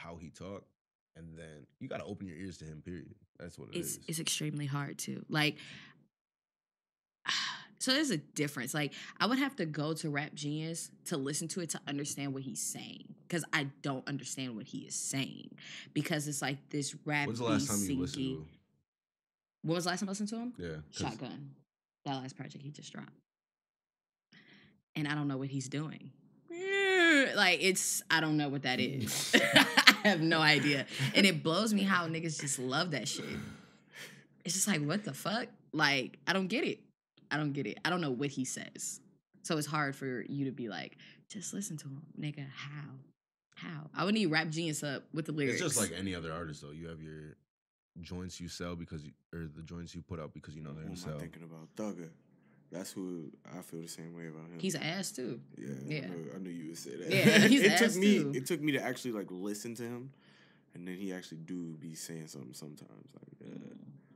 how 0.03 0.16
he 0.16 0.30
talk, 0.30 0.64
and 1.16 1.36
then 1.36 1.66
you 1.80 1.88
gotta 1.88 2.05
open 2.05 2.26
your 2.26 2.36
ears 2.36 2.59
to 2.59 2.64
him. 2.64 2.82
Period. 2.84 3.14
That's 3.38 3.59
what 3.59 3.68
it 3.70 3.76
it's 3.78 3.96
is. 3.96 4.01
it's 4.09 4.18
extremely 4.20 4.66
hard 4.66 4.99
to 5.01 5.24
like 5.28 5.57
so 7.78 7.92
there's 7.92 8.11
a 8.11 8.16
difference 8.16 8.74
like 8.74 8.92
i 9.20 9.26
would 9.26 9.38
have 9.38 9.55
to 9.55 9.64
go 9.64 9.92
to 9.94 10.11
rap 10.11 10.34
genius 10.34 10.90
to 11.05 11.16
listen 11.16 11.46
to 11.46 11.61
it 11.61 11.70
to 11.70 11.80
understand 11.86 12.34
what 12.34 12.42
he's 12.42 12.61
saying 12.61 13.05
because 13.28 13.44
i 13.53 13.64
don't 13.82 14.07
understand 14.09 14.57
what 14.57 14.66
he 14.66 14.78
is 14.78 14.94
saying 14.96 15.49
because 15.94 16.26
it's 16.26 16.42
like 16.42 16.57
this 16.70 16.96
rap 17.05 17.28
When's 17.28 17.38
the 17.38 17.44
last 17.44 17.68
time 17.68 17.78
you 17.88 18.01
listened 18.01 18.24
to 18.24 18.30
him? 18.40 18.46
when 19.62 19.74
was 19.76 19.84
the 19.84 19.90
last 19.90 20.01
time 20.01 20.09
i 20.09 20.11
listened 20.11 20.28
to 20.30 20.36
him 20.36 20.53
Yeah, 20.59 20.76
shotgun 20.90 21.51
that 22.05 22.14
last 22.14 22.36
project 22.36 22.64
he 22.64 22.70
just 22.72 22.92
dropped 22.92 23.12
and 24.96 25.07
i 25.07 25.14
don't 25.14 25.28
know 25.28 25.36
what 25.36 25.49
he's 25.49 25.68
doing 25.68 26.11
like 27.36 27.59
it's 27.62 28.03
i 28.11 28.20
don't 28.20 28.36
know 28.36 28.49
what 28.49 28.62
that 28.62 28.80
is 28.80 29.32
have 30.05 30.20
no 30.20 30.40
idea. 30.40 30.86
And 31.14 31.26
it 31.26 31.42
blows 31.42 31.72
me 31.74 31.82
how 31.82 32.07
niggas 32.07 32.40
just 32.40 32.59
love 32.59 32.92
that 32.92 33.09
shit. 33.09 33.24
It's 34.44 34.55
just 34.55 34.68
like 34.68 34.80
what 34.82 35.05
the 35.05 35.12
fuck? 35.12 35.49
Like 35.72 36.18
i 36.26 36.32
don't 36.32 36.49
get 36.49 36.64
it. 36.64 36.80
I 37.30 37.36
don't 37.36 37.53
get 37.53 37.66
it. 37.66 37.78
I 37.84 37.90
don't 37.90 38.01
know 38.01 38.11
what 38.11 38.30
he 38.30 38.44
says. 38.44 39.01
So 39.42 39.59
it's 39.59 39.66
hard 39.66 39.94
for 39.94 40.24
you 40.28 40.46
to 40.46 40.53
be 40.53 40.68
like 40.68 40.96
just 41.28 41.53
listen 41.53 41.76
to 41.78 41.88
him 41.88 42.03
nigga. 42.18 42.46
How? 42.55 42.94
How? 43.55 43.90
I 43.94 44.05
would 44.05 44.14
need 44.14 44.26
rap 44.26 44.49
genius 44.49 44.82
up 44.82 45.05
with 45.12 45.26
the 45.26 45.32
lyrics 45.32 45.61
It's 45.61 45.74
just 45.74 45.90
like 45.90 45.99
any 45.99 46.14
other 46.14 46.32
artist, 46.32 46.62
though. 46.62 46.70
You 46.70 46.88
have 46.88 47.03
your 47.03 47.36
joints 48.01 48.40
you 48.40 48.49
sell 48.49 48.76
because, 48.76 49.05
you, 49.05 49.12
or 49.34 49.49
the 49.55 49.62
joints 49.62 49.94
you 49.94 50.03
put 50.03 50.20
out 50.20 50.32
because 50.32 50.55
you 50.55 50.62
know 50.62 50.72
they're 50.72 50.84
Who 50.84 50.94
gonna 50.94 51.11
am 51.11 51.16
I 51.16 51.20
thinking 51.20 51.42
about? 51.42 51.68
Thugger. 51.76 52.09
That's 52.71 52.93
who 52.93 53.31
I 53.57 53.62
feel 53.62 53.81
the 53.81 53.89
same 53.89 54.14
way 54.16 54.27
about 54.29 54.43
him. 54.51 54.59
he's 54.59 54.75
an 54.75 54.83
ass 54.83 55.11
too 55.12 55.41
Yeah, 55.57 55.69
Yeah. 55.87 55.99
I, 56.05 56.09
knew, 56.09 56.31
I 56.35 56.39
knew 56.39 56.51
you 56.51 56.66
would 56.69 56.79
say 56.79 56.97
that. 56.97 57.09
Yeah, 57.11 57.47
he's 57.49 57.62
it 57.64 57.73
ass 57.73 57.81
took 57.81 57.97
me. 57.97 58.19
too. 58.19 58.33
It 58.35 58.47
took 58.47 58.61
me 58.61 58.73
to 58.73 58.83
actually 58.83 59.12
like 59.12 59.27
listen 59.31 59.75
to 59.77 59.83
him, 59.85 60.11
and 60.75 60.87
then 60.87 60.95
he 60.97 61.12
actually 61.12 61.39
do 61.39 61.77
be 61.81 61.95
saying 61.95 62.27
something 62.29 62.53
sometimes. 62.53 63.09
Like, 63.14 63.49
yeah. 63.51 63.73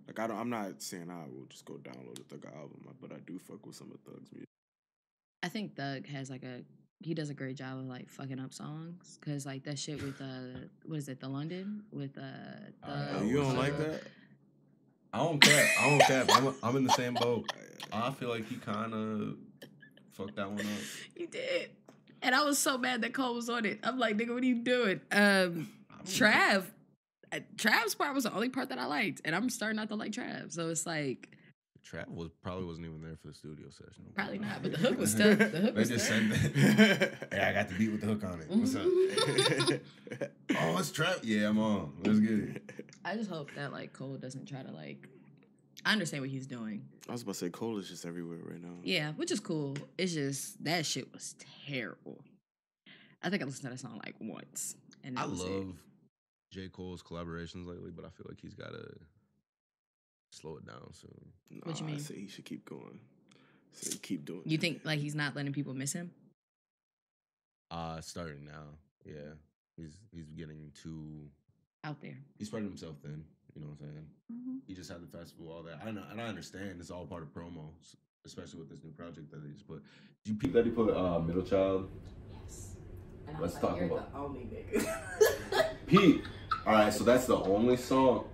like 0.06 0.18
I 0.20 0.26
don't. 0.26 0.38
I'm 0.38 0.50
not 0.50 0.82
saying 0.82 1.08
I 1.10 1.24
will 1.34 1.46
just 1.48 1.64
go 1.64 1.74
download 1.74 2.20
a 2.20 2.24
Thug 2.24 2.44
album, 2.54 2.86
but 3.00 3.10
I 3.12 3.20
do 3.26 3.38
fuck 3.38 3.64
with 3.66 3.74
some 3.76 3.90
of 3.90 3.98
Thug's 4.00 4.30
music. 4.32 4.48
I 5.42 5.48
think 5.48 5.74
Thug 5.74 6.06
has 6.08 6.28
like 6.30 6.42
a 6.44 6.60
he 7.04 7.14
does 7.14 7.30
a 7.30 7.34
great 7.34 7.56
job 7.56 7.78
of 7.78 7.86
like 7.86 8.08
fucking 8.08 8.38
up 8.38 8.52
songs 8.54 9.18
because 9.20 9.44
like 9.44 9.64
that 9.64 9.76
shit 9.78 10.00
with 10.02 10.20
uh 10.20 10.58
what 10.84 10.98
is 10.98 11.08
it 11.08 11.18
the 11.20 11.28
London 11.28 11.82
with 11.90 12.16
uh 12.18 12.20
Uh, 12.86 12.86
Thug, 12.86 13.16
Oh, 13.16 13.24
you 13.24 13.36
don't 13.38 13.46
was, 13.48 13.56
like 13.56 13.74
uh, 13.74 13.78
that? 13.78 14.02
I 15.12 15.18
don't 15.18 15.40
care. 15.40 15.68
I 15.80 15.90
don't 15.90 16.00
care. 16.00 16.24
I'm, 16.30 16.54
I'm 16.62 16.76
in 16.76 16.84
the 16.84 16.92
same 16.92 17.14
boat. 17.14 17.52
I 17.92 18.10
feel 18.12 18.30
like 18.30 18.46
he 18.48 18.56
kind 18.56 18.94
of 18.94 19.36
fucked 20.12 20.36
that 20.36 20.50
one 20.50 20.60
up. 20.60 20.66
you 21.16 21.26
did 21.26 21.70
and 22.22 22.34
I 22.34 22.42
was 22.44 22.58
so 22.58 22.78
mad 22.78 23.02
that 23.02 23.12
Cole 23.12 23.34
was 23.34 23.48
on 23.48 23.64
it 23.66 23.80
I'm 23.82 23.98
like 23.98 24.16
nigga 24.16 24.32
what 24.32 24.42
are 24.42 24.46
you 24.46 24.62
doing 24.62 25.00
um 25.10 25.68
Trav 26.04 26.64
uh, 27.32 27.38
Trav's 27.56 27.94
part 27.94 28.14
was 28.14 28.24
the 28.24 28.32
only 28.32 28.48
part 28.48 28.68
that 28.70 28.78
I 28.78 28.86
liked 28.86 29.20
and 29.24 29.34
I'm 29.34 29.50
starting 29.50 29.76
not 29.76 29.88
to 29.88 29.96
like 29.96 30.12
Trav 30.12 30.52
so 30.52 30.68
it's 30.68 30.86
like 30.86 31.28
Trav 31.84 32.08
was 32.08 32.30
probably 32.42 32.64
wasn't 32.64 32.86
even 32.86 33.02
there 33.02 33.16
for 33.20 33.28
the 33.28 33.34
studio 33.34 33.66
session. 33.70 34.04
probably 34.14 34.38
not 34.38 34.62
but 34.62 34.72
the 34.72 34.78
hook 34.88 34.98
was 34.98 35.10
still 35.10 35.34
the 35.34 35.44
hook 35.46 35.74
They 35.74 35.80
was 35.80 35.88
just 35.88 36.06
still 36.06 36.20
said 36.30 36.30
that. 36.30 37.14
hey, 37.32 37.40
I 37.40 37.52
got 37.52 37.68
the 37.68 37.74
beat 37.74 37.90
with 37.90 38.00
the 38.00 38.06
hook 38.06 38.24
on 38.24 38.40
it. 38.40 38.48
What's 38.48 38.76
up? 38.76 40.30
Oh, 40.62 40.78
it's 40.78 40.90
Trav. 40.90 41.20
Yeah, 41.22 41.48
I'm 41.48 41.58
on. 41.58 41.92
Let's 42.04 42.20
get 42.20 42.30
it. 42.30 42.86
I 43.04 43.16
just 43.16 43.28
hope 43.30 43.50
that 43.56 43.72
like 43.72 43.92
Cole 43.92 44.16
doesn't 44.16 44.46
try 44.46 44.62
to 44.62 44.70
like 44.70 45.08
I 45.84 45.92
understand 45.92 46.22
what 46.22 46.30
he's 46.30 46.46
doing 46.46 46.84
I 47.08 47.12
was 47.12 47.22
about 47.22 47.32
to 47.32 47.38
say 47.40 47.50
Cole 47.50 47.78
is 47.78 47.88
just 47.88 48.06
everywhere 48.06 48.38
right 48.44 48.62
now. 48.62 48.74
Yeah, 48.84 49.12
which 49.12 49.30
is 49.32 49.40
cool. 49.40 49.76
It's 49.98 50.12
just 50.14 50.62
that 50.64 50.86
shit 50.86 51.12
was 51.12 51.34
terrible. 51.66 52.22
I 53.22 53.30
think 53.30 53.42
I 53.42 53.44
listened 53.46 53.64
to 53.64 53.70
that 53.70 53.78
song 53.80 54.00
like 54.04 54.14
once, 54.20 54.76
and 55.04 55.18
I 55.18 55.22
that 55.22 55.30
was 55.30 55.40
it. 55.42 55.48
love 55.50 55.74
J. 56.52 56.68
Cole's 56.68 57.02
collaborations 57.02 57.66
lately, 57.66 57.90
but 57.94 58.04
I 58.04 58.08
feel 58.10 58.26
like 58.28 58.40
he's 58.40 58.54
got 58.54 58.70
to 58.72 58.86
slow 60.32 60.56
it 60.58 60.66
down 60.66 60.92
soon. 60.92 61.10
Nah, 61.50 61.60
What 61.64 61.80
you 61.80 61.86
I 61.86 61.90
mean? 61.90 62.00
say 62.00 62.14
he 62.20 62.28
should 62.28 62.44
keep 62.44 62.64
going. 62.64 63.00
Say 63.72 63.96
keep 64.02 64.24
doing. 64.24 64.42
You 64.44 64.56
it. 64.56 64.60
think 64.60 64.80
like 64.84 65.00
he's 65.00 65.14
not 65.14 65.34
letting 65.34 65.52
people 65.52 65.74
miss 65.74 65.92
him? 65.92 66.10
Uh, 67.70 68.00
starting 68.00 68.44
now. 68.44 68.64
Yeah, 69.04 69.32
he's 69.76 69.98
he's 70.12 70.30
getting 70.30 70.70
too. 70.80 71.26
Out 71.84 72.00
there. 72.00 72.16
He's 72.38 72.46
spreading 72.48 72.68
himself 72.68 72.96
thin. 73.02 73.24
You 73.54 73.60
know 73.62 73.66
what 73.68 73.86
I'm 73.86 73.92
saying? 73.92 74.60
He 74.66 74.74
just 74.74 74.90
had 74.90 75.02
the 75.02 75.18
festival, 75.18 75.52
all 75.52 75.62
that. 75.64 75.80
I 75.84 75.90
know, 75.90 76.02
and 76.10 76.20
I 76.20 76.24
understand 76.26 76.76
it's 76.80 76.90
all 76.90 77.04
part 77.06 77.22
of 77.22 77.34
promo, 77.34 77.70
especially 78.24 78.60
with 78.60 78.70
this 78.70 78.82
new 78.84 78.92
project 78.92 79.30
that 79.32 79.40
he 79.44 79.52
just 79.52 79.66
put. 79.66 79.82
Did 80.24 80.30
you 80.32 80.38
peep 80.38 80.52
that 80.54 80.64
he 80.64 80.70
put 80.70 80.94
uh, 80.96 81.18
Middle 81.18 81.42
Child? 81.42 81.90
Yes. 82.30 82.76
I 83.28 83.32
was 83.32 83.40
Let's 83.40 83.54
like, 83.54 83.62
talk 83.62 83.76
"You're 83.78 83.86
about- 83.86 84.12
the 84.12 84.18
only 84.18 84.40
nigga. 84.40 85.68
Pete. 85.86 86.22
All 86.66 86.72
right, 86.74 86.92
so 86.92 87.02
that's 87.04 87.26
the 87.26 87.36
only 87.36 87.76
song. 87.76 88.26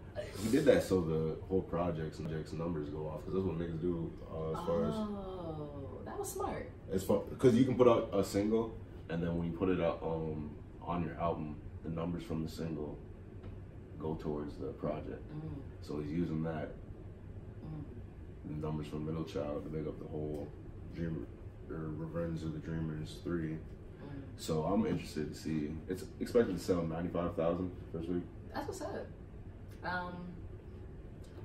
He 0.42 0.50
did 0.50 0.66
that 0.66 0.82
so 0.84 1.00
the 1.00 1.36
whole 1.48 1.62
projects 1.62 2.18
and 2.18 2.28
projects 2.28 2.52
numbers 2.52 2.90
go 2.90 3.08
off 3.08 3.24
because 3.24 3.34
that's 3.34 3.46
what 3.46 3.58
niggas 3.58 3.80
do 3.80 4.12
uh, 4.30 4.50
as 4.60 4.66
far 4.66 4.84
as 4.88 4.94
oh, 4.94 6.00
that 6.04 6.16
was 6.16 6.30
smart. 6.32 6.70
as 6.92 7.02
far 7.02 7.20
because 7.30 7.54
you 7.56 7.64
can 7.64 7.74
put 7.76 7.88
out 7.88 8.08
a 8.12 8.22
single 8.22 8.72
and 9.10 9.20
then 9.20 9.36
when 9.36 9.50
you 9.50 9.56
put 9.58 9.68
it 9.68 9.80
out 9.80 9.98
um, 10.00 10.50
on 10.88 11.04
your 11.04 11.14
album, 11.20 11.56
the 11.84 11.90
numbers 11.90 12.22
from 12.24 12.42
the 12.42 12.50
single 12.50 12.98
go 13.98 14.14
towards 14.14 14.56
the 14.56 14.68
project. 14.68 15.22
Mm, 15.30 15.60
So 15.82 16.00
he's 16.00 16.12
using 16.12 16.42
that 16.44 16.70
mm. 17.64 17.84
the 18.46 18.66
numbers 18.66 18.86
from 18.86 19.04
Middle 19.04 19.24
Child 19.24 19.64
to 19.64 19.70
make 19.70 19.86
up 19.86 19.98
the 20.00 20.08
whole 20.08 20.48
Dream 20.94 21.26
or 21.70 21.90
Revenge 21.96 22.42
of 22.42 22.54
the 22.54 22.58
Dreamers 22.58 23.16
three. 23.22 23.58
So 24.36 24.62
I'm 24.62 24.86
interested 24.86 25.34
to 25.34 25.38
see. 25.38 25.70
It's 25.88 26.04
expected 26.20 26.56
to 26.56 26.62
sell 26.62 26.82
ninety 26.82 27.08
five 27.08 27.34
thousand 27.34 27.72
first 27.92 28.08
week. 28.08 28.22
That's 28.54 28.66
what's 28.68 28.80
up. 28.80 29.06
Um, 29.84 30.14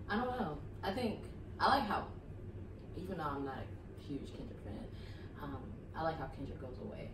I 0.07 0.15
don't 0.17 0.27
know. 0.39 0.57
I 0.83 0.93
think 0.93 1.19
I 1.59 1.77
like 1.77 1.87
how, 1.87 2.05
even 2.95 3.17
though 3.17 3.23
I'm 3.23 3.45
not 3.45 3.57
a 3.57 4.03
huge 4.07 4.31
Kendrick 4.37 4.59
fan, 4.63 4.85
um, 5.41 5.57
I 5.95 6.03
like 6.03 6.19
how 6.19 6.27
Kendrick 6.27 6.61
goes 6.61 6.77
away 6.85 7.09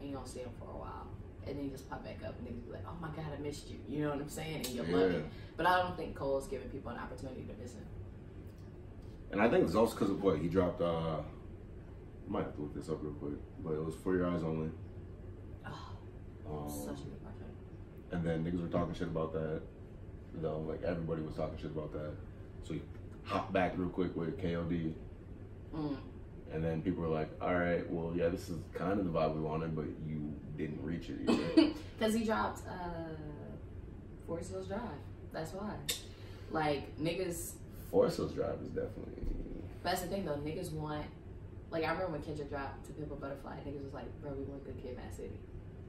and 0.00 0.08
you 0.08 0.14
don't 0.14 0.28
see 0.28 0.40
him 0.40 0.50
for 0.58 0.70
a 0.70 0.78
while. 0.78 1.08
And 1.46 1.56
then 1.56 1.64
you 1.64 1.70
just 1.70 1.88
pop 1.88 2.04
back 2.04 2.18
up 2.26 2.34
and 2.38 2.48
niggas 2.48 2.66
be 2.66 2.72
like, 2.72 2.84
oh 2.88 2.96
my 3.00 3.08
god, 3.08 3.26
I 3.38 3.40
missed 3.40 3.70
you. 3.70 3.78
You 3.88 4.02
know 4.04 4.10
what 4.10 4.20
I'm 4.20 4.28
saying? 4.28 4.56
And 4.56 4.66
you 4.68 4.82
love 4.82 5.12
Yeah. 5.12 5.18
it. 5.18 5.24
But 5.56 5.66
I 5.66 5.80
don't 5.82 5.96
think 5.96 6.14
Cole's 6.16 6.48
giving 6.48 6.68
people 6.70 6.90
an 6.90 6.98
opportunity 6.98 7.42
to 7.44 7.52
miss 7.62 7.74
him. 7.74 7.84
And 9.30 9.40
I 9.40 9.48
think 9.48 9.64
it's 9.64 9.74
also 9.74 9.94
because 9.94 10.10
of 10.10 10.22
what 10.22 10.38
he 10.38 10.48
dropped. 10.48 10.80
uh 10.80 11.18
I 12.28 12.32
might 12.32 12.42
have 12.44 12.56
to 12.56 12.62
look 12.62 12.74
this 12.74 12.88
up 12.88 12.98
real 13.02 13.12
quick, 13.12 13.38
but 13.62 13.74
it 13.74 13.84
was 13.84 13.94
for 13.94 14.16
your 14.16 14.26
eyes 14.26 14.42
only. 14.42 14.68
Oh, 15.64 15.70
Um, 16.48 16.68
such 16.68 17.00
a 17.00 17.04
good 17.04 17.22
project. 17.22 17.54
and 18.10 18.24
then 18.24 18.44
niggas 18.44 18.60
were 18.62 18.68
talking 18.68 18.94
shit 18.94 19.06
about 19.08 19.32
that. 19.32 19.60
You 20.34 20.42
know, 20.42 20.58
like 20.68 20.82
everybody 20.82 21.22
was 21.22 21.36
talking 21.36 21.56
shit 21.56 21.70
about 21.70 21.92
that. 21.92 22.10
So 22.64 22.74
he 22.74 22.82
hopped 23.22 23.52
back 23.52 23.74
real 23.76 23.88
quick 23.88 24.16
with 24.16 24.36
KOD. 24.40 24.94
Mm. 25.72 25.96
And 26.52 26.64
then 26.64 26.80
people 26.82 27.02
were 27.02 27.08
like, 27.08 27.28
all 27.40 27.54
right, 27.54 27.88
well, 27.90 28.12
yeah, 28.14 28.28
this 28.28 28.48
is 28.48 28.58
kind 28.72 28.98
of 28.98 29.04
the 29.04 29.10
vibe 29.10 29.34
we 29.34 29.40
wanted, 29.40 29.74
but 29.74 29.86
you 30.06 30.32
didn't 30.56 30.82
reach 30.82 31.08
it. 31.08 31.74
Because 31.98 32.14
he 32.18 32.24
dropped 32.24 32.60
uh, 32.66 33.14
Forest 34.26 34.52
Hills 34.52 34.68
Drive. 34.68 34.80
That's 35.32 35.52
why. 35.52 35.74
Like, 36.50 36.96
niggas, 36.98 37.52
Forest 37.90 38.18
Hills 38.18 38.32
Drive 38.32 38.58
is 38.62 38.68
definitely. 38.68 39.22
that's 39.82 40.02
the 40.02 40.08
thing 40.08 40.24
though, 40.24 40.36
niggas 40.36 40.72
want, 40.72 41.04
like, 41.70 41.84
I 41.84 41.90
remember 41.90 42.12
when 42.12 42.22
Kendrick 42.22 42.48
dropped 42.48 42.86
To 42.86 42.92
Pimp 42.92 43.10
a 43.10 43.16
Butterfly, 43.16 43.56
niggas 43.66 43.84
was 43.84 43.94
like, 43.94 44.06
bro, 44.22 44.32
we 44.32 44.44
want 44.44 44.64
Good 44.64 44.80
Kid 44.80 44.96
Mad 44.96 45.14
City. 45.14 45.40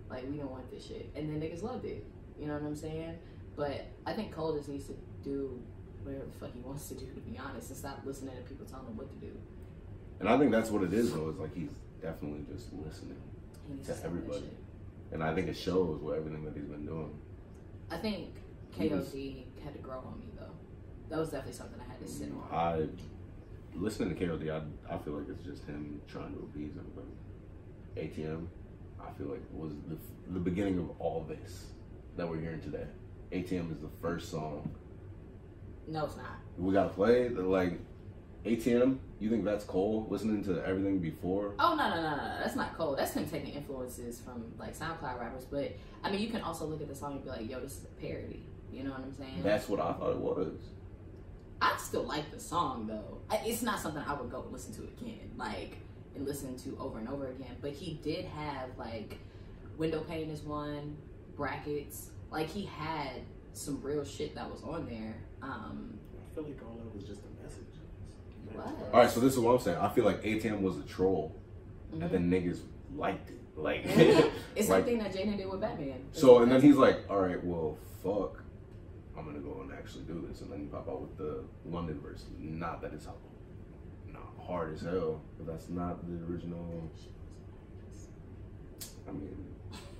Like, 0.09 0.23
we 0.29 0.37
don't 0.37 0.51
want 0.51 0.69
this 0.71 0.85
shit. 0.85 1.09
And 1.15 1.29
then 1.29 1.39
niggas 1.39 1.61
loved 1.63 1.85
it. 1.85 2.05
You 2.39 2.47
know 2.47 2.53
what 2.53 2.63
I'm 2.63 2.75
saying? 2.75 3.17
But 3.55 3.87
I 4.05 4.13
think 4.13 4.31
Cole 4.31 4.55
just 4.55 4.69
needs 4.69 4.85
to 4.87 4.93
do 5.23 5.59
whatever 6.03 6.25
the 6.25 6.31
fuck 6.31 6.53
he 6.53 6.61
wants 6.61 6.87
to 6.89 6.95
do, 6.95 7.05
to 7.05 7.19
be 7.21 7.37
honest, 7.37 7.69
and 7.69 7.77
stop 7.77 8.01
listening 8.05 8.35
to 8.35 8.41
people 8.43 8.65
telling 8.65 8.87
him 8.87 8.97
what 8.97 9.09
to 9.09 9.25
do. 9.25 9.31
And 10.19 10.27
I 10.29 10.37
think 10.37 10.51
that's 10.51 10.69
what 10.71 10.83
it 10.83 10.93
is, 10.93 11.13
though, 11.13 11.29
It's 11.29 11.39
like 11.39 11.55
he's 11.55 11.69
definitely 12.01 12.45
just 12.53 12.73
listening. 12.73 13.17
He 13.67 13.75
needs 13.75 13.87
To 13.87 14.03
everybody. 14.03 14.49
And 15.11 15.23
I 15.23 15.33
think 15.33 15.47
it 15.47 15.55
shows 15.55 16.01
with 16.01 16.17
everything 16.17 16.43
that 16.45 16.53
he's 16.55 16.65
been 16.65 16.85
doing. 16.85 17.17
I 17.89 17.97
think 17.97 18.29
KOD 18.77 19.43
had 19.63 19.73
to 19.73 19.79
grow 19.79 19.99
on 19.99 20.19
me, 20.19 20.25
though. 20.37 20.51
That 21.09 21.19
was 21.19 21.29
definitely 21.29 21.53
something 21.53 21.79
I 21.79 21.89
had 21.89 21.99
to 22.01 22.07
sit 22.07 22.29
on. 22.31 22.47
I 22.51 22.87
listening 23.75 24.15
to 24.15 24.25
KOD, 24.25 24.49
I, 24.49 24.93
I 24.93 24.97
feel 24.97 25.13
like 25.13 25.29
it's 25.29 25.43
just 25.43 25.63
him 25.65 26.01
trying 26.07 26.33
to 26.33 26.39
appease 26.39 26.73
everybody. 26.77 27.07
ATM, 27.95 28.47
I 28.99 29.11
feel 29.17 29.27
like 29.27 29.41
was 29.53 29.73
the 29.87 29.97
the 30.33 30.39
beginning 30.39 30.79
of 30.79 30.89
all 30.99 31.23
this 31.27 31.67
that 32.17 32.27
we're 32.27 32.39
hearing 32.39 32.59
today. 32.61 32.85
ATM 33.31 33.71
is 33.71 33.79
the 33.79 33.89
first 34.01 34.29
song 34.31 34.69
No, 35.87 36.05
it's 36.05 36.15
not. 36.17 36.37
we 36.57 36.73
gotta 36.73 36.89
play. 36.89 37.27
The, 37.29 37.41
like 37.43 37.79
ATM, 38.45 38.97
you 39.19 39.29
think 39.29 39.45
that's 39.45 39.63
Cole 39.63 40.07
listening 40.09 40.43
to 40.45 40.63
everything 40.65 40.99
before? 40.99 41.53
Oh 41.59 41.75
no 41.75 41.89
no 41.89 41.95
no 41.95 42.01
no! 42.01 42.17
no. 42.17 42.39
That's 42.39 42.55
not 42.55 42.77
Cole. 42.77 42.95
That's 42.95 43.13
him 43.13 43.27
taking 43.27 43.53
influences 43.53 44.19
from 44.19 44.45
like 44.59 44.77
SoundCloud 44.77 45.19
rappers. 45.19 45.45
But 45.45 45.75
I 46.03 46.11
mean, 46.11 46.21
you 46.21 46.29
can 46.29 46.41
also 46.41 46.65
look 46.65 46.81
at 46.81 46.87
the 46.87 46.95
song 46.95 47.13
and 47.13 47.23
be 47.23 47.29
like, 47.29 47.49
"Yo, 47.49 47.59
this 47.59 47.77
is 47.77 47.85
a 47.85 48.01
parody." 48.01 48.43
You 48.71 48.83
know 48.83 48.91
what 48.91 48.99
I'm 48.99 49.15
saying? 49.15 49.41
That's 49.43 49.67
what 49.69 49.79
I 49.79 49.93
thought 49.93 50.11
it 50.11 50.17
was. 50.17 50.59
I 51.61 51.75
still 51.77 52.03
like 52.03 52.31
the 52.31 52.39
song 52.39 52.87
though. 52.87 53.17
It's 53.43 53.63
not 53.63 53.79
something 53.79 54.03
I 54.05 54.13
would 54.13 54.29
go 54.29 54.45
listen 54.51 54.73
to 54.75 54.83
again, 54.83 55.31
like 55.37 55.77
and 56.15 56.25
listen 56.25 56.57
to 56.57 56.77
over 56.79 56.99
and 56.99 57.09
over 57.09 57.27
again. 57.27 57.55
But 57.61 57.71
he 57.71 57.99
did 58.03 58.25
have 58.25 58.69
like 58.77 59.17
window 59.77 60.01
pain 60.01 60.29
is 60.29 60.41
one, 60.41 60.97
brackets. 61.35 62.09
Like 62.31 62.49
he 62.49 62.65
had 62.65 63.21
some 63.53 63.81
real 63.81 64.05
shit 64.05 64.35
that 64.35 64.49
was 64.49 64.61
on 64.63 64.85
there. 64.87 65.15
Um, 65.41 65.97
I 66.15 66.35
feel 66.35 66.43
like 66.43 66.59
all 66.63 66.75
that 66.75 66.93
was 66.93 67.03
just 67.03 67.21
a 67.21 67.43
message. 67.43 67.63
What? 68.53 68.93
All 68.93 68.99
right, 69.01 69.09
so 69.09 69.19
this 69.19 69.33
is 69.33 69.39
what 69.39 69.53
I'm 69.53 69.59
saying. 69.59 69.77
I 69.77 69.89
feel 69.89 70.05
like 70.05 70.23
ATM 70.23 70.61
was 70.61 70.77
a 70.77 70.83
troll, 70.83 71.35
mhm. 71.93 72.01
and 72.01 72.11
then 72.11 72.31
niggas 72.31 72.59
liked 72.95 73.29
it. 73.29 73.39
Like, 73.55 73.81
it's 73.85 74.29
like- 74.55 74.67
something 74.67 74.99
that 74.99 75.13
Jaden 75.13 75.37
did 75.37 75.49
with 75.49 75.61
Batman. 75.61 75.99
So 76.11 76.41
and 76.41 76.51
then 76.51 76.61
he's 76.61 76.75
like, 76.75 77.05
"All 77.09 77.19
right, 77.21 77.43
well, 77.43 77.77
fuck, 78.03 78.43
I'm 79.17 79.25
gonna 79.25 79.39
go 79.39 79.61
and 79.61 79.71
actually 79.71 80.03
do 80.03 80.25
this." 80.29 80.41
And 80.41 80.51
then 80.51 80.61
you 80.61 80.67
pop 80.67 80.87
out 80.87 81.01
with 81.01 81.17
the 81.17 81.43
London 81.65 81.99
verse. 81.99 82.25
Not 82.39 82.81
that 82.81 82.93
it's 82.93 83.05
how, 83.05 83.15
not 84.11 84.33
hard 84.45 84.73
as 84.73 84.81
hell, 84.81 85.21
but 85.37 85.47
that's 85.47 85.69
not 85.69 86.07
the 86.07 86.23
original. 86.31 86.89
I 89.07 89.11
mean, 89.11 89.45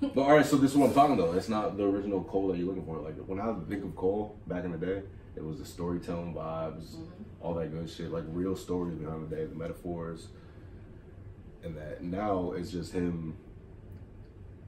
but 0.14 0.18
all 0.22 0.36
right, 0.36 0.46
so 0.46 0.56
this 0.56 0.70
is 0.72 0.76
what 0.76 0.88
I'm 0.88 0.94
talking 0.94 1.16
though. 1.16 1.32
It's 1.32 1.48
not 1.48 1.76
the 1.76 1.84
original 1.84 2.22
Cole 2.24 2.48
that 2.48 2.58
you're 2.58 2.66
looking 2.66 2.84
for. 2.84 2.98
Like 2.98 3.16
when 3.26 3.40
I 3.40 3.54
think 3.68 3.84
of 3.84 3.96
Cole 3.96 4.36
back 4.46 4.64
in 4.64 4.72
the 4.72 4.78
day, 4.78 5.02
it 5.38 5.44
was 5.44 5.58
the 5.60 5.64
storytelling 5.64 6.34
vibes, 6.34 6.96
Mhm. 6.96 7.06
all 7.40 7.54
that 7.54 7.70
good 7.70 7.88
shit, 7.88 8.10
like 8.10 8.24
real 8.32 8.56
stories 8.56 8.96
behind 8.96 9.30
the 9.30 9.36
day, 9.36 9.46
the 9.46 9.54
metaphors, 9.54 10.28
and 11.62 11.76
that. 11.76 12.02
Now 12.02 12.50
it's 12.52 12.72
just 12.72 12.92
him, 12.92 13.36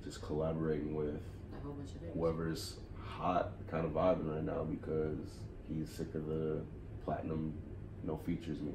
just 0.05 0.23
collaborating 0.23 0.95
with 0.95 1.16
a 1.53 1.61
whole 1.64 1.73
bunch 1.73 1.95
of 1.97 2.03
it. 2.05 2.14
whoever's 2.14 2.79
hot 2.97 3.53
kind 3.66 3.85
of 3.85 3.93
vibing 3.93 4.33
right 4.33 4.45
now 4.45 4.62
because 4.64 5.18
he's 5.68 5.89
sick 5.91 6.14
of 6.14 6.27
the 6.27 6.62
platinum 7.05 7.53
no 8.05 8.16
features 8.16 8.61
me. 8.62 8.73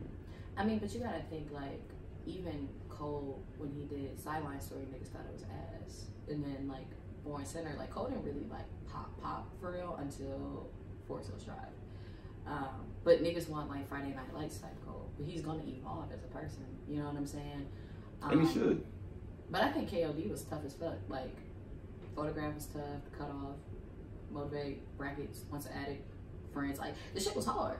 I 0.57 0.65
mean, 0.65 0.79
but 0.79 0.93
you 0.93 0.99
gotta 0.99 1.23
think 1.23 1.49
like 1.51 1.81
even 2.25 2.67
Cole 2.89 3.41
when 3.57 3.71
he 3.71 3.85
did 3.85 4.19
Sideline 4.19 4.59
Story, 4.59 4.83
niggas 4.83 5.07
thought 5.07 5.25
it 5.29 5.33
was 5.33 5.43
ass, 5.43 6.07
and 6.29 6.43
then 6.43 6.67
like 6.67 6.87
Born 7.23 7.45
Sinner, 7.45 7.73
like 7.77 7.89
Cole 7.89 8.07
didn't 8.07 8.23
really 8.25 8.45
like 8.49 8.65
pop 8.85 9.17
pop 9.21 9.47
for 9.59 9.71
real 9.71 9.95
until 9.95 10.69
Forest 11.07 11.29
Hills 11.29 11.43
Drive. 11.45 11.57
Um, 12.47 12.85
but 13.03 13.23
niggas 13.23 13.49
want 13.49 13.69
like 13.69 13.87
Friday 13.87 14.13
Night 14.15 14.33
Lights 14.33 14.57
type 14.57 14.75
Cole, 14.85 15.09
but 15.17 15.25
he's 15.25 15.41
gonna 15.41 15.63
evolve 15.65 16.11
as 16.11 16.23
a 16.23 16.27
person. 16.27 16.65
You 16.87 16.99
know 16.99 17.05
what 17.05 17.15
I'm 17.17 17.25
saying? 17.27 17.65
And 18.23 18.41
he 18.41 18.47
Um, 18.47 18.53
should. 18.53 18.85
But 19.51 19.61
I 19.61 19.71
think 19.71 19.89
KOD 19.89 20.29
was 20.29 20.43
tough 20.43 20.61
as 20.65 20.73
fuck. 20.73 20.95
Like, 21.07 21.35
photograph 22.15 22.55
was 22.55 22.65
tough, 22.67 23.01
cut 23.17 23.29
off, 23.29 23.55
motivate, 24.31 24.81
brackets, 24.97 25.41
once 25.51 25.67
addict, 25.67 26.03
friends. 26.51 26.79
Like, 26.79 26.95
the 27.13 27.19
shit 27.19 27.35
was 27.35 27.45
hard. 27.45 27.77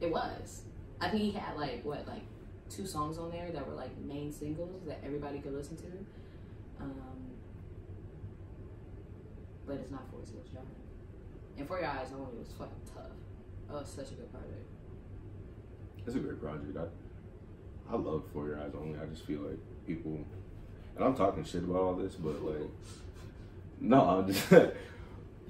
It 0.00 0.10
was. 0.10 0.62
I 1.00 1.08
think 1.08 1.22
he 1.22 1.30
had 1.32 1.56
like 1.56 1.82
what, 1.84 2.06
like 2.06 2.22
two 2.68 2.86
songs 2.86 3.16
on 3.18 3.30
there 3.30 3.50
that 3.52 3.66
were 3.66 3.74
like 3.74 3.96
main 3.98 4.30
singles 4.32 4.82
that 4.86 5.00
everybody 5.04 5.38
could 5.40 5.54
listen 5.54 5.76
to. 5.78 5.86
Um, 6.80 6.94
but 9.66 9.76
it's 9.76 9.90
not 9.90 10.10
Forest 10.10 10.32
Hills 10.32 10.48
Drive. 10.52 10.64
And 11.58 11.66
For 11.68 11.78
Your 11.78 11.88
Eyes 11.88 12.08
Only 12.12 12.38
was 12.38 12.48
fucking 12.58 12.72
tough. 12.94 13.04
Oh, 13.72 13.82
such 13.84 14.10
a 14.10 14.14
good 14.14 14.30
project. 14.32 14.66
It's 16.06 16.16
a 16.16 16.18
great 16.18 16.40
project. 16.40 16.76
I 16.76 17.94
I 17.94 17.96
love 17.96 18.24
For 18.32 18.46
Your 18.46 18.58
Eyes 18.60 18.72
Only. 18.78 18.98
I 18.98 19.06
just 19.06 19.24
feel 19.26 19.40
like 19.40 19.58
people, 19.86 20.24
and 20.96 21.04
I'm 21.04 21.14
talking 21.16 21.42
shit 21.44 21.64
about 21.64 21.76
all 21.76 21.94
this, 21.94 22.14
but 22.14 22.40
like, 22.44 22.70
no, 23.80 24.00
I'm 24.08 24.32
just, 24.32 24.52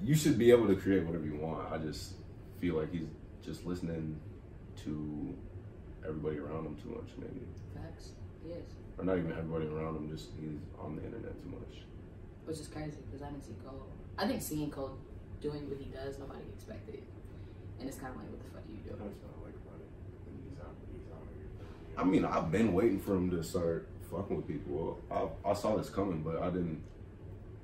you 0.03 0.15
should 0.15 0.37
be 0.39 0.49
able 0.51 0.67
to 0.67 0.75
create 0.75 1.03
whatever 1.05 1.25
you 1.25 1.35
want. 1.35 1.71
I 1.71 1.77
just 1.77 2.13
feel 2.59 2.75
like 2.75 2.91
he's 2.91 3.07
just 3.43 3.65
listening 3.65 4.19
to 4.83 5.35
everybody 6.07 6.39
around 6.39 6.65
him 6.65 6.75
too 6.81 6.89
much, 6.89 7.09
maybe, 7.19 7.45
Facts. 7.75 8.11
Yes. 8.47 8.57
or 8.97 9.05
not 9.05 9.17
even 9.19 9.31
everybody 9.33 9.67
around 9.67 9.97
him. 9.97 10.09
Just 10.09 10.29
he's 10.39 10.57
on 10.79 10.95
the 10.95 11.03
internet 11.03 11.39
too 11.43 11.49
much. 11.49 11.83
Which 12.45 12.57
is 12.57 12.67
crazy 12.67 12.97
because 13.05 13.21
I 13.21 13.29
didn't 13.29 13.43
see 13.45 13.53
Cole. 13.63 13.85
I 14.17 14.27
think 14.27 14.41
seeing 14.41 14.71
Cole 14.71 14.97
doing 15.41 15.69
what 15.69 15.77
he 15.79 15.85
does, 15.85 16.17
nobody 16.17 16.41
expected. 16.55 17.03
And 17.81 17.89
it's 17.89 17.97
kind 17.97 18.13
of 18.13 18.21
like, 18.21 18.29
what 18.29 18.39
the 18.39 18.49
fuck 18.51 18.61
are 18.61 18.71
you 18.71 18.77
doing? 18.77 19.01
I 19.01 19.43
like 19.43 19.57
about 19.65 19.81
it. 19.81 19.89
And 20.27 20.37
He's 20.47 20.59
out, 20.61 20.75
he's 20.93 21.11
out 21.11 21.25
here. 21.35 21.97
I 21.97 22.03
mean, 22.03 22.25
I've 22.25 22.51
been 22.51 22.73
waiting 22.73 22.99
for 22.99 23.15
him 23.15 23.31
to 23.31 23.43
start 23.43 23.89
fucking 24.11 24.37
with 24.37 24.47
people. 24.47 24.99
I, 25.09 25.49
I 25.49 25.53
saw 25.53 25.75
this 25.77 25.89
coming, 25.89 26.21
but 26.21 26.41
I 26.41 26.51
didn't 26.51 26.81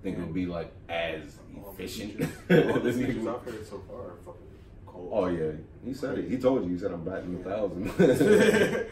think 0.02 0.18
it 0.18 0.22
would 0.22 0.34
be 0.34 0.48
like 0.48 0.72
as 0.90 1.38
efficient. 1.56 2.22
All 2.50 2.80
the 2.80 2.94
features 2.94 3.28
I've 3.28 3.42
heard 3.44 3.68
so 3.68 3.82
far 3.88 4.02
are 4.02 4.18
fucking 4.26 4.48
cold. 4.88 5.10
Oh 5.14 5.28
yeah, 5.28 5.52
he 5.86 5.94
said 5.94 6.18
it. 6.18 6.30
He 6.30 6.38
told 6.38 6.66
you. 6.66 6.74
He 6.74 6.80
said 6.80 6.92
I'm 6.92 7.04
batting 7.04 7.40
a 7.40 7.44
thousand. 7.44 7.86
yeah. 8.00 8.84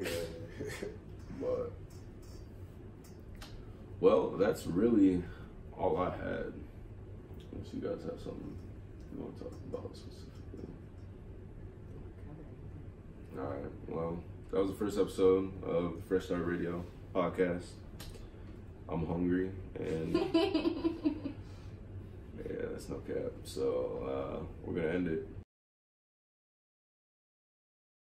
but 1.40 1.72
well, 4.00 4.30
that's 4.30 4.66
really 4.66 5.22
all 5.76 5.98
I 5.98 6.10
had. 6.16 6.52
Unless 7.52 7.74
you 7.74 7.80
guys 7.80 8.02
have 8.04 8.18
something 8.20 8.56
you 9.12 9.22
want 9.22 9.36
to 9.36 9.44
talk 9.44 9.52
about 9.72 9.96
specifically. 9.96 10.29
All 13.38 13.44
right. 13.44 13.70
Well, 13.88 14.22
that 14.50 14.60
was 14.60 14.70
the 14.70 14.76
first 14.76 14.98
episode 14.98 15.52
of 15.64 15.94
the 15.96 16.02
Fresh 16.08 16.26
Start 16.26 16.44
Radio 16.44 16.84
podcast. 17.14 17.66
I'm 18.88 19.06
hungry 19.06 19.50
and 19.78 20.14
yeah, 20.34 21.32
that's 22.72 22.88
no 22.88 22.96
cap. 23.06 23.32
So 23.44 24.40
uh, 24.40 24.44
we're 24.64 24.80
gonna 24.80 24.94
end 24.94 25.08
it. 25.08 25.39